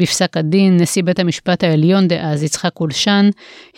בפסק 0.01 0.36
הדין, 0.36 0.76
נשיא 0.80 1.03
בית 1.03 1.18
המשפט 1.18 1.64
העליון 1.64 2.09
דאז, 2.09 2.42
יצחק 2.42 2.80
אולשן, 2.80 3.24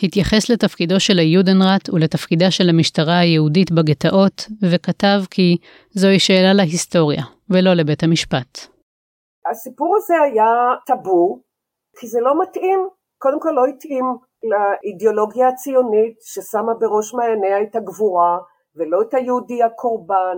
התייחס 0.03 0.49
לתפקידו 0.49 0.99
של 0.99 1.19
היודנראט 1.19 1.89
ולתפקידה 1.93 2.51
של 2.51 2.69
המשטרה 2.69 3.19
היהודית 3.19 3.71
בגטאות, 3.71 4.47
וכתב 4.71 5.19
כי 5.31 5.57
זוהי 5.91 6.19
שאלה 6.19 6.53
להיסטוריה, 6.53 7.23
ולא 7.49 7.73
לבית 7.73 8.03
המשפט. 8.03 8.59
הסיפור 9.51 9.95
הזה 9.97 10.13
היה 10.21 10.51
טאבו, 10.85 11.39
כי 11.99 12.07
זה 12.07 12.19
לא 12.21 12.41
מתאים, 12.41 12.87
קודם 13.17 13.39
כל 13.39 13.51
לא 13.55 13.65
התאים 13.65 14.05
לאידיאולוגיה 14.51 15.47
הציונית 15.47 16.15
ששמה 16.21 16.73
בראש 16.79 17.13
מעייניה 17.13 17.61
את 17.61 17.75
הגבורה, 17.75 18.37
ולא 18.75 19.01
את 19.01 19.13
היהודי 19.13 19.63
הקורבן. 19.63 20.37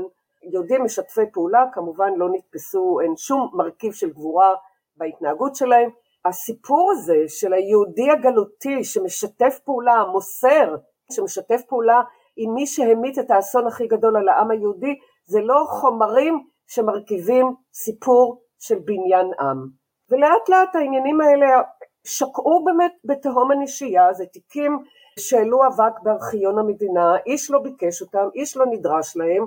יהודים 0.52 0.84
משתפי 0.84 1.22
פעולה 1.34 1.64
כמובן 1.74 2.12
לא 2.18 2.28
נתפסו, 2.34 3.00
אין 3.04 3.14
שום 3.18 3.50
מרכיב 3.54 3.94
של 3.94 4.10
גבורה 4.10 4.54
בהתנהגות 4.98 5.56
שלהם. 5.56 5.90
הסיפור 6.26 6.92
הזה 6.92 7.18
של 7.28 7.54
היהודי 7.54 8.12
הגלותי 8.12 8.84
שמשתף 8.84 9.60
פעולה, 9.66 10.04
מוסר, 10.12 10.76
שמשתף 11.12 11.62
פעולה 11.70 12.02
עם 12.38 12.54
מי 12.54 12.68
שהמיט 12.68 13.20
את 13.20 13.32
האסון 13.32 13.68
הכי 13.68 13.88
גדול 13.88 14.18
על 14.18 14.30
העם 14.30 14.52
היהודי, 14.52 14.96
זה 15.26 15.42
לא 15.42 15.66
חומרים 15.70 16.44
שמרכיבים 16.68 17.54
סיפור 17.74 18.42
של 18.60 18.76
בניין 18.86 19.32
עם. 19.40 19.68
ולאט 20.10 20.50
לאט 20.50 20.76
העניינים 20.76 21.22
האלה 21.22 21.62
שקעו 22.04 22.66
באמת 22.66 22.92
בתהום 23.06 23.52
הנשייה, 23.52 24.14
זה 24.14 24.26
תיקים 24.26 24.80
שהעלו 25.20 25.60
אבק 25.68 26.00
בארכיון 26.04 26.60
המדינה, 26.60 27.16
איש 27.26 27.52
לא 27.52 27.60
ביקש 27.60 28.02
אותם, 28.02 28.28
איש 28.36 28.58
לא 28.58 28.66
נדרש 28.66 29.18
להם, 29.18 29.46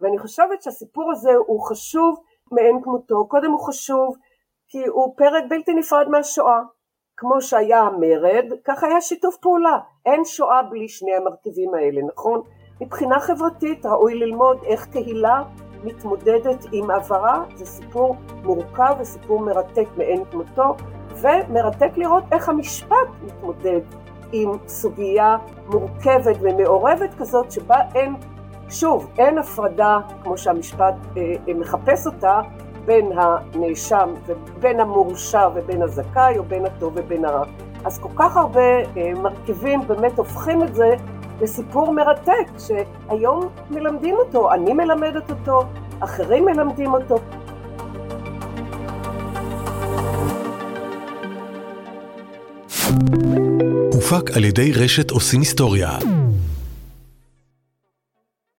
ואני 0.00 0.18
חושבת 0.18 0.62
שהסיפור 0.62 1.10
הזה 1.12 1.30
הוא 1.46 1.60
חשוב 1.60 2.20
מאין 2.52 2.80
כמותו. 2.82 3.26
קודם 3.28 3.50
הוא 3.50 3.60
חשוב 3.60 4.16
כי 4.70 4.86
הוא 4.86 5.14
פרק 5.16 5.44
בלתי 5.48 5.74
נפרד 5.74 6.08
מהשואה. 6.08 6.60
כמו 7.16 7.42
שהיה 7.42 7.80
המרד, 7.80 8.44
כך 8.64 8.84
היה 8.84 9.00
שיתוף 9.00 9.36
פעולה. 9.36 9.78
אין 10.06 10.24
שואה 10.24 10.62
בלי 10.62 10.88
שני 10.88 11.14
המרכיבים 11.16 11.74
האלה, 11.74 12.00
נכון? 12.12 12.42
מבחינה 12.80 13.20
חברתית 13.20 13.86
ראוי 13.86 14.14
ללמוד 14.14 14.58
איך 14.64 14.86
קהילה 14.86 15.42
מתמודדת 15.84 16.66
עם 16.72 16.90
עברה, 16.90 17.44
זה 17.54 17.66
סיפור 17.66 18.16
מורכב 18.44 18.94
וסיפור 19.00 19.40
מרתק 19.40 19.86
מאין 19.96 20.24
כמותו, 20.24 20.76
ומרתק 21.10 21.90
לראות 21.96 22.24
איך 22.32 22.48
המשפט 22.48 23.08
מתמודד 23.22 23.80
עם 24.32 24.50
סוגיה 24.66 25.36
מורכבת 25.66 26.36
ומעורבת 26.40 27.14
כזאת 27.18 27.52
שבה 27.52 27.76
אין, 27.94 28.14
שוב, 28.68 29.10
אין 29.18 29.38
הפרדה 29.38 29.98
כמו 30.22 30.38
שהמשפט 30.38 30.94
אה, 31.16 31.22
אה 31.48 31.54
מחפש 31.54 32.06
אותה 32.06 32.40
בין 32.84 33.10
הנאשם 33.14 34.14
ובין 34.26 34.80
המורשע 34.80 35.48
ובין 35.54 35.82
הזכאי 35.82 36.38
או 36.38 36.44
בין 36.44 36.66
הטוב 36.66 36.92
ובין 36.96 37.24
הרע. 37.24 37.44
אז 37.84 37.98
כל 37.98 38.08
כך 38.16 38.36
הרבה 38.36 38.60
אה, 38.60 39.12
מרכיבים 39.22 39.80
באמת 39.86 40.18
הופכים 40.18 40.62
את 40.62 40.74
זה 40.74 40.94
לסיפור 41.40 41.92
מרתק 41.92 42.46
שהיום 42.58 43.48
מלמדים 43.70 44.14
אותו, 44.14 44.52
אני 44.52 44.72
מלמדת 44.72 45.30
אותו, 45.30 45.62
אחרים 46.00 46.44
מלמדים 46.44 46.94
אותו. 46.94 47.18
הופק 53.92 54.36
על 54.36 54.44
ידי 54.44 54.72
רשת 54.72 55.10
עושים 55.10 55.40
היסטוריה. 55.40 55.98